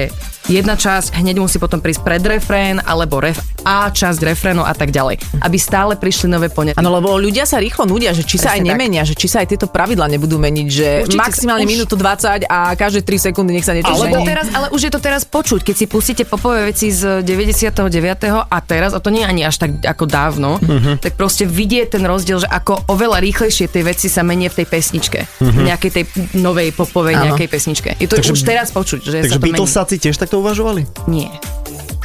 jedna 0.48 0.76
časť, 0.76 1.16
hneď 1.16 1.40
musí 1.40 1.56
potom 1.56 1.80
prísť 1.80 2.04
predrefrén, 2.04 2.80
alebo 2.84 3.20
ref, 3.20 3.40
A 3.64 3.88
časť 3.88 4.20
refrénu 4.28 4.60
a 4.60 4.76
tak 4.76 4.92
ďalej. 4.92 5.40
Aby 5.40 5.56
stále 5.56 5.96
prišli 5.96 6.28
nové 6.28 6.52
ponety. 6.52 6.76
Áno, 6.76 6.92
lebo 6.92 7.16
ľudia 7.16 7.48
sa 7.48 7.56
rýchlo 7.56 7.88
nudia, 7.88 8.12
že 8.12 8.28
či 8.28 8.36
sa 8.36 8.52
aj 8.52 8.60
nemenia, 8.60 9.08
tak. 9.08 9.12
že 9.12 9.14
či 9.16 9.26
sa 9.28 9.40
aj 9.40 9.56
tieto 9.56 9.72
pravidla 9.72 10.04
nebudú 10.12 10.36
meniť, 10.36 10.68
že 10.68 10.88
Určite 11.08 11.16
maximálne 11.16 11.64
už... 11.64 11.70
minútu 11.72 11.96
20 11.96 12.44
a 12.44 12.76
každé 12.76 13.00
3 13.08 13.32
sekundy 13.32 13.56
nech 13.56 13.64
sa 13.64 13.72
niečo 13.72 13.88
ale, 13.88 14.12
teraz, 14.20 14.52
ale 14.52 14.66
už 14.68 14.80
je 14.84 14.92
to 14.92 15.00
teraz 15.00 15.24
počuť, 15.24 15.64
keď 15.64 15.74
si 15.80 15.86
pustíte 15.88 16.24
popové 16.28 16.68
veci 16.68 16.92
z 16.92 17.24
99. 17.74 18.46
a 18.46 18.58
teraz, 18.62 18.94
a 18.94 19.02
to 19.02 19.10
nie 19.10 19.26
je 19.26 19.28
ani 19.28 19.42
až 19.42 19.56
tak 19.58 19.82
ako 19.82 20.04
dávno, 20.06 20.62
uh-huh. 20.62 20.96
tak 21.02 21.18
proste 21.18 21.44
vidie 21.44 21.84
ten 21.90 22.06
rozdiel, 22.06 22.40
že 22.40 22.48
ako 22.48 22.86
oveľa 22.88 23.18
rýchlejšie 23.18 23.66
tie 23.66 23.82
veci 23.82 24.06
sa 24.06 24.22
menia 24.22 24.46
v 24.48 24.62
tej 24.62 24.66
pesničke. 24.70 25.20
Uh-huh. 25.42 25.66
Nejakej 25.66 25.90
tej 25.90 26.04
novej 26.38 26.70
popovej 26.70 27.18
nejakej 27.18 27.48
pesničke. 27.50 27.90
Je 27.98 28.06
to 28.06 28.22
takže, 28.22 28.32
už 28.32 28.40
teraz 28.46 28.68
počuť, 28.70 29.00
že 29.02 29.18
takže 29.26 29.36
sa 29.36 29.40
to 29.40 29.44
Beatlesáci 29.44 29.96
tiež 29.98 30.16
takto 30.16 30.38
uvažovali? 30.38 30.86
Nie. 31.10 31.34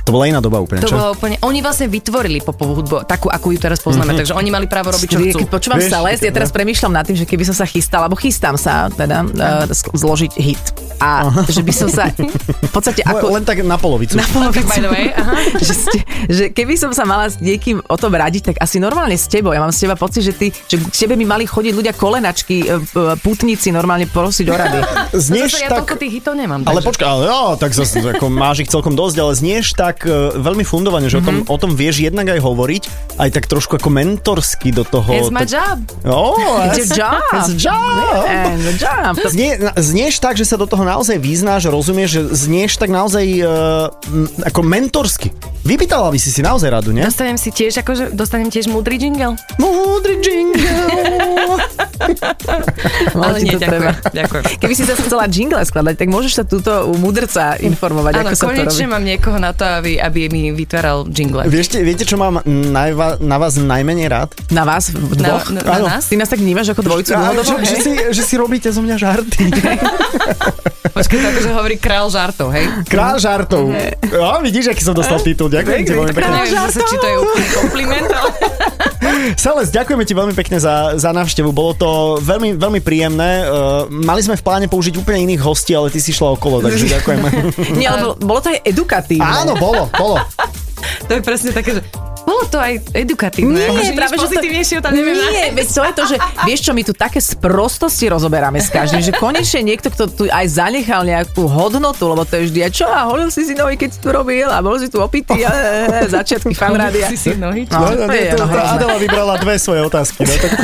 To 0.10 0.17
bola 0.17 0.26
iná 0.26 0.41
doba 0.41 0.58
úplne, 0.58 0.82
To 0.82 0.89
čo? 0.89 0.98
bolo 0.98 1.13
úplne, 1.13 1.38
oni 1.45 1.62
vlastne 1.62 1.86
vytvorili 1.86 2.41
popovú 2.41 2.82
hudbu, 2.82 3.06
takú, 3.06 3.30
akú 3.30 3.54
ju 3.54 3.62
teraz 3.62 3.78
poznáme, 3.78 4.10
mm-hmm. 4.10 4.19
takže 4.26 4.34
oni 4.34 4.50
mali 4.50 4.65
právo 4.65 4.89
robiť, 4.89 5.06
čo 5.06 5.22
chcú. 5.22 5.38
Keď 5.45 5.50
počúvam 5.54 5.78
sa 5.86 6.02
les, 6.02 6.17
ja 6.17 6.34
teraz 6.34 6.50
premýšľam 6.50 6.98
nad 6.98 7.06
tým, 7.06 7.13
že 7.13 7.30
keby 7.30 7.45
som 7.45 7.54
sa 7.54 7.69
chystala, 7.69 8.10
alebo 8.10 8.17
chystám 8.17 8.58
sa 8.58 8.89
teda 8.89 9.22
uh, 9.22 9.69
zložiť 9.69 10.34
hit. 10.41 10.65
A 11.00 11.32
Aha. 11.32 11.48
že 11.48 11.63
by 11.63 11.72
som 11.72 11.88
sa 11.88 12.12
v 12.12 12.72
podstate 12.74 13.06
ako... 13.10 13.32
Len 13.38 13.45
tak 13.48 13.63
na 13.63 13.80
polovicu. 13.80 14.19
Na 14.19 14.28
polovicu. 14.28 14.67
by 14.67 14.80
the 14.84 14.91
way. 14.91 15.06
Aha. 15.13 15.36
že, 15.67 15.74
ste, 15.78 16.00
že 16.28 16.43
keby 16.52 16.76
som 16.76 16.91
sa 16.91 17.08
mala 17.08 17.30
s 17.30 17.39
niekým 17.39 17.80
o 17.86 17.95
tom 17.95 18.12
radiť, 18.12 18.52
tak 18.52 18.56
asi 18.60 18.82
normálne 18.82 19.15
s 19.15 19.30
tebou. 19.30 19.54
Ja 19.56 19.63
mám 19.63 19.72
s 19.72 19.80
teba 19.80 19.95
pocit, 19.95 20.26
že 20.26 20.34
ty, 20.36 20.52
že 20.52 20.82
k 20.82 20.95
tebe 21.06 21.15
by 21.15 21.26
mali 21.30 21.45
chodiť 21.48 21.72
ľudia 21.72 21.93
kolenačky, 21.95 22.67
e, 22.67 22.82
putníci 23.24 23.72
normálne 23.72 24.10
prosiť 24.12 24.45
o 24.52 24.56
rady. 24.58 24.80
Znieš 25.30 25.52
no, 25.56 25.60
ja 25.63 25.69
tak... 25.72 25.80
toľko 25.86 25.95
tých 26.02 26.12
hitov 26.19 26.34
nemám. 26.36 26.67
Ale 26.67 26.84
počkaj, 26.84 27.08
ale 27.08 27.24
jo, 27.32 27.41
tak 27.56 27.72
zase, 27.72 28.04
ako 28.04 28.26
máš 28.28 28.67
ich 28.67 28.69
celkom 28.69 28.98
dosť, 28.98 29.15
ale 29.24 29.32
znieš 29.39 29.78
tak 29.80 29.98
uh, 30.05 30.35
veľmi 30.38 30.63
fundovane, 30.63 31.07
že 31.07 31.19
mm-hmm. 31.19 31.23
o, 31.23 31.27
tom, 31.27 31.35
mhm. 31.41 31.45
o 31.49 31.57
tom 31.57 31.71
vieš 31.73 32.03
jednak 32.03 32.27
aj 32.29 32.39
hovoriť, 32.39 32.83
aj 33.19 33.29
tak 33.35 33.43
trošku 33.49 33.79
ako 33.79 33.89
mentorsky 33.91 34.71
do 34.71 34.83
toho. 34.88 35.09
It's 35.12 35.33
my 35.33 35.43
tak... 35.43 35.51
job. 35.51 35.77
Oh, 36.07 36.35
it's 36.67 36.91
your 36.91 37.07
job. 37.07 37.23
It's 37.35 37.51
job. 37.55 38.23
Yeah, 38.27 38.55
job. 38.77 39.13
Znie, 39.27 39.59
znieš 39.75 40.21
tak, 40.21 40.38
že 40.39 40.45
sa 40.47 40.55
do 40.55 40.69
toho 40.69 40.83
naozaj 40.85 41.19
vyznáš, 41.19 41.67
rozumieš, 41.67 42.09
že 42.19 42.21
znieš 42.47 42.79
tak 42.79 42.93
naozaj 42.93 43.25
uh, 43.43 43.91
ako 44.45 44.59
mentorsky. 44.63 45.31
Vypýtala 45.65 46.07
by 46.07 46.19
si 46.19 46.31
si 46.31 46.39
naozaj 46.39 46.69
radu, 46.71 46.95
nie? 46.95 47.03
Dostanem 47.03 47.35
si 47.35 47.51
tiež, 47.51 47.83
akože 47.83 48.15
dostanem 48.15 48.47
tiež 48.47 48.71
múdry 48.71 48.95
jingle. 48.95 49.35
Múdry 49.59 50.15
jingle. 50.23 51.59
Ale 53.19 53.38
nie, 53.43 53.55
ďakujem, 53.59 53.93
ďakujem. 54.15 54.43
Keby 54.63 54.73
si 54.75 54.83
sa 54.88 54.95
chcela 54.95 55.25
jingle 55.27 55.59
skladať, 55.62 55.95
tak 55.99 56.07
môžeš 56.07 56.33
sa 56.41 56.43
túto 56.47 56.71
u 56.88 56.95
mudrca 56.95 57.59
informovať, 57.59 58.13
ano, 58.15 58.29
ako 58.31 58.35
sa 58.35 58.45
to 58.55 58.62
robí. 58.65 58.85
mám 58.88 59.03
niekoho 59.03 59.38
na 59.38 59.51
to, 59.51 59.65
aby, 59.67 59.88
aby 59.97 60.30
mi 60.30 60.54
vytváral 60.54 61.10
jingle. 61.10 61.47
Viete, 61.49 61.82
viete 61.82 62.06
čo 62.06 62.19
mám 62.19 62.43
najva, 62.45 63.17
na 63.23 63.41
vás 63.41 63.58
najmenej 63.58 64.08
rád? 64.12 64.30
Na 64.54 64.67
vás? 64.67 64.93
Na, 64.93 65.41
na, 65.49 65.62
na 65.63 65.78
nás? 65.97 66.12
Ty 66.12 66.21
nás 66.21 66.30
tak 66.30 66.43
vnímaš 66.43 66.75
ako 66.78 66.86
dvojicu 66.86 67.15
že, 67.15 67.56
že, 67.65 67.78
si, 67.82 67.91
že 68.13 68.23
si 68.23 68.36
robíte 68.38 68.69
zo 68.69 68.84
mňa 68.84 68.95
žarty. 68.99 69.43
Počkaj, 70.99 71.17
to 71.21 71.28
akože 71.32 71.49
hovorí 71.56 71.75
král 71.80 72.12
žartov, 72.12 72.52
hej? 72.52 72.65
Král 72.89 73.15
žartov. 73.21 73.71
No, 74.10 74.41
vidíš, 74.43 74.73
aký 74.73 74.84
som 74.84 74.91
dostal 74.91 75.21
titul. 75.23 75.47
Ďakujem 75.47 75.82
ti 75.86 75.93
veľmi 75.95 76.12
pekne. 76.12 76.34
Neviem, 76.34 76.56
zase, 76.60 76.82
či 76.84 76.95
to 76.99 77.08
je 77.08 77.17
kompliment, 77.56 78.10
ale... 78.10 78.30
Sales, 79.43 79.69
ďakujeme 79.71 80.04
ti 80.04 80.13
veľmi 80.15 80.34
pekne 80.36 80.58
za, 80.60 80.95
za 80.99 81.12
návštevu. 81.15 81.52
Bolo 81.56 81.71
to 81.75 81.89
veľmi, 82.19 82.56
veľmi 82.60 82.82
príjemné. 82.84 83.45
Uh, 83.45 83.86
mali 83.89 84.23
sme 84.23 84.36
v 84.36 84.43
pláne 84.43 84.67
použiť 84.67 84.99
úplne 84.99 85.30
iných 85.30 85.41
hostí, 85.43 85.71
ale 85.75 85.91
ty 85.93 85.99
si 86.02 86.12
šla 86.12 86.36
okolo, 86.36 86.63
takže 86.63 86.89
ďakujeme. 86.99 87.28
Nie, 87.80 87.91
ale 87.91 88.15
bolo 88.19 88.39
to 88.43 88.52
aj 88.52 88.60
edukatívne. 88.65 89.23
Áno, 89.23 89.56
bolo, 89.56 89.68
bolo. 89.97 90.17
to 91.08 91.12
je 91.17 91.21
presne 91.21 91.49
také, 91.53 91.77
že 91.77 91.82
bolo 92.30 92.46
to 92.46 92.62
aj 92.62 92.94
edukatívne. 92.94 93.58
Nie, 93.58 93.74
akože 93.74 93.94
práve, 93.98 94.15
že 94.22 94.30
tam 94.86 94.94
neviem 94.94 95.18
Nie, 95.18 95.50
veď 95.50 95.68
to 95.74 95.82
je 95.82 95.94
to, 95.98 96.04
že 96.13 96.15
vieš 96.48 96.70
čo, 96.70 96.78
my 96.78 96.86
tu 96.86 96.94
také 96.94 97.18
sprostosti 97.18 98.06
rozoberáme 98.06 98.62
s 98.62 98.70
každým, 98.70 99.02
že 99.02 99.10
konečne 99.18 99.65
niekto, 99.65 99.89
kto 99.89 100.04
tu 100.13 100.24
aj 100.30 100.46
zanechal 100.46 101.02
nejakú 101.02 101.50
hodnotu, 101.50 102.06
lebo 102.06 102.22
to 102.30 102.38
je 102.38 102.54
vždy, 102.54 102.60
a 102.62 102.70
čo, 102.70 102.86
a 102.86 103.10
holil 103.10 103.34
si 103.34 103.50
si 103.50 103.58
nohy, 103.58 103.74
keď 103.74 103.98
si 103.98 104.00
tu 104.00 104.13
robil, 104.13 104.46
a 104.46 104.62
bol 104.62 104.78
si 104.78 104.94
tu 104.94 105.02
opitý, 105.02 105.42
a, 105.42 105.50
a, 105.50 106.06
začiatky 106.06 106.54
fanrádia. 106.62 107.10
si 107.10 107.18
si 107.18 107.34
nohy, 107.34 107.65
čo? 107.65 107.80
No, 107.80 107.98
no, 107.98 108.06
no, 108.06 108.13
to, 108.13 108.46
to, 108.46 108.46
Adela 108.46 108.98
vybrala 109.02 109.34
dve 109.42 109.58
svoje 109.58 109.82
otázky. 109.82 110.22
No, 110.28 110.34
tak... 110.38 110.52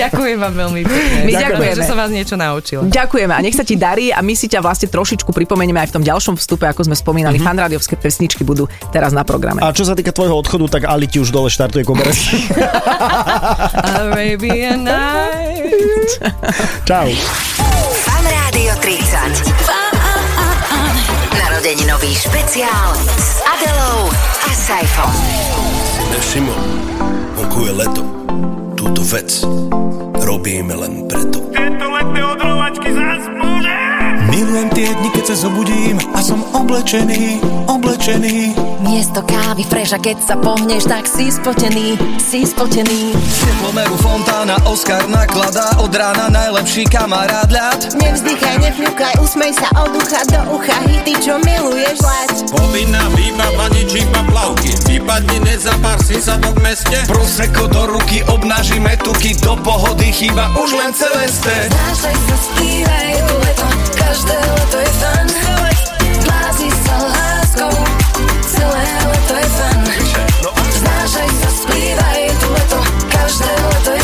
Ďakujem 0.00 0.36
vám 0.36 0.54
veľmi 0.54 0.82
pekne. 0.84 1.20
My 1.24 1.32
ďakujeme, 1.32 1.74
že 1.80 1.84
som 1.86 1.96
vás 1.96 2.10
niečo 2.12 2.36
naučila. 2.36 2.82
Ďakujeme 2.86 3.32
a 3.32 3.40
nech 3.40 3.56
sa 3.56 3.64
ti 3.64 3.78
darí 3.78 4.12
a 4.12 4.20
my 4.20 4.34
si 4.36 4.50
ťa 4.50 4.60
vlastne 4.60 4.90
trošičku 4.90 5.32
pripomenieme 5.32 5.80
aj 5.80 5.88
v 5.90 5.94
tom 6.00 6.04
ďalšom 6.04 6.34
vstupe, 6.36 6.68
ako 6.68 6.90
sme 6.90 6.96
spomínali, 6.96 7.38
mm-hmm. 7.38 7.48
fanrádiovské 7.48 7.94
pesničky 7.96 8.42
budú 8.42 8.66
teraz 8.90 9.14
na 9.14 9.22
programe. 9.30 9.62
A 9.62 9.70
čo 9.70 9.86
sa 9.86 9.94
týka 9.94 10.10
tvojho 10.10 10.34
odchodu, 10.34 10.66
tak 10.66 10.82
Ali 10.90 11.06
ti 11.06 11.22
už 11.22 11.30
dole 11.30 11.46
štartuje 11.46 11.86
koberec. 11.86 12.18
Arabian 14.02 14.82
Night. 14.82 16.18
Čau. 16.82 17.06
Fan 18.02 18.24
Rádio 18.26 18.74
30. 18.82 19.70
Narodeninový 21.38 22.10
špeciál 22.10 22.90
s 23.14 23.38
Adelou 23.46 24.10
a 24.42 24.50
Saifom. 24.50 25.14
Šimo, 26.20 26.54
vonku 27.34 27.66
je 27.66 27.72
leto. 27.74 28.02
Túto 28.78 29.02
vec 29.02 29.42
robíme 30.22 30.78
len 30.78 31.10
preto. 31.10 31.42
Tieto 31.50 31.86
letné 31.90 32.22
odrovačky 32.22 32.94
zás 32.94 33.49
Milujem 34.50 34.74
tie 34.74 34.90
dni, 34.98 35.10
keď 35.14 35.24
sa 35.30 35.46
zobudím 35.46 35.94
a 36.10 36.18
som 36.18 36.42
oblečený, 36.42 37.38
oblečený. 37.70 38.58
Miesto 38.82 39.22
kávy 39.22 39.62
freša, 39.62 40.02
keď 40.02 40.26
sa 40.26 40.34
pohneš, 40.34 40.90
tak 40.90 41.06
si 41.06 41.30
spotený, 41.30 41.94
si 42.18 42.42
spotený. 42.42 43.14
Teplomeru 43.14 43.94
fontána, 44.02 44.58
Oscar 44.66 45.06
nakladá 45.06 45.78
od 45.78 45.94
rána 45.94 46.26
najlepší 46.34 46.82
kamarát 46.90 47.46
ľad. 47.46 47.94
Nevzdychaj, 47.94 48.58
nefňukaj, 48.58 49.22
usmej 49.22 49.54
sa 49.54 49.70
od 49.86 49.94
ucha 49.94 50.26
do 50.34 50.58
ucha, 50.58 50.82
hity, 50.82 51.14
čo 51.22 51.38
miluješ 51.46 52.02
let. 52.02 52.50
Povinná 52.50 53.06
výbava, 53.14 53.70
nič 53.70 54.02
iba 54.02 54.18
plavky, 54.34 54.74
vypadni 54.90 55.46
nezapár 55.46 56.02
si 56.02 56.18
sa 56.18 56.42
v 56.42 56.58
meste. 56.58 56.98
Proseko 57.06 57.70
do 57.70 57.86
ruky, 57.86 58.26
obnažíme 58.26 58.98
tuky, 58.98 59.30
do 59.46 59.54
pohody 59.62 60.10
chýba 60.10 60.50
už 60.58 60.74
len 60.74 60.90
celeste. 60.90 61.70
Znášaj 61.70 62.16
sa, 62.18 62.36
spívaj, 62.50 63.14
leto, 63.46 63.68
každé 63.94 64.34
leto 64.34 64.39
Celé 68.50 68.92
leto 69.10 69.34
je 69.36 69.48
fan 69.56 69.80
Znášaj 70.70 71.30
sa, 71.40 71.50
splývaj 71.50 72.20
tu 72.40 72.46
leto 72.52 72.80
Každé 73.10 73.52
leto 73.68 73.90
je 73.94 73.99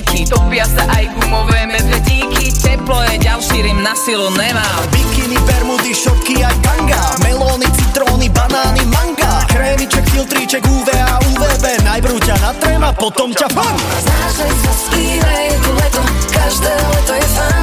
luníky. 0.00 0.24
Topia 0.28 0.64
sa 0.64 0.84
aj 0.96 1.04
gumové 1.20 1.68
medvedíky, 1.68 2.52
teplo 2.64 2.96
je 3.12 3.20
ďalší 3.20 3.58
rym 3.62 3.82
na 3.84 3.92
silu 3.92 4.32
nemá. 4.32 4.64
Bikiny, 4.92 5.36
bermudy, 5.44 5.92
šopky 5.92 6.40
aj 6.40 6.56
tanga, 6.64 7.00
melóny, 7.20 7.68
citróny, 7.76 8.28
banány, 8.32 8.84
manga. 8.88 9.44
Krémiček, 9.52 10.04
filtríček, 10.10 10.64
UVA, 10.64 11.20
UVB, 11.36 11.64
najprv 11.84 12.16
ťa 12.24 12.36
natrem 12.40 12.80
a 12.80 12.92
potom 12.96 13.32
ťa 13.36 13.48
fan. 13.52 13.76
Znášaj 13.76 14.52
sa, 14.64 14.72
spívaj, 14.88 15.46
tu 15.60 15.70
leto, 15.76 16.02
každé 16.32 16.72
leto 16.72 17.12
je 17.14 17.28
fan. 17.36 17.59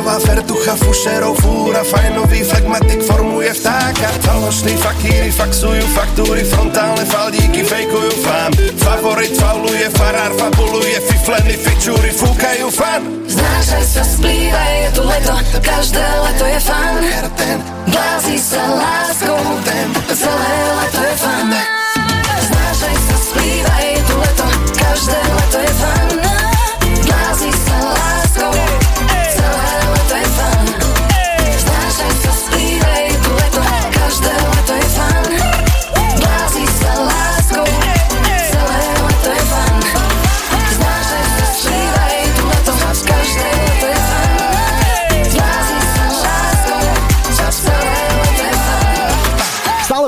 Nová 0.00 0.16
fertucha, 0.16 0.74
fušerov, 0.80 1.36
fúra 1.44 1.84
Fajnový 1.84 2.40
flegmatik 2.40 3.04
formuje 3.04 3.52
vtáka. 3.52 4.08
Falošní 4.24 4.74
fakíry 4.80 5.28
faxujú 5.28 5.86
faktúry 5.92 6.40
Frontálne 6.40 7.04
faldíky 7.04 7.60
fejkujú 7.60 8.10
fám 8.24 8.48
Favorit 8.80 9.36
fauluje, 9.36 9.92
farár 9.92 10.32
fabuluje 10.40 10.98
Fifleny, 11.04 11.52
fičúry 11.52 12.16
fúkajú 12.16 12.72
fan. 12.72 13.06
Znášaj 13.28 13.84
sa, 13.84 14.02
splývaj, 14.08 14.72
je 14.82 14.90
tu 14.96 15.02
leto 15.04 15.34
Každé 15.62 16.00
leto 16.00 16.44
je 16.48 16.60
fan. 16.64 16.94
Blázi 17.92 18.36
sa 18.40 18.62
láskou 18.72 19.42
Celé 20.10 20.54
leto 20.80 21.00
je 21.04 21.14
fan. 21.20 21.50
Znášaj 22.50 22.96
sa, 22.98 23.16
splývaj, 23.30 23.84
je 23.84 24.00
tu 24.08 24.14
leto 24.16 24.46
Každé 24.80 25.18
leto 25.18 25.58
je 25.60 25.72
fan 25.76 26.29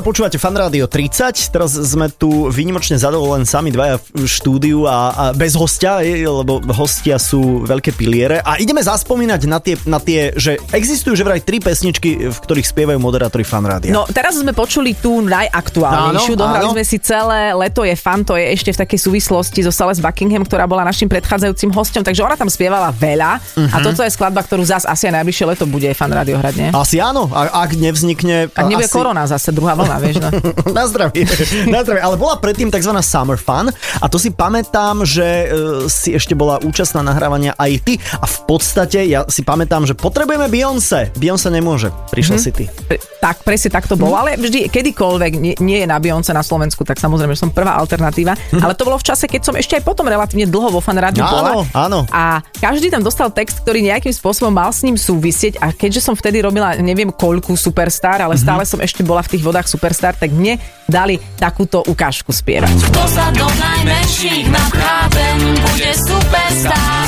Stále 0.02 0.18
počúvate 0.18 0.34
Fan 0.34 0.58
Rádio 0.58 0.90
30, 0.90 1.54
teraz 1.54 1.78
sme 1.78 2.10
tu 2.10 2.50
výnimočne 2.50 2.98
zadolo 2.98 3.38
len 3.38 3.46
sami 3.46 3.70
dvaja 3.70 4.02
v 4.02 4.26
štúdiu 4.26 4.82
a, 4.82 4.98
a 5.14 5.24
bez 5.30 5.54
hostia, 5.54 6.02
je, 6.02 6.26
lebo 6.26 6.58
hostia 6.74 7.22
sú 7.22 7.62
veľké 7.62 7.94
piliere 7.94 8.42
a 8.42 8.58
ideme 8.58 8.82
zaspomínať 8.82 9.46
na 9.46 9.62
tie, 9.62 9.78
na 9.86 10.02
tie, 10.02 10.34
že 10.34 10.58
existujú 10.74 11.14
že 11.14 11.22
vraj 11.22 11.38
tri 11.38 11.62
pesničky, 11.62 12.18
v 12.18 12.34
ktorých 12.34 12.66
spievajú 12.66 12.98
moderátori 12.98 13.46
Fan 13.46 13.62
Rádia. 13.62 13.94
No 13.94 14.02
teraz 14.10 14.34
sme 14.34 14.50
počuli 14.50 14.98
tú 14.98 15.22
najaktuálnejšiu, 15.22 16.34
Áno, 16.34 16.40
dohrali 16.50 16.66
áno. 16.66 16.74
sme 16.74 16.82
si 16.82 16.98
celé 16.98 17.54
Leto 17.54 17.86
je 17.86 17.94
fan, 17.94 18.26
to 18.26 18.34
je 18.34 18.58
ešte 18.58 18.74
v 18.74 18.78
takej 18.82 18.98
súvislosti 18.98 19.62
so 19.62 19.70
Sales 19.70 20.02
Buckingham, 20.02 20.42
ktorá 20.42 20.66
bola 20.66 20.82
našim 20.82 21.06
predchádzajúcim 21.06 21.70
hostom, 21.70 22.02
takže 22.02 22.26
ona 22.26 22.34
tam 22.34 22.50
spievala 22.50 22.90
veľa 22.90 23.38
a 23.70 23.76
Mhm. 23.78 23.86
toto 23.86 24.02
je 24.02 24.10
skladba, 24.10 24.42
ktorú 24.42 24.66
zas 24.66 24.82
asi 24.82 25.06
aj 25.06 25.22
najbližšie 25.22 25.46
leto 25.46 25.62
bude 25.62 25.86
Fan 25.94 26.10
Rádio 26.10 26.42
hrať, 26.42 26.54
nie? 26.58 26.68
Asi 26.74 26.98
áno, 26.98 27.30
a, 27.30 27.62
ak 27.62 27.78
nevznikne... 27.78 28.50
Ak 28.50 28.66
nebude 28.66 28.90
asi... 28.90 28.96
korona 28.98 29.30
zase, 29.30 29.54
druhá 29.54 29.78
vlna, 29.78 29.91
vieš, 29.96 30.16
no. 30.18 30.28
na 30.76 30.84
zdravie. 30.84 31.24
na 31.66 31.80
zdravie. 31.80 32.00
Ale 32.00 32.14
bola 32.14 32.36
predtým 32.36 32.68
tzv. 32.68 32.92
Summer 33.02 33.34
Fun 33.34 33.68
a 33.98 34.06
to 34.06 34.16
si 34.16 34.30
pamätám, 34.30 35.02
že 35.02 35.24
e, 35.24 35.46
si 35.86 36.12
ešte 36.12 36.32
bola 36.32 36.56
účastná 36.58 37.00
nahrávania 37.00 37.52
aj 37.54 37.72
ty 37.80 37.92
a 38.14 38.24
v 38.24 38.38
podstate 38.46 39.02
ja 39.04 39.26
si 39.26 39.40
pamätám, 39.40 39.82
že 39.82 39.92
potrebujeme 39.92 40.46
Beyoncé. 40.46 41.10
Beyoncé 41.14 41.48
nemôže. 41.48 41.90
Prišla 42.08 42.30
Mhm. 42.32 42.40
si 42.40 42.50
ty. 42.52 42.64
Pre- 42.86 43.00
Tak, 43.18 43.42
presne 43.42 43.70
tak 43.70 43.86
to 43.86 43.94
bolo, 43.94 44.14
ale 44.14 44.34
vždy, 44.34 44.66
kedykoľvek 44.66 45.32
nie, 45.36 45.54
nie 45.58 45.78
je 45.78 45.86
na 45.86 45.96
Beyoncé 45.96 46.30
na 46.30 46.42
Slovensku, 46.42 46.82
tak 46.82 46.98
samozrejme, 46.98 47.32
som 47.32 47.48
prvá 47.48 47.78
alternatíva. 47.78 48.34
Ale 48.52 48.74
to 48.74 48.82
bolo 48.82 48.98
v 48.98 49.04
čase, 49.04 49.24
keď 49.24 49.40
som 49.42 49.54
ešte 49.54 49.74
aj 49.74 49.82
potom 49.82 50.04
relatívne 50.04 50.42
dlho 50.44 50.68
vo 50.68 50.82
fan 50.82 50.98
rádiu 50.98 51.22
Áno, 51.22 51.30
bola. 51.30 51.50
áno. 51.72 51.98
A 52.10 52.42
každý 52.52 52.90
tam 52.90 52.98
dostal 53.00 53.30
text, 53.30 53.62
ktorý 53.62 53.78
nejakým 53.80 54.10
spôsobom 54.10 54.50
mal 54.50 54.68
s 54.68 54.82
ním 54.82 54.98
súvisieť 54.98 55.54
a 55.56 55.70
keďže 55.70 56.02
som 56.02 56.14
vtedy 56.14 56.42
robila 56.42 56.74
neviem 56.76 57.08
koľku 57.08 57.54
Superstar, 57.54 58.18
ale 58.20 58.34
stále 58.34 58.66
som 58.66 58.78
ešte 58.78 59.00
bola 59.00 59.22
v 59.22 59.38
tých 59.38 59.42
vodách 59.42 59.70
Superstar, 59.82 60.14
tak 60.14 60.30
mne 60.30 60.62
dali 60.86 61.18
takúto 61.42 61.82
ukážku 61.82 62.30
spievať. 62.30 62.70
Kto 62.70 63.02
sa 63.02 63.34
do 63.34 63.50
najmenších 63.50 64.46
napchá, 64.46 65.10
ten 65.10 65.58
bude 65.58 65.90
superstar. 65.98 67.02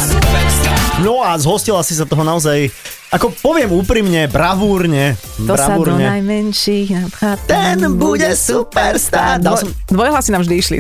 No 1.07 1.23
a 1.23 1.39
zhostila 1.39 1.87
si 1.87 1.95
sa 1.95 2.03
toho 2.03 2.27
naozaj, 2.27 2.75
ako 3.15 3.31
poviem 3.39 3.71
úprimne, 3.71 4.27
bravúrne. 4.27 5.15
To 5.47 5.55
sa 5.55 5.79
do 5.79 5.95
najmenších 5.95 7.15
Ten 7.47 7.95
bude 7.95 8.35
superstar. 8.35 9.39
Dal 9.39 9.55
som- 9.55 9.71
Dvoj, 9.71 9.95
dvojhlasy 9.95 10.35
nám 10.35 10.43
vždy 10.43 10.55
išli. 10.59 10.79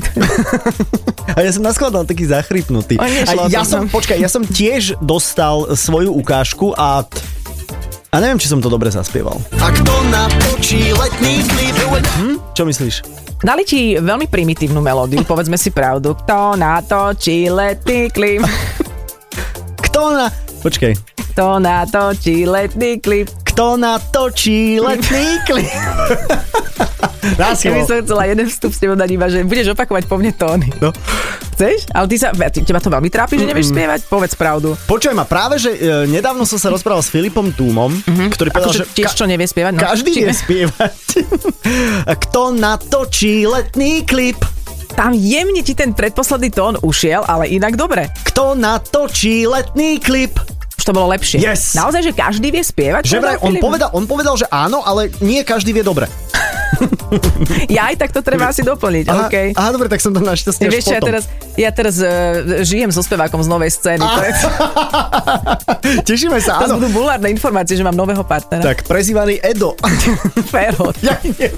A 1.38 1.46
ja 1.46 1.54
som 1.54 1.62
naskladal 1.62 2.10
taký 2.10 2.26
zachrypnutý. 2.26 2.98
A 2.98 3.06
ja 3.46 3.62
som, 3.62 3.86
tam. 3.86 3.94
počkaj, 3.94 4.18
ja 4.18 4.26
som 4.26 4.42
tiež 4.42 4.98
dostal 4.98 5.78
svoju 5.78 6.10
ukážku 6.10 6.74
a 6.74 7.06
a 8.14 8.22
neviem, 8.22 8.38
či 8.38 8.46
som 8.46 8.62
to 8.62 8.70
dobre 8.70 8.86
zaspieval. 8.94 9.42
A 9.58 9.74
kto 9.74 9.94
natočí 10.06 10.94
letný 10.94 11.42
klip? 11.50 11.74
Hm? 12.14 12.38
Čo 12.54 12.62
myslíš? 12.62 13.02
Dali 13.42 13.66
ti 13.66 13.98
veľmi 13.98 14.30
primitívnu 14.30 14.78
melódiu, 14.78 15.26
povedzme 15.30 15.58
si 15.58 15.74
pravdu. 15.74 16.14
Kto 16.22 16.54
natočí 16.54 17.50
letný 17.50 18.14
klip? 18.14 18.46
Kto 19.90 20.14
na... 20.14 20.30
Počkaj. 20.62 20.94
Kto 21.34 21.58
natočí 21.58 22.46
letný 22.46 23.02
klip? 23.02 23.43
Kto 23.54 23.78
natočí 23.78 24.82
letný 24.82 25.38
klip? 25.46 25.70
Ja 27.40 27.56
by 27.56 27.88
som 27.88 28.04
chcela 28.04 28.28
jeden 28.28 28.46
vstup 28.52 28.76
s 28.76 28.78
tebou 28.84 29.00
dať 29.00 29.10
iba, 29.16 29.26
že 29.32 29.40
budeš 29.48 29.72
opakovať 29.72 30.04
po 30.04 30.20
mne 30.20 30.36
tóny. 30.36 30.68
No. 30.76 30.92
Chceš? 31.56 31.88
Ale 31.96 32.04
ty 32.04 32.20
sa, 32.20 32.36
teba 32.36 32.84
to 32.84 32.92
veľmi 32.92 33.08
trápi, 33.08 33.40
že 33.40 33.48
nevieš 33.48 33.72
spievať? 33.72 34.12
Povedz 34.12 34.36
pravdu. 34.36 34.76
Počuj 34.84 35.16
ma, 35.16 35.24
práve, 35.24 35.56
že 35.56 35.72
e, 35.72 36.04
nedávno 36.04 36.44
som 36.44 36.60
sa 36.60 36.68
rozprával 36.68 37.00
s 37.00 37.08
Filipom 37.08 37.48
Túmom, 37.56 37.96
ktorý 38.04 38.52
povedal, 38.52 38.76
Akože 38.76 38.84
že 38.84 38.92
tiež 38.92 39.16
čo 39.16 39.24
nevie 39.24 39.48
spievať? 39.48 39.72
No. 39.72 39.80
každý 39.88 40.10
Či- 40.12 40.20
vie 40.20 40.34
spievať. 40.36 41.00
Kto 42.28 42.52
natočí 42.52 43.48
letný 43.48 44.04
klip? 44.04 44.44
Tam 44.92 45.16
jemne 45.16 45.64
ti 45.64 45.72
ten 45.72 45.96
predposledný 45.96 46.52
tón 46.52 46.76
ušiel, 46.84 47.24
ale 47.24 47.48
inak 47.48 47.74
dobre. 47.74 48.12
Kto 48.30 48.52
natočí 48.52 49.48
letný 49.48 49.96
klip? 49.98 50.36
Už 50.84 50.92
to 50.92 51.00
bolo 51.00 51.08
lepšie. 51.16 51.40
Yes. 51.40 51.72
Naozaj, 51.72 52.04
že 52.04 52.12
každý 52.12 52.52
vie 52.52 52.60
spievať? 52.60 53.08
Že 53.08 53.24
vraj, 53.24 53.40
on 53.40 53.56
povedal, 53.56 53.88
on 53.96 54.04
povedal, 54.04 54.36
že 54.36 54.44
áno, 54.52 54.84
ale 54.84 55.08
nie 55.24 55.40
každý 55.40 55.72
vie 55.72 55.80
dobre. 55.80 56.04
Ja 57.70 57.88
aj 57.88 58.02
tak 58.02 58.10
to 58.10 58.20
treba 58.20 58.50
asi 58.50 58.66
doplniť, 58.66 59.06
Aha, 59.06 59.30
OK. 59.30 59.36
aha, 59.54 59.70
dobre, 59.70 59.86
tak 59.86 60.02
som 60.02 60.10
to 60.10 60.18
našťastie 60.18 60.66
Vieš 60.66 60.90
ja 60.90 60.98
teraz, 60.98 61.24
ja 61.54 61.70
teraz 61.70 62.02
uh, 62.02 62.66
žijem 62.66 62.90
so 62.90 62.98
spevákom 62.98 63.38
z 63.38 63.48
novej 63.48 63.70
scény. 63.70 64.02
To, 64.02 64.20
je, 64.20 64.32
Tešíme 66.10 66.42
sa, 66.42 66.58
to 66.66 66.74
áno. 66.74 66.82
budú 66.82 66.90
bulvárne 66.90 67.30
informácie, 67.30 67.78
že 67.78 67.86
mám 67.86 67.94
nového 67.94 68.26
partnera. 68.26 68.74
Tak, 68.74 68.90
prezývaný 68.90 69.38
Edo. 69.38 69.78
Féro. 70.50 70.90
Ja 71.00 71.14
neviem. 71.22 71.54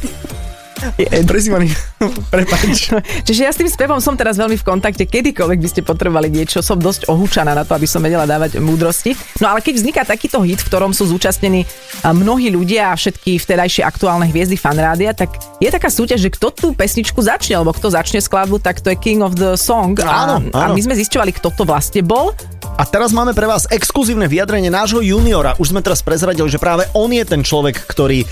Prezývaný, 1.27 1.73
prepáč. 2.33 2.93
Čiže 3.25 3.41
ja 3.43 3.51
s 3.53 3.59
tým 3.59 3.69
spevom 3.69 4.01
som 4.01 4.13
teraz 4.13 4.37
veľmi 4.37 4.61
v 4.61 4.65
kontakte, 4.65 5.09
kedykoľvek 5.09 5.59
by 5.61 5.69
ste 5.69 5.81
potrebovali 5.81 6.29
niečo, 6.29 6.61
som 6.61 6.77
dosť 6.77 7.09
ohúčaná 7.09 7.57
na 7.57 7.65
to, 7.65 7.73
aby 7.73 7.89
som 7.89 8.05
vedela 8.05 8.29
dávať 8.29 8.61
múdrosti. 8.61 9.17
No 9.41 9.49
ale 9.53 9.65
keď 9.65 9.75
vzniká 9.81 10.03
takýto 10.05 10.45
hit, 10.45 10.61
v 10.61 10.69
ktorom 10.69 10.93
sú 10.93 11.09
zúčastnení 11.09 11.65
a, 12.05 12.13
mnohí 12.13 12.53
ľudia 12.53 12.93
a 12.93 12.99
všetky 12.99 13.41
vtedajšie 13.41 13.83
aktuálne 13.85 14.29
hviezdy 14.29 14.61
fanrádia, 14.61 15.17
tak 15.17 15.33
je 15.59 15.69
taká 15.73 15.89
súťaž, 15.89 16.29
že 16.29 16.31
kto 16.33 16.53
tú 16.53 16.67
pesničku 16.77 17.19
začne, 17.21 17.57
alebo 17.57 17.73
kto 17.73 17.89
začne 17.93 18.21
skladbu, 18.21 18.61
tak 18.61 18.85
to 18.85 18.93
je 18.93 18.97
King 19.01 19.25
of 19.25 19.37
the 19.37 19.57
Song. 19.57 19.97
A, 20.05 20.29
Áno, 20.29 20.37
a 20.53 20.69
áno. 20.69 20.75
my 20.77 20.81
sme 20.85 20.95
zisťovali, 20.97 21.33
kto 21.37 21.53
to 21.57 21.65
vlastne 21.65 22.05
bol. 22.05 22.37
A 22.77 22.85
teraz 22.85 23.09
máme 23.17 23.33
pre 23.33 23.49
vás 23.49 23.65
exkluzívne 23.73 24.29
vyjadrenie 24.29 24.69
nášho 24.69 25.01
juniora. 25.01 25.57
Už 25.57 25.73
sme 25.73 25.81
teraz 25.81 26.05
prezradili, 26.05 26.53
že 26.53 26.61
práve 26.61 26.85
on 26.93 27.09
je 27.09 27.25
ten 27.25 27.41
človek, 27.41 27.73
ktorý 27.89 28.21
e, 28.21 28.27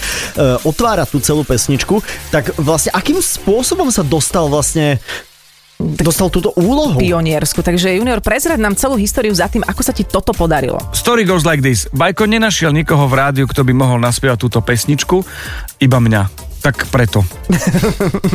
otvára 0.69 1.09
tú 1.09 1.17
celú 1.17 1.49
pesničku. 1.49 2.05
Tak 2.29 2.61
vlastne 2.61 2.93
akým 2.93 3.25
spôsobom 3.25 3.89
sa 3.89 4.05
dostal 4.05 4.53
vlastne 4.53 5.01
dostal 5.81 6.29
túto 6.29 6.53
úlohu? 6.61 7.01
Pioniersku. 7.01 7.65
Takže 7.65 7.97
junior, 7.97 8.21
prezrad 8.21 8.61
nám 8.61 8.77
celú 8.77 9.01
históriu 9.01 9.33
za 9.33 9.49
tým, 9.49 9.65
ako 9.65 9.81
sa 9.81 9.97
ti 9.97 10.05
toto 10.05 10.37
podarilo. 10.37 10.77
Story 10.93 11.25
goes 11.25 11.49
like 11.49 11.65
this. 11.65 11.89
Bajko 11.97 12.29
nenašiel 12.29 12.71
nikoho 12.71 13.09
v 13.09 13.15
rádiu, 13.17 13.45
kto 13.49 13.65
by 13.65 13.73
mohol 13.73 13.97
naspievať 13.97 14.39
túto 14.45 14.61
pesničku, 14.61 15.25
iba 15.81 15.99
mňa. 15.99 16.44
Tak 16.65 16.89
preto. 16.89 17.21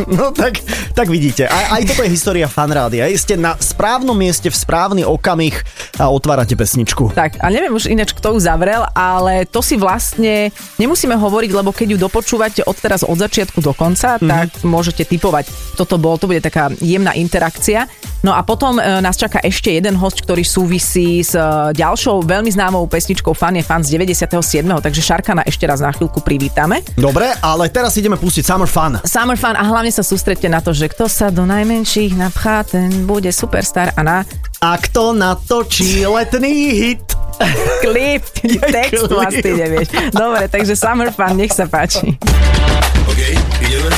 No 0.10 0.30
tak, 0.36 0.62
tak 0.94 1.08
vidíte, 1.10 1.48
aj, 1.48 1.65
aj 1.80 1.82
toto 1.94 2.02
je 2.06 2.12
história 2.12 2.46
fanrádia. 2.50 3.08
Ste 3.15 3.39
na 3.39 3.56
správnom 3.58 4.13
mieste 4.13 4.52
v 4.52 4.58
správny 4.58 5.02
okamih 5.06 5.54
a 5.98 6.12
otvárate 6.12 6.54
pesničku. 6.54 7.13
Tak, 7.13 7.39
a 7.39 7.48
neviem 7.50 7.72
už 7.72 7.89
ináč, 7.89 8.12
kto 8.13 8.36
ju 8.36 8.39
zavrel, 8.42 8.84
ale 8.92 9.48
to 9.48 9.63
si 9.63 9.80
vlastne 9.80 10.52
nemusíme 10.82 11.13
hovoriť, 11.15 11.52
lebo 11.56 11.72
keď 11.72 11.96
ju 11.96 11.98
dopočúvate 11.98 12.62
od 12.65 12.76
teraz 12.78 13.02
od 13.06 13.15
začiatku 13.15 13.63
do 13.63 13.72
konca, 13.72 14.18
mm-hmm. 14.18 14.30
tak 14.30 14.48
môžete 14.65 15.08
typovať, 15.08 15.50
kto 15.78 15.84
to 15.88 15.96
bol, 15.98 16.20
to 16.20 16.28
bude 16.28 16.44
taká 16.44 16.74
jemná 16.84 17.15
interakcia. 17.15 17.88
No 18.20 18.36
a 18.36 18.44
potom 18.44 18.76
e, 18.76 18.84
nás 19.00 19.15
čaká 19.15 19.39
ešte 19.39 19.72
jeden 19.72 19.96
host, 19.96 20.20
ktorý 20.20 20.44
súvisí 20.44 21.24
s 21.24 21.32
e, 21.32 21.72
ďalšou 21.72 22.28
veľmi 22.28 22.52
známou 22.52 22.84
pesničkou 22.92 23.32
Fan 23.32 23.56
je 23.56 23.63
fan 23.63 23.80
z 23.80 23.96
97. 23.96 24.36
Takže 24.68 25.00
Šarkana 25.00 25.48
ešte 25.48 25.63
raz 25.63 25.80
na 25.80 25.96
chvíľku 25.96 26.20
privítame. 26.20 26.84
Dobre, 27.00 27.32
ale 27.39 27.72
teraz 27.72 27.96
ideme 27.96 28.18
pustiť 28.19 28.43
Summer 28.43 28.67
Fun. 28.67 28.99
Summer 29.08 29.39
Fun 29.39 29.55
a 29.55 29.63
hlavne 29.63 29.89
sa 29.89 30.03
sústredte 30.03 30.51
na 30.51 30.60
to, 30.60 30.75
že 30.75 30.91
kto 30.91 31.08
sa 31.08 31.32
do 31.32 31.47
najmenších 31.47 32.19
napchá, 32.19 32.67
ten 32.67 33.08
bude 33.08 33.32
superstar 33.32 33.95
a 33.95 34.01
na 34.03 34.17
A 34.60 34.75
kto 34.75 35.15
natočí 35.15 36.03
letný 36.03 36.55
hit? 36.75 37.03
klip, 37.84 38.23
text 38.67 39.08
klip. 39.08 39.15
vlastne 39.15 39.51
nevieš. 39.55 39.88
Dobre, 40.12 40.51
takže 40.51 40.75
Summer 40.75 41.10
Fun, 41.15 41.39
nech 41.39 41.55
sa 41.55 41.65
páči. 41.71 42.19
OK, 43.08 43.19
ideme. 43.63 43.89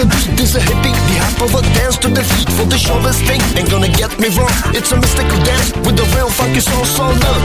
Of 0.00 0.08
a 0.08 0.60
hippie. 0.64 0.94
The 1.08 1.16
hop 1.20 1.42
over 1.44 1.62
dance 1.76 1.96
to 1.98 2.08
the 2.08 2.24
for 2.56 2.66
the 2.66 2.78
shoulders 2.78 3.20
thing. 3.22 3.40
Ain't 3.56 3.70
gonna 3.70 3.88
get 3.88 4.10
me 4.18 4.28
wrong, 4.36 4.52
it's 4.72 4.92
a 4.92 4.96
mystical 4.96 5.38
dance 5.44 5.72
with 5.84 5.96
the 5.96 6.06
real 6.16 6.30
funky 6.30 6.60
soul. 6.60 6.84
So 6.84 7.04
look, 7.04 7.42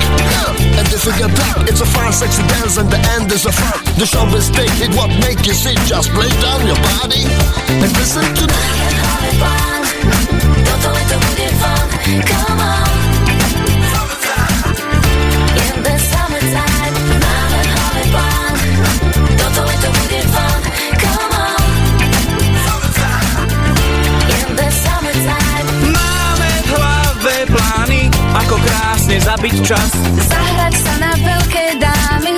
and 0.79 0.87
if 0.87 1.05
you 1.05 1.13
get 1.19 1.31
back, 1.35 1.67
it's 1.67 1.81
a 1.81 1.85
fine, 1.85 2.13
sexy 2.13 2.43
dance, 2.47 2.77
and 2.77 2.89
the 2.89 2.99
end 3.15 3.31
is 3.31 3.45
a 3.45 3.51
fun. 3.51 3.79
The 3.99 4.05
shoulders 4.05 4.49
thing, 4.49 4.71
it 4.79 4.95
what 4.95 5.09
make 5.19 5.45
you 5.45 5.53
see. 5.53 5.75
Just 5.85 6.09
play 6.11 6.29
down 6.41 6.65
your 6.65 6.79
body 6.95 7.23
and 7.67 7.91
listen 7.99 8.23
to 8.23 8.45
me. 8.47 8.63
Fun, 11.59 11.89
come 12.25 12.59
on. 12.59 13.04
Ako 28.45 28.61
krásne 28.61 29.17
zabiť 29.17 29.55
čas. 29.65 29.89
zahrať 30.29 30.73
sa 30.77 30.93
na 31.01 31.11
veľké 31.17 31.65
dámy, 31.81 32.35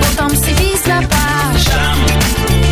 potom 0.00 0.32
si 0.32 0.56
výjsť 0.56 0.86
na 0.88 1.00
pláž. 1.04 1.60
Tam, 1.68 1.98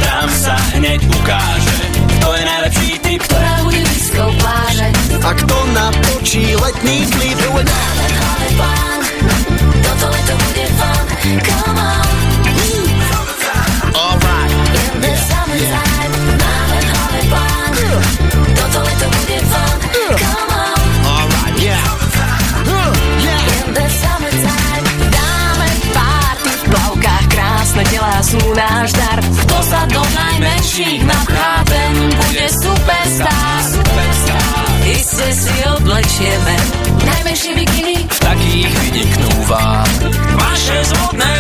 tam 0.00 0.28
sa 0.32 0.56
hneď 0.80 1.04
ukáže, 1.04 1.76
to 2.16 2.28
je 2.32 2.42
najlepší 2.48 2.90
typ. 3.04 3.20
Ktorá 3.28 3.54
bude 3.60 3.80
blízko 3.84 4.24
pláže. 4.40 4.88
A 5.20 5.30
kto 5.36 5.56
natočí 5.76 6.56
letný 6.56 7.04
klip? 7.12 7.40
Máme 7.44 8.06
hlave 8.16 8.48
plán, 8.56 9.00
toto 9.84 10.06
leto 10.08 10.34
bude 10.40 10.66
fun, 10.72 11.04
come 11.44 11.76
on. 11.76 12.21
Náš 28.54 28.88
dar. 28.92 29.18
Kto 29.20 29.58
sa 29.64 29.80
do 29.88 30.02
najmenších 30.02 31.00
napchá, 31.04 31.52
ten 31.66 31.92
bude 32.12 32.46
superstar. 32.52 33.60
Iste 34.82 35.28
si 35.32 35.54
oblečieme 35.78 36.54
najmenšie 37.06 37.52
bikiny. 37.54 37.96
V 38.06 38.18
takých 38.20 38.72
vyniknú 38.82 39.30
vám 39.48 39.88
vaše 40.36 40.78
zvodné 40.90 41.31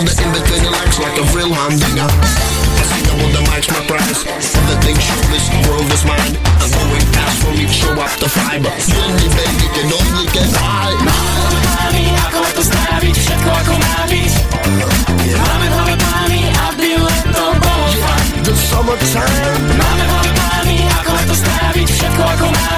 the 0.00 0.08
finger, 0.08 0.08
want 0.08 0.08
the 0.08 0.24
in 0.24 0.30
between 0.32 0.62
the 0.64 0.72
legs 0.72 0.96
like 0.98 1.16
a 1.20 1.26
real 1.36 1.52
humdinger. 1.52 2.08
I 2.08 2.84
think 2.88 3.04
I 3.08 3.14
want 3.20 3.32
the 3.36 3.42
mic's 3.52 3.68
my 3.68 3.82
prize. 3.84 4.20
Everything 4.24 4.96
showbiz, 4.96 5.44
world 5.68 5.88
is 5.92 6.04
mine. 6.08 6.34
I'm 6.64 6.70
going 6.72 7.06
fast 7.12 7.36
for 7.44 7.52
me, 7.52 7.66
show 7.68 7.92
up 7.92 8.12
the 8.16 8.28
fiber. 8.28 8.72
You 8.88 8.96
and 8.96 9.14
me, 9.20 9.28
baby, 9.36 9.66
can 9.76 9.88
only 9.92 10.26
get 10.32 10.48
high. 10.56 10.96
Plány, 10.96 12.04
ako 12.24 12.40
to 12.56 12.62
stráviť, 12.64 13.14
všetko 13.16 13.50
ako 13.52 13.72
má 13.76 13.96
byť. 14.08 14.32
Máme 15.32 15.66
v 15.68 15.72
hlave 15.76 15.94
plány, 16.00 16.40
aby 16.72 16.88
leto 16.96 17.44
bolo 17.60 17.88
fajn. 17.92 18.28
The 18.42 18.54
summertime. 18.56 19.60
Máme 19.76 20.04
v 20.04 20.10
hlave 20.10 20.32
plány, 20.32 20.76
ako 20.88 21.12
to 21.28 21.34
stráviť, 21.36 21.86
všetko 21.88 22.22
ako 22.22 22.46
má 22.48 22.68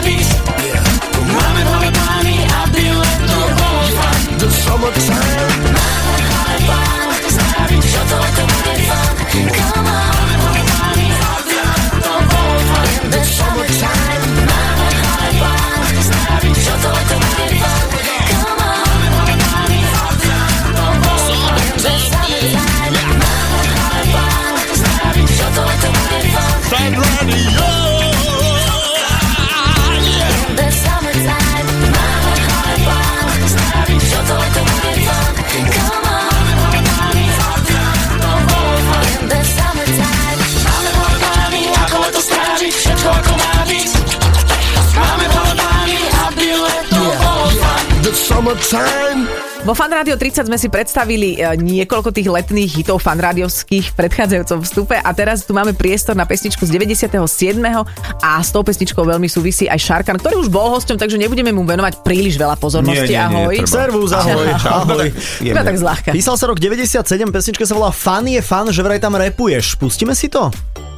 summertime. 48.24 49.28
Vo 49.68 49.76
Fan 49.76 49.92
Radio 49.92 50.16
30 50.16 50.48
sme 50.48 50.56
si 50.56 50.72
predstavili 50.72 51.36
e, 51.36 51.56
niekoľko 51.60 52.08
tých 52.12 52.28
letných 52.28 52.80
hitov 52.80 53.00
fanrádiovských 53.04 53.92
v 53.92 53.94
predchádzajúcom 53.96 54.64
vstupe 54.64 54.96
a 54.96 55.10
teraz 55.12 55.44
tu 55.44 55.52
máme 55.52 55.76
priestor 55.76 56.16
na 56.16 56.24
pesničku 56.24 56.64
z 56.64 56.72
97. 56.72 57.16
a 57.60 58.30
s 58.40 58.48
tou 58.48 58.64
pesničkou 58.64 59.04
veľmi 59.04 59.28
súvisí 59.28 59.68
aj 59.68 59.76
Šarkan, 59.76 60.16
ktorý 60.20 60.40
už 60.40 60.48
bol 60.48 60.72
hosťom, 60.72 60.96
takže 60.96 61.20
nebudeme 61.20 61.52
mu 61.52 61.68
venovať 61.68 62.00
príliš 62.00 62.40
veľa 62.40 62.56
pozornosti. 62.56 63.12
Nie, 63.12 63.28
nie, 63.28 63.28
nie, 63.28 63.44
ahoj. 63.44 63.54
treba. 63.60 63.76
Servus, 63.76 64.10
ahoj. 64.20 64.46
ahoj. 64.52 65.08
Iba 65.44 65.60
tak 65.64 65.76
zľahka. 65.76 66.10
Písal 66.12 66.36
sa 66.40 66.44
rok 66.48 66.56
97, 66.60 67.04
pesnička 67.28 67.64
sa 67.68 67.76
volá 67.76 67.92
Fan 67.92 68.24
je 68.28 68.40
fan, 68.40 68.68
že 68.72 68.80
vraj 68.80 69.00
tam 69.00 69.16
repuješ. 69.16 69.76
Pustíme 69.76 70.16
si 70.16 70.32
to? 70.32 70.48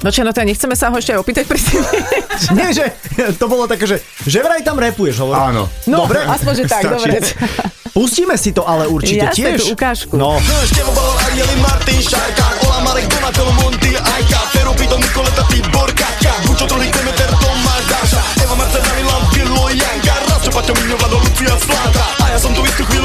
No 0.06 0.14
čo, 0.14 0.22
no 0.22 0.30
to 0.30 0.38
nechceme 0.46 0.78
sa 0.78 0.86
ho 0.86 1.02
ešte 1.02 1.18
aj 1.18 1.18
opýtať 1.18 1.50
pri 1.50 1.58
Nie, 2.54 2.70
že 2.70 2.94
to 3.42 3.50
bolo 3.50 3.66
také, 3.66 3.90
že, 3.90 3.98
že 4.22 4.38
vraj 4.38 4.62
tam 4.62 4.78
repuješ. 4.78 5.18
Hovorím. 5.18 5.42
Áno. 5.50 5.62
No, 5.90 6.06
dobre? 6.06 6.22
aspoň, 6.22 6.52
že 6.62 6.64
tak, 6.70 6.82
Stačí. 6.86 6.94
dobre. 6.94 7.14
Pustíme 7.98 8.38
si 8.38 8.54
to 8.54 8.62
ale 8.62 8.86
určite 8.86 9.26
Jasné, 9.26 9.58
tiež. 9.58 9.66
tú 9.66 9.74
ukážku. 9.74 10.14
No. 10.14 10.38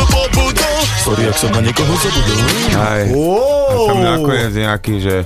Pobudol. 0.05 0.77
Sorry, 1.01 1.23
ak 1.25 1.37
som 1.41 1.49
na 1.49 1.65
niekoho 1.65 1.93
zabudol. 1.97 2.37
Aj. 2.77 3.05
A 3.09 3.73
tam 3.89 3.97
nakoniec 4.05 4.53
nejaký, 4.53 4.95
že... 5.01 5.25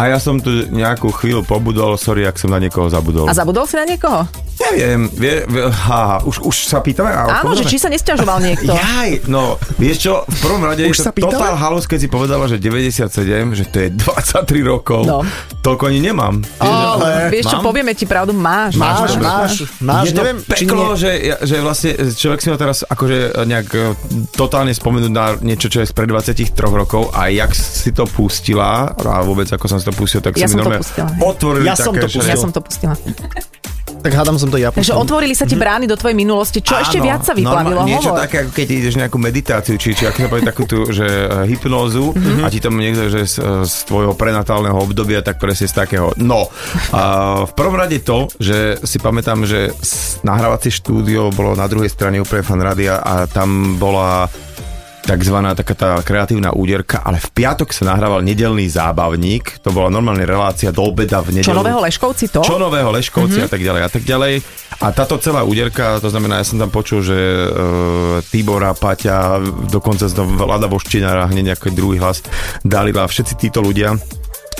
A 0.00 0.08
ja 0.08 0.16
som 0.16 0.40
tu 0.40 0.64
nejakú 0.72 1.12
chvíľu 1.12 1.44
pobudol, 1.44 2.00
sorry, 2.00 2.24
ak 2.24 2.40
som 2.40 2.48
na 2.48 2.56
niekoho 2.56 2.88
zabudol. 2.88 3.28
A 3.28 3.36
zabudol 3.36 3.68
si 3.68 3.76
na 3.76 3.84
niekoho? 3.84 4.24
Neviem, 4.60 5.08
vie, 5.16 5.40
vie, 5.48 5.62
ha, 5.88 6.20
už, 6.20 6.44
už 6.44 6.56
sa 6.68 6.84
pýtame? 6.84 7.08
Áno, 7.08 7.56
že 7.56 7.64
či 7.64 7.80
sa 7.80 7.88
nesťažoval 7.88 8.44
niekto. 8.44 8.70
Jaj, 8.76 9.24
no, 9.26 9.56
vieš 9.80 10.04
čo, 10.04 10.12
v 10.28 10.38
prvom 10.44 10.62
rade 10.62 10.84
Už 10.84 11.00
je 11.00 11.08
to 11.08 11.32
totál 11.32 11.56
halus, 11.56 11.88
keď 11.88 11.98
si 12.04 12.08
povedala, 12.12 12.44
že 12.44 12.60
97, 12.60 13.08
že 13.56 13.64
to 13.66 13.76
je 13.80 13.88
23 13.96 14.60
rokov. 14.60 15.08
No. 15.08 15.24
Toľko 15.64 15.88
ani 15.88 16.00
nemám. 16.04 16.44
Ale, 16.60 17.32
vieš 17.32 17.48
čo, 17.50 17.58
Mám? 17.60 17.72
povieme 17.72 17.92
ti 17.96 18.04
pravdu, 18.04 18.36
máš. 18.36 18.76
Máš, 18.76 19.16
dobre. 19.16 19.24
máš, 19.24 19.52
máš, 19.80 20.04
je 20.06 20.12
to 20.12 20.20
neviem, 20.20 20.38
či 20.44 20.64
peklo, 20.68 20.84
nie. 20.92 21.00
že, 21.00 21.10
že 21.40 21.56
vlastne 21.64 21.90
človek 22.12 22.38
si 22.44 22.48
ma 22.52 22.56
teraz 22.60 22.78
akože 22.84 23.18
nejak 23.48 23.68
e, 23.72 23.80
totálne 24.36 24.72
spomenúť 24.76 25.12
na 25.12 25.36
niečo, 25.40 25.72
čo 25.72 25.80
je 25.80 25.88
spred 25.88 26.08
23 26.12 26.52
rokov 26.68 27.12
a 27.16 27.32
jak 27.32 27.52
si 27.56 27.96
to 27.96 28.04
pustila 28.04 28.92
a 28.92 29.20
vôbec 29.24 29.48
ako 29.48 29.64
som 29.68 29.78
si 29.80 29.88
to 29.88 29.94
pustil, 29.96 30.20
tak 30.20 30.36
Ja 30.36 30.44
sa 30.44 30.52
mi 30.52 30.52
som 30.52 30.58
to 30.60 30.64
normálne 30.68 31.24
otvorili 31.24 31.66
Ja 31.68 31.76
som 31.76 31.92
také, 31.96 32.08
to 32.08 32.20
že- 32.20 32.28
Ja 32.28 32.36
som 32.36 32.50
to 32.52 32.60
pustila. 32.60 32.94
Tak 34.00 34.12
hádam 34.12 34.34
som 34.34 34.48
to 34.48 34.56
ja 34.56 34.68
Takže 34.70 34.92
otvorili 34.92 35.32
sa 35.32 35.44
ti 35.44 35.54
brány 35.54 35.84
do 35.84 35.92
tvojej 35.92 36.14
minulosti. 36.14 36.58
Čo 36.58 36.78
ešte 36.78 36.96
Áno, 36.96 37.06
viac 37.06 37.20
sa 37.20 37.32
vyplavilo? 37.32 37.78
normálne, 37.78 37.90
Niečo 37.90 38.10
Hovor. 38.10 38.22
také, 38.22 38.36
ako 38.40 38.50
keď 38.50 38.66
ideš 38.70 38.94
nejakú 38.96 39.18
meditáciu, 39.18 39.74
či, 39.76 39.92
či 39.92 40.04
ako 40.04 40.18
sa 40.18 40.28
povie 40.28 40.44
takú 40.46 40.62
tú, 40.64 40.78
že 40.88 41.04
uh, 41.04 41.44
hypnózu 41.44 42.10
Mhm. 42.10 42.40
a 42.40 42.48
ti 42.48 42.58
tam 42.58 42.74
niekto, 42.74 43.06
že 43.06 43.20
z, 43.22 43.36
eh, 43.38 43.62
z 43.62 43.74
tvojho 43.84 44.12
prenatálneho 44.14 44.74
obdobia, 44.74 45.20
tak 45.20 45.36
presne 45.36 45.66
z 45.66 45.74
takého. 45.76 46.16
No, 46.16 46.48
a 46.90 47.00
v 47.44 47.52
prvom 47.52 47.76
rade 47.76 48.00
to, 48.00 48.26
že 48.36 48.80
si 48.80 48.96
pamätám, 48.96 49.44
že 49.44 49.70
nahrávacie 50.22 50.70
štúdio 50.70 51.28
bolo 51.30 51.52
na 51.52 51.66
druhej 51.66 51.88
strane 51.88 52.16
úplne 52.16 52.40
fan 52.40 52.58
rádia 52.58 52.96
a 52.96 53.26
tam 53.26 53.76
bola 53.76 54.26
takzvaná 55.00 55.56
taká 55.56 55.74
tá 55.74 55.90
kreatívna 56.04 56.52
úderka, 56.52 57.00
ale 57.02 57.18
v 57.18 57.28
piatok 57.32 57.72
sa 57.72 57.88
nahrával 57.88 58.20
nedelný 58.20 58.68
zábavník, 58.68 59.64
to 59.64 59.72
bola 59.72 59.88
normálne 59.88 60.22
relácia 60.28 60.70
do 60.70 60.84
obeda 60.84 61.24
v 61.24 61.40
nedelu. 61.40 61.50
Čo 61.50 61.60
nového 61.60 61.80
Leškovci 61.80 62.26
to? 62.28 62.40
Čo 62.44 62.60
nového 62.60 62.90
Leškovci 62.92 63.40
mm-hmm. 63.40 63.48
a 63.48 63.52
tak 63.52 63.62
ďalej 63.64 63.82
a 63.82 63.90
tak 63.90 64.04
ďalej. 64.04 64.34
A 64.80 64.86
táto 64.92 65.16
celá 65.20 65.42
úderka, 65.44 65.98
to 65.98 66.08
znamená, 66.08 66.40
ja 66.40 66.46
som 66.46 66.60
tam 66.60 66.70
počul, 66.72 67.04
že 67.04 67.16
uh, 67.16 68.20
Tibora, 68.28 68.76
Paťa, 68.76 69.40
dokonca 69.68 70.08
z 70.08 70.14
Vlada 70.20 70.68
Voščinara, 70.68 71.28
hneď 71.28 71.56
nejaký 71.56 71.72
druhý 71.72 72.00
hlas, 72.00 72.24
Dalila, 72.62 73.08
všetci 73.08 73.34
títo 73.40 73.64
ľudia 73.64 73.96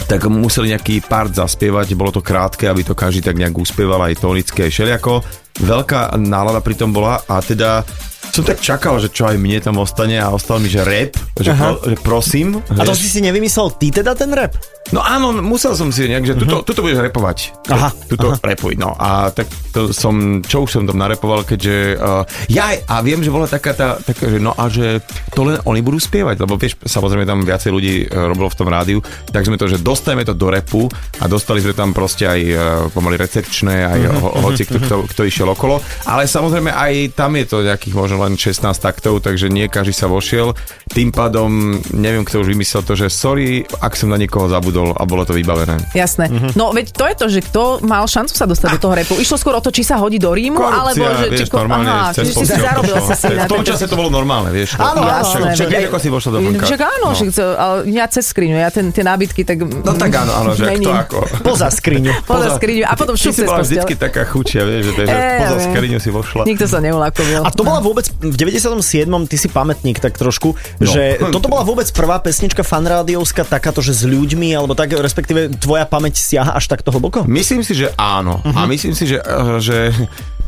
tak 0.09 0.27
museli 0.33 0.73
nejaký 0.73 1.05
part 1.05 1.35
zaspievať, 1.37 1.93
bolo 1.93 2.09
to 2.09 2.25
krátke, 2.25 2.65
aby 2.65 2.81
to 2.81 2.97
každý 2.97 3.21
tak 3.21 3.37
nejak 3.37 3.53
uspieval 3.53 4.01
aj 4.01 4.23
tonické, 4.23 4.67
aj 4.67 4.73
všelijako. 4.73 5.21
Veľká 5.61 6.17
nálada 6.17 6.65
pri 6.65 6.75
tom 6.79 6.91
bola 6.95 7.21
a 7.29 7.37
teda 7.45 7.85
som 8.31 8.47
tak 8.47 8.63
čakal, 8.63 9.03
že 9.03 9.11
čo 9.11 9.27
aj 9.27 9.37
mne 9.37 9.59
tam 9.59 9.83
ostane 9.83 10.17
a 10.17 10.31
ostal 10.31 10.63
mi, 10.63 10.71
že 10.71 10.87
rap, 10.87 11.19
že, 11.39 11.51
pro, 11.51 11.83
že 11.83 11.97
prosím. 11.99 12.63
A 12.71 12.87
to 12.87 12.95
vieš. 12.95 13.03
si 13.03 13.09
si 13.11 13.21
nevymyslel 13.21 13.75
ty 13.77 13.91
teda 13.91 14.15
ten 14.15 14.31
rap? 14.31 14.55
No 14.91 15.01
áno, 15.01 15.31
musel 15.39 15.79
som 15.79 15.95
si 15.95 16.11
nejak, 16.11 16.27
že 16.27 16.35
tuto, 16.35 16.67
tuto 16.67 16.83
budeš 16.83 17.01
repovať. 17.01 17.55
Mhm. 17.67 17.73
Aha, 17.73 17.89
Tuto 18.11 18.27
aha. 18.35 18.43
repuj, 18.43 18.75
no. 18.75 18.93
A 18.99 19.31
tak 19.31 19.47
to 19.71 19.95
som, 19.95 20.43
čo 20.43 20.67
už 20.67 20.71
som 20.71 20.83
tam 20.85 20.99
narepoval, 20.99 21.47
keďže 21.47 21.95
uh, 21.95 22.27
ja 22.51 22.75
a 22.91 22.99
viem, 23.07 23.23
že 23.23 23.31
bola 23.31 23.47
taká 23.47 23.71
tá, 23.71 24.03
taká, 24.03 24.27
že 24.27 24.43
no 24.43 24.51
a 24.59 24.67
že 24.67 24.99
to 25.31 25.47
len 25.47 25.63
oni 25.63 25.79
budú 25.79 26.03
spievať, 26.03 26.43
lebo 26.43 26.59
vieš, 26.59 26.75
samozrejme 26.83 27.23
tam 27.23 27.47
viacej 27.47 27.71
ľudí 27.71 27.95
uh, 28.11 28.27
robilo 28.35 28.51
v 28.51 28.59
tom 28.59 28.67
rádiu, 28.67 28.99
tak 29.31 29.47
sme 29.47 29.55
to, 29.55 29.71
že 29.71 29.79
dostajeme 29.79 30.27
to 30.27 30.35
do 30.35 30.51
repu 30.51 30.91
a 31.23 31.31
dostali 31.31 31.63
sme 31.63 31.71
tam 31.71 31.95
proste 31.95 32.27
aj 32.27 32.41
uh, 32.51 32.59
pomaly 32.91 33.15
recepčné, 33.15 33.87
aj 33.87 34.01
Mhm, 34.01 34.17
ho, 34.17 34.29
hoci 34.49 34.65
kto, 34.65 34.79
kto, 34.81 34.97
kto 35.13 35.21
išiel 35.29 35.49
okolo, 35.53 35.79
ale 36.09 36.25
samozrejme 36.25 36.73
aj 36.73 37.13
tam 37.13 37.37
je 37.37 37.45
to 37.47 37.63
nejakých 37.63 37.95
možno 37.95 38.17
len 38.25 38.35
16 38.35 38.65
taktov, 38.81 39.21
takže 39.21 39.53
nie 39.53 39.69
každý 39.69 39.93
sa 39.93 40.09
vošiel. 40.09 40.57
Tým 40.91 41.13
pádom 41.13 41.77
neviem, 41.93 42.25
kto 42.25 42.41
už 42.41 42.49
vymyslel 42.49 42.83
to, 42.83 42.97
že 42.97 43.13
sorry, 43.13 43.63
ak 43.79 43.95
som 43.95 44.09
na 44.09 44.17
niekoho 44.17 44.49
zabudol 44.49 44.80
a 44.91 45.03
bolo 45.03 45.23
to 45.23 45.33
vybavené. 45.33 45.77
Jasné. 45.93 46.27
Mhm. 46.27 46.49
No 46.55 46.71
veď 46.71 46.87
to 46.91 47.05
je 47.05 47.15
to, 47.15 47.27
že 47.29 47.41
kto 47.43 47.63
mal 47.83 48.05
šancu 48.05 48.33
sa 48.33 48.45
dostať 48.45 48.69
do 48.73 48.81
toho 48.81 48.95
repu. 48.95 49.15
Išlo 49.15 49.37
skôr 49.37 49.53
o 49.53 49.61
to, 49.61 49.69
či 49.69 49.83
sa 49.83 49.97
hodí 49.97 50.17
do 50.17 50.29
Rímu, 50.29 50.57
Korupcia, 50.57 50.81
alebo 50.81 51.05
že... 51.15 51.27
vieš, 51.27 51.39
či, 51.39 51.45
ko- 51.47 51.59
normálne 51.61 51.89
aha, 51.89 52.11
cez 52.11 52.25
si 52.31 52.45
zarobil 52.45 52.95
si 52.97 53.15
si 53.15 53.27
V 53.29 53.47
tom 53.47 53.63
čase 53.63 53.85
to 53.85 53.95
bolo 53.95 54.09
normálne, 54.09 54.51
vieš. 54.51 54.75
Áno, 54.77 55.01
jasné, 55.03 55.53
Však 55.53 55.69
vieš, 55.69 55.85
ako 55.85 55.99
si 55.99 56.09
vošla 56.09 56.31
do 56.31 56.39
vlnka. 56.41 56.65
Však 56.65 56.81
áno, 56.81 56.99
No. 57.03 57.13
však, 57.13 57.29
ale 57.37 57.77
ja 57.89 58.05
cez 58.07 58.25
skriňu, 58.27 58.57
ja 58.57 58.69
ten, 58.69 58.87
tie 58.89 59.03
nábytky 59.03 59.43
tak... 59.43 59.59
No 59.61 59.93
tak 59.93 60.13
áno, 60.15 60.33
áno, 60.33 60.51
že 60.53 60.65
kto 60.75 60.91
ako. 60.91 61.19
Poza 61.41 61.69
skriňu. 61.69 62.13
Poza 62.31 62.49
skriňu 62.53 62.85
a 62.85 62.95
potom 62.95 63.13
Ty 63.13 63.21
šup 63.21 63.33
si 63.33 63.37
cez 63.37 63.47
bola 63.47 63.59
postel. 63.59 63.73
vždycky 63.77 63.95
taká 63.97 64.23
chučia, 64.25 64.63
vieš, 64.63 64.83
že, 64.83 64.93
to 64.93 65.01
je, 65.01 65.07
že 65.07 65.19
poza 65.43 65.59
skriňu 65.67 65.99
si 65.99 66.11
vošla. 66.11 66.43
Nikto 66.45 66.65
sa 66.65 66.79
neulakovil. 66.79 67.41
A 67.41 67.51
to 67.51 67.63
bola 67.63 67.81
vôbec 67.81 68.07
v 68.07 68.35
97. 68.35 68.79
ty 69.27 69.37
si 69.37 69.49
pamätník 69.49 69.99
tak 69.99 70.15
trošku, 70.15 70.53
No. 70.77 70.87
že 70.87 71.03
toto 71.29 71.47
bola 71.47 71.63
vôbec 71.63 71.85
prvá 71.89 72.19
pesnička 72.19 72.63
fanrádiovská 72.63 73.43
takáto, 73.43 73.81
že 73.81 73.93
s 73.93 74.03
ľuďmi, 74.03 74.51
alebo 74.51 74.70
tak, 74.73 74.93
respektíve 74.93 75.51
tvoja 75.55 75.85
pamäť 75.85 76.17
siaha 76.17 76.53
až 76.53 76.67
takto 76.67 76.91
hlboko? 76.91 77.25
Myslím 77.25 77.61
si, 77.61 77.75
že 77.75 77.91
áno. 77.95 78.41
Mhm. 78.41 78.55
A 78.55 78.61
myslím 78.67 78.93
si, 78.93 79.05
že, 79.07 79.19
eh, 79.19 79.27
že 79.59 79.77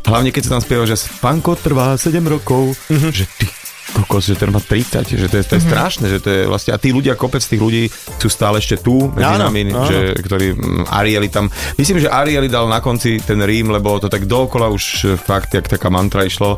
hlavne 0.03 0.31
keď 0.31 0.43
sa 0.43 0.51
tam 0.57 0.63
spieva, 0.63 0.85
že 0.85 0.97
Fanko 0.97 1.55
trvá 1.55 1.95
7 1.95 2.23
rokov, 2.23 2.75
Mhm. 2.89 3.09
že 3.11 3.25
ty 3.33 3.47
kokos, 3.93 4.25
že 4.25 4.41
ten 4.41 4.49
má 4.49 4.57
30, 4.57 5.05
že 5.05 5.29
to 5.29 5.37
je, 5.37 5.45
to 5.45 5.55
je 5.55 5.63
strašné, 5.63 6.07
že 6.09 6.19
to 6.19 6.31
je 6.31 6.41
vlastne, 6.47 6.73
a 6.73 6.81
tí 6.81 6.89
ľudia, 6.89 7.13
kopec 7.13 7.45
tých 7.45 7.61
ľudí 7.61 7.85
sú 8.17 8.33
stále 8.33 8.57
ešte 8.57 8.81
tu 8.81 9.13
medzi 9.13 9.37
Áno, 9.37 9.53
nami, 9.53 9.69
áno. 9.69 9.85
že, 9.85 10.17
ktorí, 10.17 10.47
mm, 10.55 10.89
Arieli 10.89 11.29
tam, 11.29 11.51
myslím, 11.77 12.01
že 12.01 12.09
Arieli 12.09 12.49
dal 12.49 12.73
na 12.73 12.81
konci 12.81 13.21
ten 13.21 13.43
rím, 13.43 13.69
lebo 13.69 14.01
to 14.01 14.09
tak 14.09 14.25
dookola 14.25 14.73
už 14.73 14.85
eh, 15.05 15.21
fakt, 15.21 15.53
jak 15.53 15.69
taká 15.69 15.93
mantra 15.93 16.25
išlo, 16.25 16.57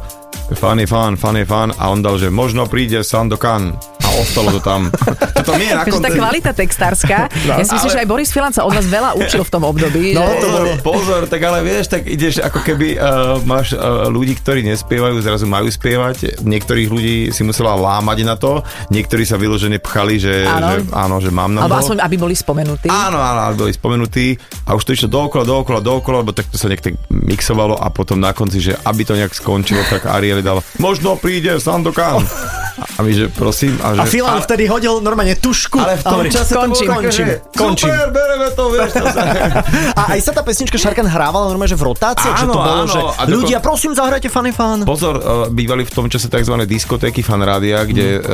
fan 0.52 0.78
je 0.78 0.86
fan, 0.86 1.16
fan 1.16 1.34
je 1.34 1.44
fan 1.44 1.74
a 1.74 1.90
on 1.90 1.98
dal, 1.98 2.14
že 2.14 2.30
možno 2.30 2.68
príde 2.68 3.02
Sandokan 3.02 3.74
ostalo 4.16 4.48
to 4.50 4.60
tam. 4.60 4.88
Toto 5.36 5.54
nie 5.54 5.66
je 5.66 5.74
na 5.74 5.82
Takže 5.82 5.98
tá 5.98 6.08
konci. 6.08 6.18
kvalita 6.18 6.50
textárska, 6.52 7.16
No, 7.44 7.58
ja 7.58 7.64
si 7.64 7.72
myslím, 7.72 7.90
ale- 7.90 7.94
že 7.94 8.00
aj 8.00 8.08
Boris 8.08 8.30
Filan 8.30 8.50
sa 8.50 8.62
od 8.62 8.72
vás 8.72 8.84
veľa 8.84 9.10
učil 9.14 9.42
v 9.42 9.50
tom 9.50 9.62
období. 9.62 10.12
No, 10.12 10.22
že... 10.22 10.36
pozor, 10.38 10.64
pozor, 10.80 11.20
tak 11.26 11.40
ale 11.40 11.60
vieš, 11.60 11.88
tak 11.88 12.04
ideš 12.04 12.38
ako 12.38 12.60
keby 12.60 12.94
uh, 12.94 13.02
máš 13.42 13.72
uh, 13.72 14.06
ľudí, 14.06 14.34
ktorí 14.34 14.62
nespievajú, 14.64 15.18
zrazu 15.18 15.44
majú 15.44 15.66
spievať. 15.66 16.40
Niektorých 16.40 16.88
ľudí 16.88 17.16
si 17.30 17.42
musela 17.42 17.74
lámať 17.74 18.18
na 18.22 18.34
to, 18.34 18.62
niektorí 18.88 19.22
sa 19.22 19.34
vyložene 19.34 19.76
pchali, 19.76 20.16
že 20.16 20.44
Áno. 20.44 20.68
že, 20.70 20.78
áno, 20.90 21.16
že 21.18 21.30
mám 21.30 21.50
na 21.50 21.64
Alebo 21.64 21.76
to. 21.76 21.82
aspoň, 21.84 21.98
aby 22.00 22.16
boli 22.16 22.34
spomenutí. 22.34 22.88
Áno, 22.88 23.16
áno, 23.16 23.40
ale 23.42 23.54
boli 23.54 23.70
spomenutí 23.70 24.36
a 24.64 24.72
už 24.72 24.82
to 24.82 24.92
išlo 24.92 25.08
dookola, 25.08 25.42
dookola, 25.42 25.80
dookola, 25.80 26.16
lebo 26.20 26.30
takto 26.30 26.54
sa 26.54 26.68
tak 26.68 26.82
mixovalo 27.08 27.74
a 27.74 27.88
potom 27.88 28.16
na 28.16 28.30
konci, 28.30 28.60
že 28.60 28.72
aby 28.78 29.02
to 29.02 29.14
nejak 29.14 29.32
skončilo, 29.32 29.82
tak 29.84 30.06
Ariel 30.06 30.40
dal, 30.40 30.60
možno 30.76 31.14
príde 31.14 31.58
Sandokan. 31.58 32.22
A 32.74 33.02
my, 33.02 33.10
že 33.10 33.26
prosím. 33.28 33.74
A, 33.80 33.94
že, 33.94 34.03
A 34.04 34.06
Filan 34.06 34.36
vtedy 34.38 34.68
hodil 34.68 35.00
normálne 35.00 35.32
tušku. 35.34 35.80
ale 35.80 35.96
v 35.96 36.04
tom 36.04 36.20
hovorí, 36.20 36.28
čase 36.28 36.52
končím, 36.52 36.86
to 36.86 36.92
končím, 36.92 37.26
končím. 37.50 37.88
super, 37.88 38.08
bereme 38.12 38.48
to, 38.52 38.64
vieš, 38.68 38.90
to 38.92 39.06
sa... 39.08 39.22
A 39.98 40.02
aj 40.12 40.20
sa 40.20 40.30
tá 40.30 40.44
pesnička 40.44 40.76
Šarkan 40.76 41.08
hrávala 41.08 41.48
normálne, 41.48 41.72
že 41.72 41.78
v 41.78 41.88
rotáciách, 41.88 42.36
že 42.36 42.46
to 42.46 42.52
Áno, 42.52 42.60
bolo, 42.60 42.82
áno. 42.84 42.92
že 42.92 43.00
A 43.00 43.22
dokon- 43.24 43.32
ľudia, 43.32 43.58
prosím, 43.58 43.96
zahrajte 43.96 44.28
Funny 44.28 44.52
Fan. 44.52 44.84
Pozor, 44.84 45.14
uh, 45.16 45.22
bývali 45.48 45.82
v 45.82 45.90
tom 45.90 46.06
čase 46.06 46.28
tzv. 46.28 46.54
diskotéky 46.64 47.24
fanrádia, 47.24 47.80
kde 47.82 48.18
uh, 48.18 48.24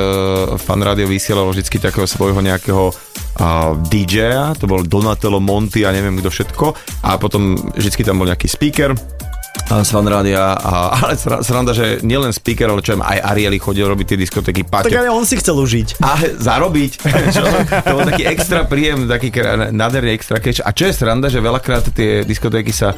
fanrádio 0.57 1.07
vysielalo 1.07 1.55
vždy 1.55 1.63
takého 1.79 2.05
svojho 2.05 2.41
nejakého 2.41 2.91
uh, 2.91 3.73
DJ-a, 3.87 4.53
to 4.53 4.67
bol 4.67 4.83
Donatello 4.83 5.39
Monty 5.39 5.87
a 5.87 5.95
neviem 5.95 6.19
kto 6.19 6.29
všetko, 6.29 6.67
a 7.05 7.15
potom 7.17 7.55
vždy 7.73 8.03
tam 8.03 8.19
bol 8.19 8.27
nejaký 8.27 8.51
speaker, 8.51 8.91
a 9.71 9.87
z 9.87 9.91
fanrádia, 9.95 10.55
a, 10.55 10.99
ale 10.99 11.15
sra- 11.15 11.43
sranda, 11.47 11.71
že 11.71 12.03
nielen 12.03 12.35
speaker, 12.35 12.71
ale 12.71 12.83
čo 12.83 12.99
aj 12.99 13.19
Arieli 13.23 13.59
chodil 13.63 13.87
robiť 13.87 14.15
tie 14.15 14.19
diskotéky, 14.19 14.67
Tak 14.67 14.91
Paťo. 14.91 14.99
aj 14.99 15.11
on 15.15 15.23
si 15.23 15.39
chcel 15.39 15.55
užiť. 15.59 16.03
A 16.03 16.11
zarobiť. 16.39 16.93
Čo? 17.35 17.43
To 17.87 17.95
bol 17.95 18.07
taký 18.07 18.27
extra 18.27 18.67
príjem, 18.67 19.07
taký 19.07 19.31
nádherný 19.71 20.11
extra 20.11 20.43
cash. 20.43 20.59
A 20.59 20.75
čo 20.75 20.91
je 20.91 20.95
sranda, 20.95 21.31
že 21.31 21.39
veľakrát 21.39 21.87
tie 21.95 22.27
diskotéky 22.27 22.75
sa 22.75 22.91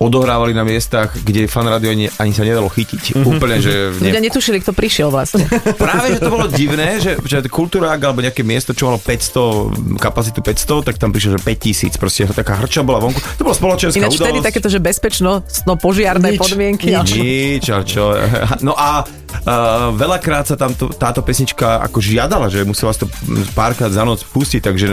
odohrávali 0.00 0.56
na 0.56 0.64
miestach, 0.64 1.12
kde 1.12 1.44
fan 1.44 1.68
rádio 1.68 1.92
ani, 1.92 2.08
ani 2.16 2.32
sa 2.32 2.40
nedalo 2.40 2.72
chytiť. 2.72 3.20
Úplne, 3.20 3.56
že... 3.60 3.92
v 3.92 3.96
ne- 4.00 4.08
Ľudia 4.08 4.24
netušili, 4.24 4.56
kto 4.64 4.72
prišiel 4.72 5.12
vlastne. 5.12 5.44
Práve, 5.76 6.16
že 6.16 6.24
to 6.24 6.32
bolo 6.32 6.48
divné, 6.48 6.96
že, 6.96 7.20
že 7.20 7.44
kultúrák 7.44 8.00
alebo 8.00 8.24
nejaké 8.24 8.40
miesto, 8.40 8.72
čo 8.72 8.88
malo 8.88 8.96
500, 8.96 10.00
kapacitu 10.00 10.40
500, 10.40 10.88
tak 10.88 10.96
tam 10.96 11.12
prišlo, 11.12 11.36
že 11.36 11.40
5000, 11.44 12.00
proste 12.00 12.24
taká 12.32 12.56
hrča 12.56 12.80
bola 12.80 12.96
vonku. 12.98 13.20
To 13.36 13.44
bola 13.44 13.52
spoločenská 13.52 14.00
Ináč 14.00 14.16
vtedy 14.16 14.40
udalosť. 14.40 14.48
takéto, 14.48 14.68
že 14.72 14.80
bezpečnostno 14.80 15.72
požiarné 15.76 16.32
Nič, 16.32 16.40
podmienky. 16.40 16.96
nič. 16.96 17.08
Nič, 17.14 17.64
a 17.68 17.84
čo. 17.84 18.16
No 18.66 18.72
a 18.72 19.04
uh, 19.46 19.90
veľakrát 19.94 20.44
sa 20.46 20.56
tam 20.58 20.74
to, 20.74 20.90
táto 20.92 21.20
pesnička 21.22 21.80
ako 21.84 21.98
žiadala, 22.02 22.50
že 22.50 22.64
musela 22.66 22.94
to 22.94 23.06
párkrát 23.52 23.90
za 23.90 24.02
noc 24.02 24.22
pustiť, 24.26 24.60
takže 24.60 24.86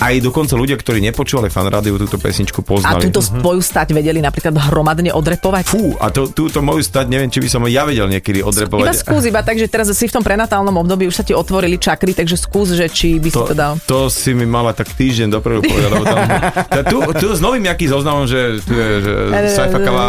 aj 0.00 0.14
dokonca 0.22 0.54
ľudia, 0.58 0.76
ktorí 0.78 1.00
nepočúvali 1.10 1.48
fan 1.48 1.68
rádiu, 1.68 1.96
túto 1.96 2.18
pesničku 2.18 2.60
A 2.60 2.66
poznali. 2.66 3.02
túto 3.08 3.20
svoju 3.22 3.60
stať 3.60 3.96
vedeli 3.96 4.20
napríklad 4.20 4.54
hromadne 4.70 5.10
odrepovať. 5.14 5.64
Fú, 5.68 5.94
a 5.98 6.10
to, 6.10 6.30
túto 6.30 6.60
moju 6.60 6.82
stať, 6.84 7.10
neviem, 7.10 7.28
či 7.30 7.40
by 7.40 7.48
som 7.50 7.60
ja 7.66 7.84
vedel 7.84 8.06
niekedy 8.10 8.40
odrepovať. 8.44 8.86
Iba 8.88 8.94
skús, 8.94 9.22
iba 9.28 9.40
tak, 9.40 9.56
že 9.58 9.66
teraz 9.70 9.90
si 9.90 10.04
v 10.06 10.12
tom 10.12 10.24
prenatálnom 10.24 10.74
období 10.84 11.08
už 11.08 11.16
sa 11.20 11.24
ti 11.24 11.32
otvorili 11.32 11.78
čakry, 11.78 12.12
takže 12.14 12.36
skús, 12.38 12.74
že 12.74 12.86
či 12.90 13.18
by 13.18 13.28
si 13.30 13.38
to, 13.38 13.46
to 13.50 13.54
dal. 13.56 13.74
to 13.84 14.06
si 14.10 14.34
mi 14.36 14.44
mala 14.46 14.72
tak 14.76 14.90
týždeň 14.92 15.28
dopredu 15.32 15.60
povedať, 15.64 15.90
lebo 15.90 16.04
tam, 16.04 16.18
tu, 16.92 16.98
tu 17.18 17.26
s 17.34 17.40
novým 17.40 17.62
nejakým 17.64 17.88
zoznamom, 17.90 18.24
že 18.28 18.44
že 18.64 19.12
Saifa 19.54 19.78
Kava, 19.80 20.06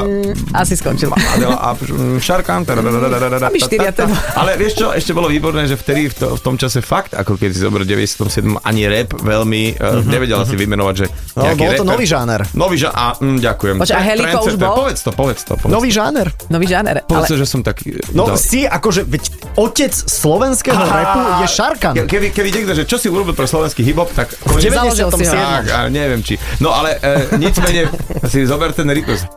Asi 0.54 0.76
skončil. 0.78 1.10
Adela 1.12 1.58
a 1.60 1.70
Aby 1.76 3.60
štyria 3.78 3.92
ta, 3.92 4.04
ta. 4.06 4.16
Ale 4.36 4.56
vieš 4.56 4.74
čo, 4.76 4.88
ešte 4.90 5.12
bolo 5.12 5.28
výborné, 5.28 5.66
že 5.66 5.76
vtedy 5.76 6.08
v, 6.08 6.16
to, 6.16 6.28
v 6.32 6.42
tom 6.42 6.56
čase 6.56 6.80
fakt, 6.80 7.12
ako 7.12 7.36
keď 7.36 7.50
si 7.50 7.60
zober 7.60 7.84
97, 7.84 8.24
ani 8.60 8.82
rap 8.86 9.14
veľmi 9.14 9.64
uh, 9.76 10.00
nevedela 10.02 10.44
si 10.44 10.56
vymenovať, 10.56 10.96
že 10.96 11.06
No, 11.36 11.52
bol 11.52 11.68
to 11.70 11.84
rapper- 11.84 11.92
nový 11.92 12.06
žáner. 12.06 12.42
Nový 12.54 12.78
žáner, 12.78 12.96
a 12.96 13.06
mm, 13.14 13.38
ďakujem. 13.38 13.76
Počkaj, 13.78 13.92
a 13.92 14.02
Heliko 14.02 14.38
už 14.42 14.56
bol? 14.56 14.76
Povedz 14.78 15.00
to, 15.02 15.12
povedz 15.12 15.42
to. 15.44 15.54
Povedz 15.54 15.74
Nový 15.74 15.90
to. 15.90 15.98
žáner. 16.00 16.28
Nový 16.48 16.66
žáner. 16.66 16.96
Povedz 17.02 17.28
Ale 17.28 17.28
to, 17.28 17.36
že 17.36 17.46
som 17.46 17.60
taký... 17.60 18.00
No 18.12 18.32
dal. 18.32 18.40
si 18.40 18.64
akože, 18.64 19.04
veď 19.04 19.24
otec 19.56 19.92
slovenského 19.92 20.80
rapu 20.80 21.20
je 21.44 21.48
Šarkan. 21.50 21.94
Ke- 21.94 22.08
Keby, 22.08 22.28
keby 22.32 22.50
niekto, 22.50 22.72
že 22.72 22.88
čo 22.88 22.96
si 22.96 23.12
urobil 23.12 23.36
pre 23.36 23.44
slovenský 23.44 23.84
hip-hop, 23.84 24.16
tak... 24.16 24.32
V 24.32 24.64
97. 24.64 25.12
Tak, 25.28 25.66
a 25.68 25.80
neviem 25.88 26.24
či. 26.24 26.40
No 26.58 26.72
ale 26.72 26.96
e, 26.98 27.36
nic 27.36 27.52
menej 27.60 27.92
si 28.26 28.48
zober 28.48 28.72
ten 28.72 28.88
rytmus. 28.88 29.28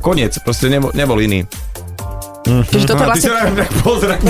Koniec, 0.00 0.38
proste 0.44 0.68
nebol, 0.68 0.92
nebol 0.94 1.18
iný. 1.20 1.48
Čiže 2.44 2.84
toto 2.86 3.00
Ty 3.00 3.08
vlastne... 3.08 3.24
sa 3.24 3.34
na 3.34 3.44
mňa 3.46 3.56
tak 3.58 3.70
pozrel. 3.80 4.20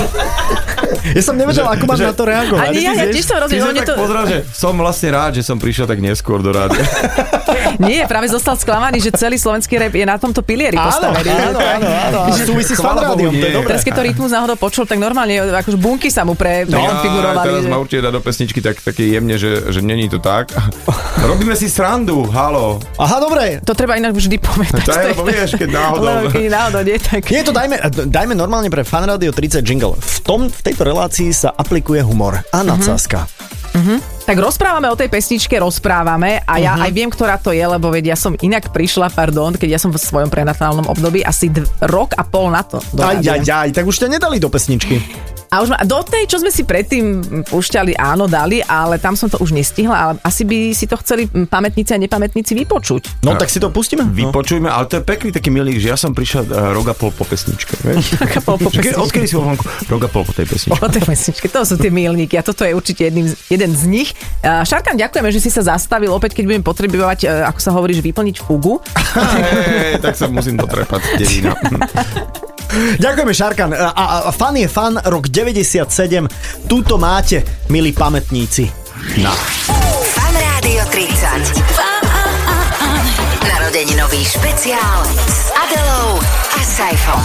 Ja 1.05 1.21
som 1.21 1.35
nevedel, 1.35 1.65
ako 1.65 1.83
mám 1.85 1.99
na 1.99 2.13
to 2.15 2.23
reagovať. 2.23 2.65
Ani 2.65 2.81
ja, 2.81 2.91
ja 2.95 3.05
tiež 3.07 3.23
som 3.23 3.35
Ty 3.37 3.41
rozumiem, 3.45 3.61
sa 3.61 3.69
mne 3.69 3.81
tak 3.81 3.87
to... 3.87 3.93
pozrel, 3.99 4.23
že 4.25 4.37
som 4.49 4.73
vlastne 4.73 5.09
rád, 5.11 5.31
že 5.35 5.43
som 5.43 5.57
prišiel 5.57 5.85
tak 5.85 5.99
neskôr 5.99 6.39
do 6.39 6.49
rádia. 6.49 6.81
Nie, 7.77 8.07
práve 8.07 8.25
zostal 8.25 8.55
sklamaný, 8.55 8.99
že 8.99 9.11
celý 9.11 9.35
slovenský 9.35 9.75
rap 9.77 9.91
je 9.91 10.01
na 10.01 10.15
tomto 10.15 10.39
pilieri 10.41 10.75
Áno, 10.75 10.87
postavený. 10.87 11.29
áno, 11.29 11.59
áno, 11.59 11.87
áno. 11.87 12.19
Že- 12.31 12.45
súvisí 12.47 12.73
s 12.73 12.79
Bohu, 12.79 12.95
to 12.95 13.45
je 13.45 13.53
dobré. 13.53 13.69
Teraz 13.69 13.83
keď 13.83 13.93
to 13.93 14.03
rytmus 14.03 14.31
náhodou 14.31 14.55
počul, 14.55 14.83
tak 14.83 14.97
normálne 14.97 15.35
akože 15.37 15.75
bunky 15.75 16.07
sa 16.07 16.23
mu 16.23 16.33
pre, 16.33 16.63
No, 16.65 16.79
prekonfigurovali. 16.79 17.45
teraz 17.45 17.61
že- 17.61 17.69
ma 17.69 17.77
určite 17.77 18.01
dá 18.01 18.09
do 18.09 18.21
pesničky 18.23 18.59
tak, 18.59 18.79
také 18.79 19.03
jemne, 19.05 19.35
že, 19.35 19.69
že 19.69 19.79
není 19.83 20.07
to 20.07 20.17
tak. 20.17 20.49
Robíme 21.29 21.53
si 21.53 21.67
srandu, 21.67 22.23
halo. 22.27 22.79
Aha, 22.95 23.17
dobre. 23.19 23.59
To 23.61 23.75
treba 23.75 23.95
inak 23.95 24.15
vždy 24.15 24.37
povedať. 24.39 24.83
To 24.85 24.93
je, 24.95 25.11
vieš, 25.25 25.49
keď 25.55 25.69
náhodou... 25.69 26.05
Lebo 26.23 26.27
keď 26.31 26.43
náhodou 26.49 26.81
nie, 26.81 26.97
tak... 26.97 27.21
Nie, 27.27 27.41
to 27.43 27.51
dajme, 27.51 27.75
dajme 28.05 28.33
normálne 28.33 28.67
pre 28.67 28.81
Fan 28.81 29.03
Radio 29.03 29.29
30 29.29 29.61
jingle. 29.61 29.93
V, 29.93 30.17
tom, 30.21 30.45
v 30.45 30.61
tejto 30.61 30.81
relácii 30.83 31.29
sa 31.29 31.51
aplikuje 31.51 31.99
humor 31.99 32.39
a 32.45 32.59
nadsázka. 32.61 33.25
Mhm. 33.73 33.95
Tak 34.23 34.37
rozprávame 34.37 34.87
o 34.87 34.95
tej 34.95 35.05
pesničke, 35.05 35.53
rozprávame 35.55 36.39
a 36.39 36.57
ja 36.57 36.73
Mhm. 36.73 36.81
aj 36.81 36.91
viem, 36.91 37.09
ktorá 37.09 37.35
to 37.35 37.51
je, 37.51 37.61
lebo 37.61 37.89
veď 37.89 38.11
ja 38.11 38.17
som 38.17 38.33
inak 38.35 38.71
prišla, 38.71 39.11
pardon, 39.11 39.51
keď 39.51 39.69
ja 39.71 39.79
som 39.79 39.89
v 39.89 39.99
svojom 39.99 40.27
prenatálnom 40.27 40.87
období 40.87 41.21
asi 41.21 41.47
dv- 41.47 41.67
rok 41.83 42.13
a 42.13 42.23
pol 42.23 42.49
na 42.49 42.63
to. 42.63 42.79
Aj, 42.95 43.17
aj, 43.17 43.43
aj, 43.43 43.69
tak 43.71 43.83
už 43.83 43.97
ťa 43.97 44.07
nedali 44.09 44.39
do 44.39 44.47
pesničky. 44.47 44.97
A 45.55 45.63
už 45.63 45.71
ma, 45.71 45.79
do 45.87 46.03
tej, 46.03 46.27
čo 46.27 46.43
sme 46.43 46.51
si 46.51 46.67
predtým 46.67 47.23
púšťali, 47.47 47.95
áno, 47.95 48.27
dali, 48.27 48.59
ale 48.59 48.99
tam 48.99 49.15
som 49.15 49.31
to 49.31 49.39
už 49.39 49.55
nestihla, 49.55 49.95
ale 49.95 50.13
asi 50.19 50.43
by 50.43 50.75
si 50.75 50.83
to 50.83 50.99
chceli 50.99 51.31
pamätníci 51.31 51.95
a 51.95 51.99
nepamätníci 52.03 52.51
vypočuť. 52.51 53.23
No 53.23 53.39
tak 53.39 53.47
si 53.47 53.63
to 53.63 53.71
pustíme. 53.71 54.03
Vypočujme, 54.03 54.67
ale 54.67 54.91
to 54.91 54.99
je 54.99 55.03
pekný 55.07 55.31
taký 55.31 55.55
milík, 55.55 55.79
že 55.79 55.95
ja 55.95 55.95
som 55.95 56.11
prišiel 56.11 56.43
uh, 56.51 56.75
rok 56.75 56.91
a 56.91 56.95
pol 56.99 57.15
po 57.15 57.23
pesničke. 57.23 57.79
Vieš? 57.87 58.03
Rok 58.27 58.35
a 58.35 58.41
pol 58.43 58.57
po 58.59 58.67
pesničke. 58.67 58.99
Odkedy 58.99 59.25
si 59.31 59.35
vonku? 59.39 59.63
Rok 59.87 60.01
a 60.03 60.09
pol 60.11 60.23
po 60.27 60.33
tej 60.35 60.43
pesničke. 60.43 60.83
O 60.83 60.91
tej 60.91 61.03
pesničke, 61.07 61.47
to 61.47 61.63
sú 61.63 61.79
tie 61.79 61.87
milníky 61.87 62.35
a 62.35 62.43
toto 62.43 62.67
je 62.67 62.75
určite 62.75 63.07
jedným, 63.07 63.31
jeden 63.47 63.71
z 63.71 63.83
nich. 63.87 64.11
A, 64.43 64.67
Šarkan, 64.67 64.99
ďakujeme, 64.99 65.31
že 65.31 65.39
si 65.39 65.47
sa 65.47 65.63
zastavil. 65.63 66.11
Opäť, 66.11 66.35
keď 66.35 66.51
budem 66.51 66.63
potrebovať, 66.67 67.19
e, 67.23 67.47
ako 67.47 67.59
sa 67.63 67.71
hovorí, 67.71 67.95
že 67.95 68.03
vyplniť 68.03 68.43
fugu. 68.43 68.83
Hej, 69.15 70.03
tak 70.03 70.19
sa 70.19 70.27
musím 70.27 70.59
dotrepať 70.59 71.15
devina. 71.15 71.55
Ďakujeme, 72.75 73.33
Šarkan. 73.33 73.71
A, 73.71 73.93
a, 73.93 74.03
a 74.27 74.31
fan 74.35 74.57
je 74.59 74.67
fan, 74.67 74.99
rok 74.99 75.29
97. 75.45 76.25
Tuto 76.65 76.97
máte, 76.97 77.45
milí 77.69 77.93
pamätníci. 77.93 78.65
Na. 79.21 79.29
Fan 80.15 80.33
Rádio 80.33 80.81
30. 80.89 81.61
Narodeninový 83.45 84.25
špeciál 84.25 85.05
s 85.29 85.53
Adelou 85.53 86.17
a 86.25 86.59
Saifom. 86.65 87.21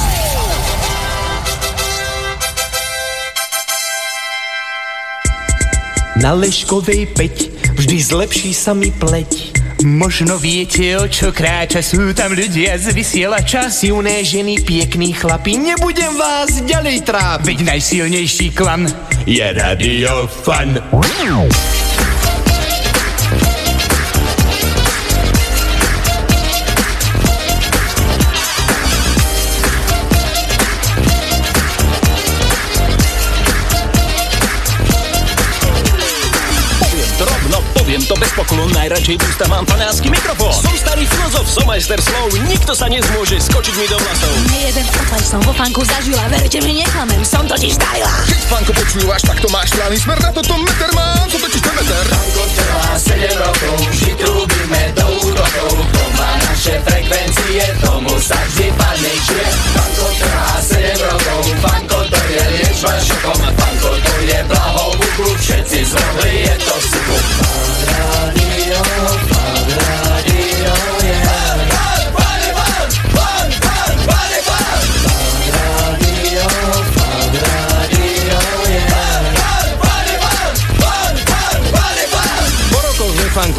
Na 6.21 6.37
Leškovej 6.37 7.17
peť 7.17 7.49
vždy 7.81 7.97
zlepší 7.97 8.53
sa 8.53 8.77
mi 8.77 8.93
pleť. 8.93 9.60
Možno 9.81 10.37
viete, 10.37 10.93
o 11.01 11.09
čo 11.09 11.33
kráča, 11.33 11.81
sú 11.81 12.13
tam 12.13 12.37
ľudia 12.37 12.77
z 12.77 12.93
vysielača. 12.93 13.73
Silné 13.73 14.21
ženy, 14.21 14.61
piekní 14.61 15.17
chlapi, 15.17 15.57
nebudem 15.57 16.21
vás 16.21 16.61
ďalej 16.69 17.01
trápiť. 17.09 17.49
Veď 17.49 17.59
najsilnejší 17.65 18.53
klan 18.53 18.85
je 19.25 19.47
Radio 19.57 20.29
Fan. 20.29 20.77
Poklonu, 38.61 38.77
najradšej 38.77 39.17
v 39.17 39.23
ústa 39.25 39.45
mám 39.49 39.65
panácky 39.65 40.09
mikrofón. 40.13 40.53
Som 40.53 40.77
starý 40.77 41.05
filozof, 41.09 41.47
som 41.49 41.65
majster 41.65 41.97
slov, 41.97 42.29
nikto 42.45 42.73
sa 42.77 42.93
nezmôže 42.93 43.41
skočiť 43.41 43.75
mi 43.81 43.87
do 43.89 43.97
vlasov. 43.97 44.35
Nie 44.53 44.69
jeden 44.69 44.85
otlaj 44.85 45.25
som 45.25 45.41
vo 45.41 45.53
fanku 45.57 45.81
zažila, 45.89 46.29
verte 46.29 46.61
mi, 46.61 46.85
neklamem, 46.85 47.23
som 47.25 47.49
totiž 47.49 47.81
darila. 47.81 48.13
Keď 48.29 48.41
fanko 48.53 48.73
počúvaš, 48.77 49.23
tak 49.25 49.41
to 49.41 49.49
máš 49.49 49.73
plány 49.73 49.97
smer 49.97 50.19
na 50.21 50.31
toto 50.35 50.55
meter 50.61 50.91
mám, 50.93 51.25
to 51.33 51.41
totiž 51.41 51.61
ten 51.65 51.75
meter. 51.75 52.05
Tango 52.11 52.45
trvá 52.53 52.89
7 53.01 53.41
rokov, 53.41 53.77
vždy 53.89 54.13
trúbime 54.21 54.83
do 54.93 55.07
úrokov. 55.25 55.73
To 55.81 56.05
má 56.21 56.31
naše 56.45 56.75
frekvencie, 56.85 57.65
tomu 57.81 58.13
sa 58.21 58.37
vždy 58.53 58.67
padnejšie. 58.77 59.45
Fanko 59.73 60.07
trvá 60.21 60.53
7 60.61 61.09
rokov, 61.09 61.41
fanko 61.65 61.99
to 62.13 62.21
je 62.29 62.45
liečba 62.61 62.93
šokom. 63.01 63.41
Fanko 63.57 63.91
to 63.97 64.15
je 64.29 64.39
blaho 64.53 64.85
v 64.93 65.01
uchu, 65.01 65.29
všetci 65.41 65.79
zmohli, 65.89 66.33
je 66.45 66.55
to 66.61 66.77
rádio, 68.01 68.50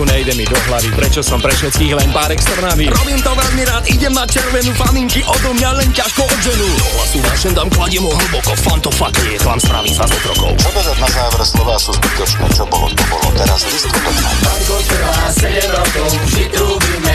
fanku 0.02 0.18
nejde 0.18 0.34
mi 0.34 0.46
do 0.46 0.58
hlavy, 0.66 0.90
prečo 0.98 1.22
som 1.22 1.38
pre 1.38 1.54
všetkých 1.54 1.94
len 1.94 2.10
pár 2.10 2.34
externáví. 2.34 2.90
Robím 2.90 3.22
to 3.22 3.32
veľmi 3.38 3.64
rád, 3.70 3.84
idem 3.86 4.14
na 4.14 4.26
červenú 4.26 4.74
faninky, 4.74 5.22
odo 5.30 5.54
mňa 5.54 5.70
len 5.78 5.90
ťažko 5.94 6.26
odženú. 6.26 6.68
Do 6.74 6.88
hlasu 6.98 7.18
vášen 7.22 7.54
dám, 7.54 7.70
kladiem 7.70 8.02
ho 8.02 8.10
hlboko, 8.10 8.54
fan 8.58 8.80
to 8.82 8.90
fakt 8.90 9.18
nie 9.22 9.38
je 9.38 9.40
chlam 9.46 9.60
spraví 9.62 9.92
sa 9.94 10.10
z 10.10 10.18
otrokov. 10.18 10.58
Povedať 10.58 10.98
na 10.98 11.10
záver 11.14 11.44
slova 11.46 11.76
sú 11.78 11.92
zbytočné, 11.94 12.46
čo 12.50 12.64
bolo, 12.66 12.90
to 12.90 13.04
bolo, 13.14 13.28
teraz 13.38 13.62
list. 13.70 13.90
Tango 14.42 14.78
trvá 14.90 15.22
7 15.30 15.78
rokov, 15.78 16.08
vždy 16.26 16.44
trúbime 16.50 17.11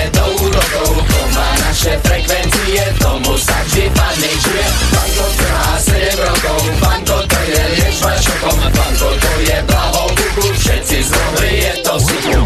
úrokov. 0.76 1.04
To 1.06 1.20
má 1.32 1.48
naše 1.64 1.92
frekvencie, 2.04 2.84
tomu 3.00 3.32
sa 3.38 3.56
vždy 3.64 3.84
padnejšie. 3.92 4.64
Tango 4.92 5.26
trvá 5.36 5.72
7 5.80 6.26
rokov, 6.26 6.60
fanko 6.80 7.18
to 7.24 7.40
je 7.48 7.62
liečba 7.76 8.12
šokom. 8.20 8.58
Fanko 8.60 9.08
to 9.16 9.32
je 9.44 9.58
blaho 9.68 10.04
v 10.12 10.16
uchu, 10.20 10.46
všetci 10.60 10.96
zmohli, 11.08 11.50
je 11.64 11.72
to 11.84 11.94
suchu. 12.00 12.40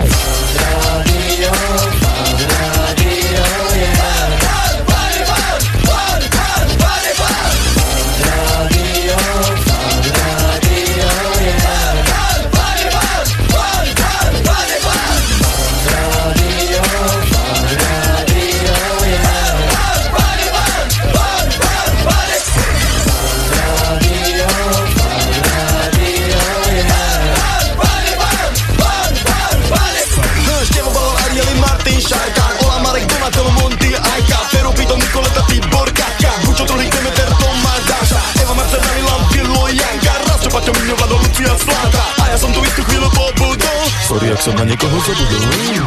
Som 45.01 45.15
na 45.15 45.25
niekoho 45.25 45.41
zabudol. 45.41 45.80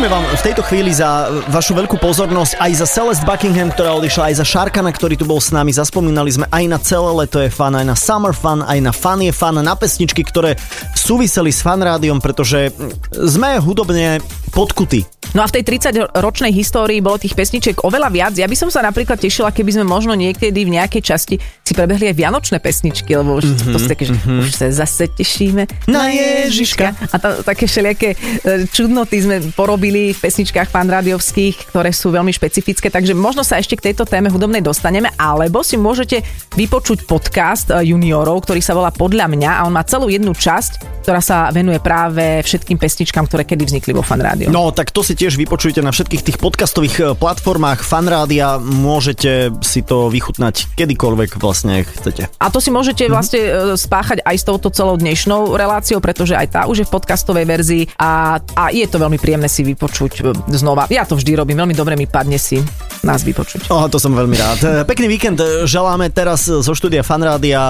Ďakujeme 0.00 0.16
vám 0.16 0.32
v 0.32 0.46
tejto 0.48 0.64
chvíli 0.64 0.96
za 0.96 1.28
vašu 1.52 1.76
veľkú 1.76 2.00
pozornosť, 2.00 2.56
aj 2.56 2.72
za 2.72 2.86
Celeste 2.88 3.20
Buckingham, 3.28 3.68
ktorá 3.68 4.00
odišla, 4.00 4.32
aj 4.32 4.34
za 4.40 4.46
Šarkana, 4.48 4.96
ktorý 4.96 5.12
tu 5.12 5.28
bol 5.28 5.44
s 5.44 5.52
nami. 5.52 5.76
Zaspomínali 5.76 6.32
sme 6.32 6.48
aj 6.48 6.64
na 6.72 6.80
celé 6.80 7.12
leto 7.12 7.36
je 7.36 7.52
fan, 7.52 7.76
aj 7.76 7.84
na 7.84 7.92
Summer 7.92 8.32
Fun, 8.32 8.64
aj 8.64 8.80
na 8.80 8.96
Fun 8.96 9.20
je 9.20 9.28
fan, 9.28 9.60
na 9.60 9.76
pesničky, 9.76 10.24
ktoré 10.24 10.56
súviseli 10.96 11.52
s 11.52 11.60
fan 11.60 11.84
rádiom, 11.84 12.16
pretože 12.16 12.72
sme 13.12 13.60
hudobne 13.60 14.24
podkuty. 14.56 15.04
No 15.30 15.44
a 15.44 15.46
v 15.46 15.60
tej 15.60 15.78
30-ročnej 15.78 16.50
histórii 16.50 16.98
bolo 16.98 17.20
tých 17.20 17.38
pesničiek 17.38 17.86
oveľa 17.86 18.08
viac. 18.10 18.32
Ja 18.34 18.50
by 18.50 18.56
som 18.58 18.66
sa 18.72 18.82
napríklad 18.82 19.20
tešila, 19.22 19.54
keby 19.54 19.78
sme 19.78 19.84
možno 19.86 20.18
niekedy 20.18 20.66
v 20.66 20.74
nejakej 20.74 21.02
časti 21.06 21.38
si 21.38 21.72
prebehli 21.72 22.10
aj 22.10 22.16
vianočné 22.18 22.58
pesničky, 22.58 23.14
lebo 23.14 23.38
už 23.38 23.46
mm-hmm, 23.46 23.70
to 23.70 23.78
sú 23.78 23.86
také, 23.86 24.04
že 24.10 24.14
mm-hmm. 24.18 24.42
už 24.42 24.48
sa 24.50 24.66
zase 24.74 25.06
tešíme 25.06 25.86
na 25.86 26.10
Ježiška. 26.10 27.14
A 27.14 27.16
ta, 27.22 27.46
také 27.46 27.70
všelijaké 27.70 28.18
e, 28.18 28.66
čudnoty 28.74 29.22
sme 29.22 29.36
porobili 29.54 29.89
v 29.90 30.14
pesničkách 30.14 30.70
fanrádiovských, 30.70 31.74
ktoré 31.74 31.90
sú 31.90 32.14
veľmi 32.14 32.30
špecifické, 32.30 32.86
takže 32.86 33.10
možno 33.10 33.42
sa 33.42 33.58
ešte 33.58 33.74
k 33.74 33.90
tejto 33.90 34.06
téme 34.06 34.30
hudobnej 34.30 34.62
dostaneme, 34.62 35.10
alebo 35.18 35.66
si 35.66 35.74
môžete 35.74 36.22
vypočuť 36.54 37.02
podcast 37.04 37.74
e, 37.74 37.90
juniorov, 37.90 38.46
ktorý 38.46 38.62
sa 38.62 38.78
volá 38.78 38.94
Podľa 38.94 39.26
mňa 39.26 39.50
a 39.50 39.60
on 39.66 39.74
má 39.74 39.82
celú 39.82 40.06
jednu 40.06 40.30
časť, 40.30 41.02
ktorá 41.02 41.18
sa 41.18 41.50
venuje 41.50 41.82
práve 41.82 42.44
všetkým 42.46 42.78
pesničkám, 42.78 43.26
ktoré 43.26 43.42
kedy 43.42 43.66
vznikli 43.66 43.90
vo 43.90 44.06
fanrádiu. 44.06 44.46
No, 44.46 44.70
tak 44.70 44.94
to 44.94 45.02
si 45.02 45.18
tiež 45.18 45.34
vypočujte 45.34 45.82
na 45.82 45.90
všetkých 45.90 46.22
tých 46.22 46.38
podcastových 46.38 46.96
e, 46.96 47.02
platformách 47.18 47.82
Fanrádia. 47.82 48.62
Môžete 48.62 49.50
si 49.66 49.82
to 49.82 50.06
vychutnať 50.06 50.76
kedykoľvek 50.78 51.40
vlastne 51.42 51.82
chcete. 51.82 52.30
A 52.38 52.46
to 52.48 52.62
si 52.62 52.70
môžete 52.70 53.08
Mhm. 53.08 53.10
vlastne 53.10 53.40
e, 53.40 53.50
spáchať 53.74 54.22
aj 54.22 54.36
s 54.36 54.44
touto 54.46 54.68
celou 54.70 54.94
dnešnou 54.94 55.56
reláciou, 55.56 55.98
pretože 55.98 56.36
aj 56.36 56.46
tá 56.52 56.60
už 56.68 56.84
je 56.84 56.86
v 56.86 56.92
podcastovej 56.92 57.46
verzii 57.48 57.82
a, 57.96 58.36
a 58.54 58.62
je 58.70 58.84
to 58.84 59.00
veľmi 59.00 59.16
príjemné 59.16 59.48
si 59.48 59.64
vypočuť 59.64 59.79
e, 59.86 60.34
znova. 60.52 60.90
Ja 60.90 61.06
to 61.08 61.16
vždy 61.16 61.38
robím, 61.38 61.56
veľmi 61.56 61.72
dobre 61.72 61.94
mi 61.96 62.04
padne 62.10 62.36
si 62.36 62.60
nás 63.00 63.24
vypočuť. 63.24 63.72
Oh, 63.72 63.88
to 63.88 63.96
som 63.96 64.12
veľmi 64.12 64.36
rád. 64.36 64.58
E, 64.60 64.84
Pekný 64.84 65.08
víkend 65.08 65.40
e, 65.40 65.64
želáme 65.64 66.12
teraz 66.12 66.44
zo 66.50 66.72
štúdia 66.76 67.00
Fanrádia. 67.00 67.60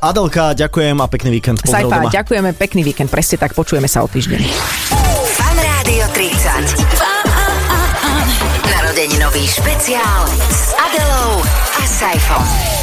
Adelka, 0.00 0.56
ďakujem 0.56 0.96
a 1.02 1.06
pekný 1.10 1.30
víkend. 1.36 1.60
Doma. 1.60 2.08
ďakujeme, 2.08 2.56
pekný 2.56 2.80
víkend, 2.86 3.12
presne 3.12 3.36
tak, 3.36 3.52
počujeme 3.52 3.90
sa 3.90 4.00
o 4.00 4.08
týždeň. 4.08 4.40
Fan 5.36 5.58
Rádio 5.58 6.04
30. 6.16 7.20
Narodeninový 8.70 9.44
špeciál 9.44 10.22
s 10.48 10.72
Adelou 10.76 11.44
a 11.76 11.82
Saifom. 11.84 12.79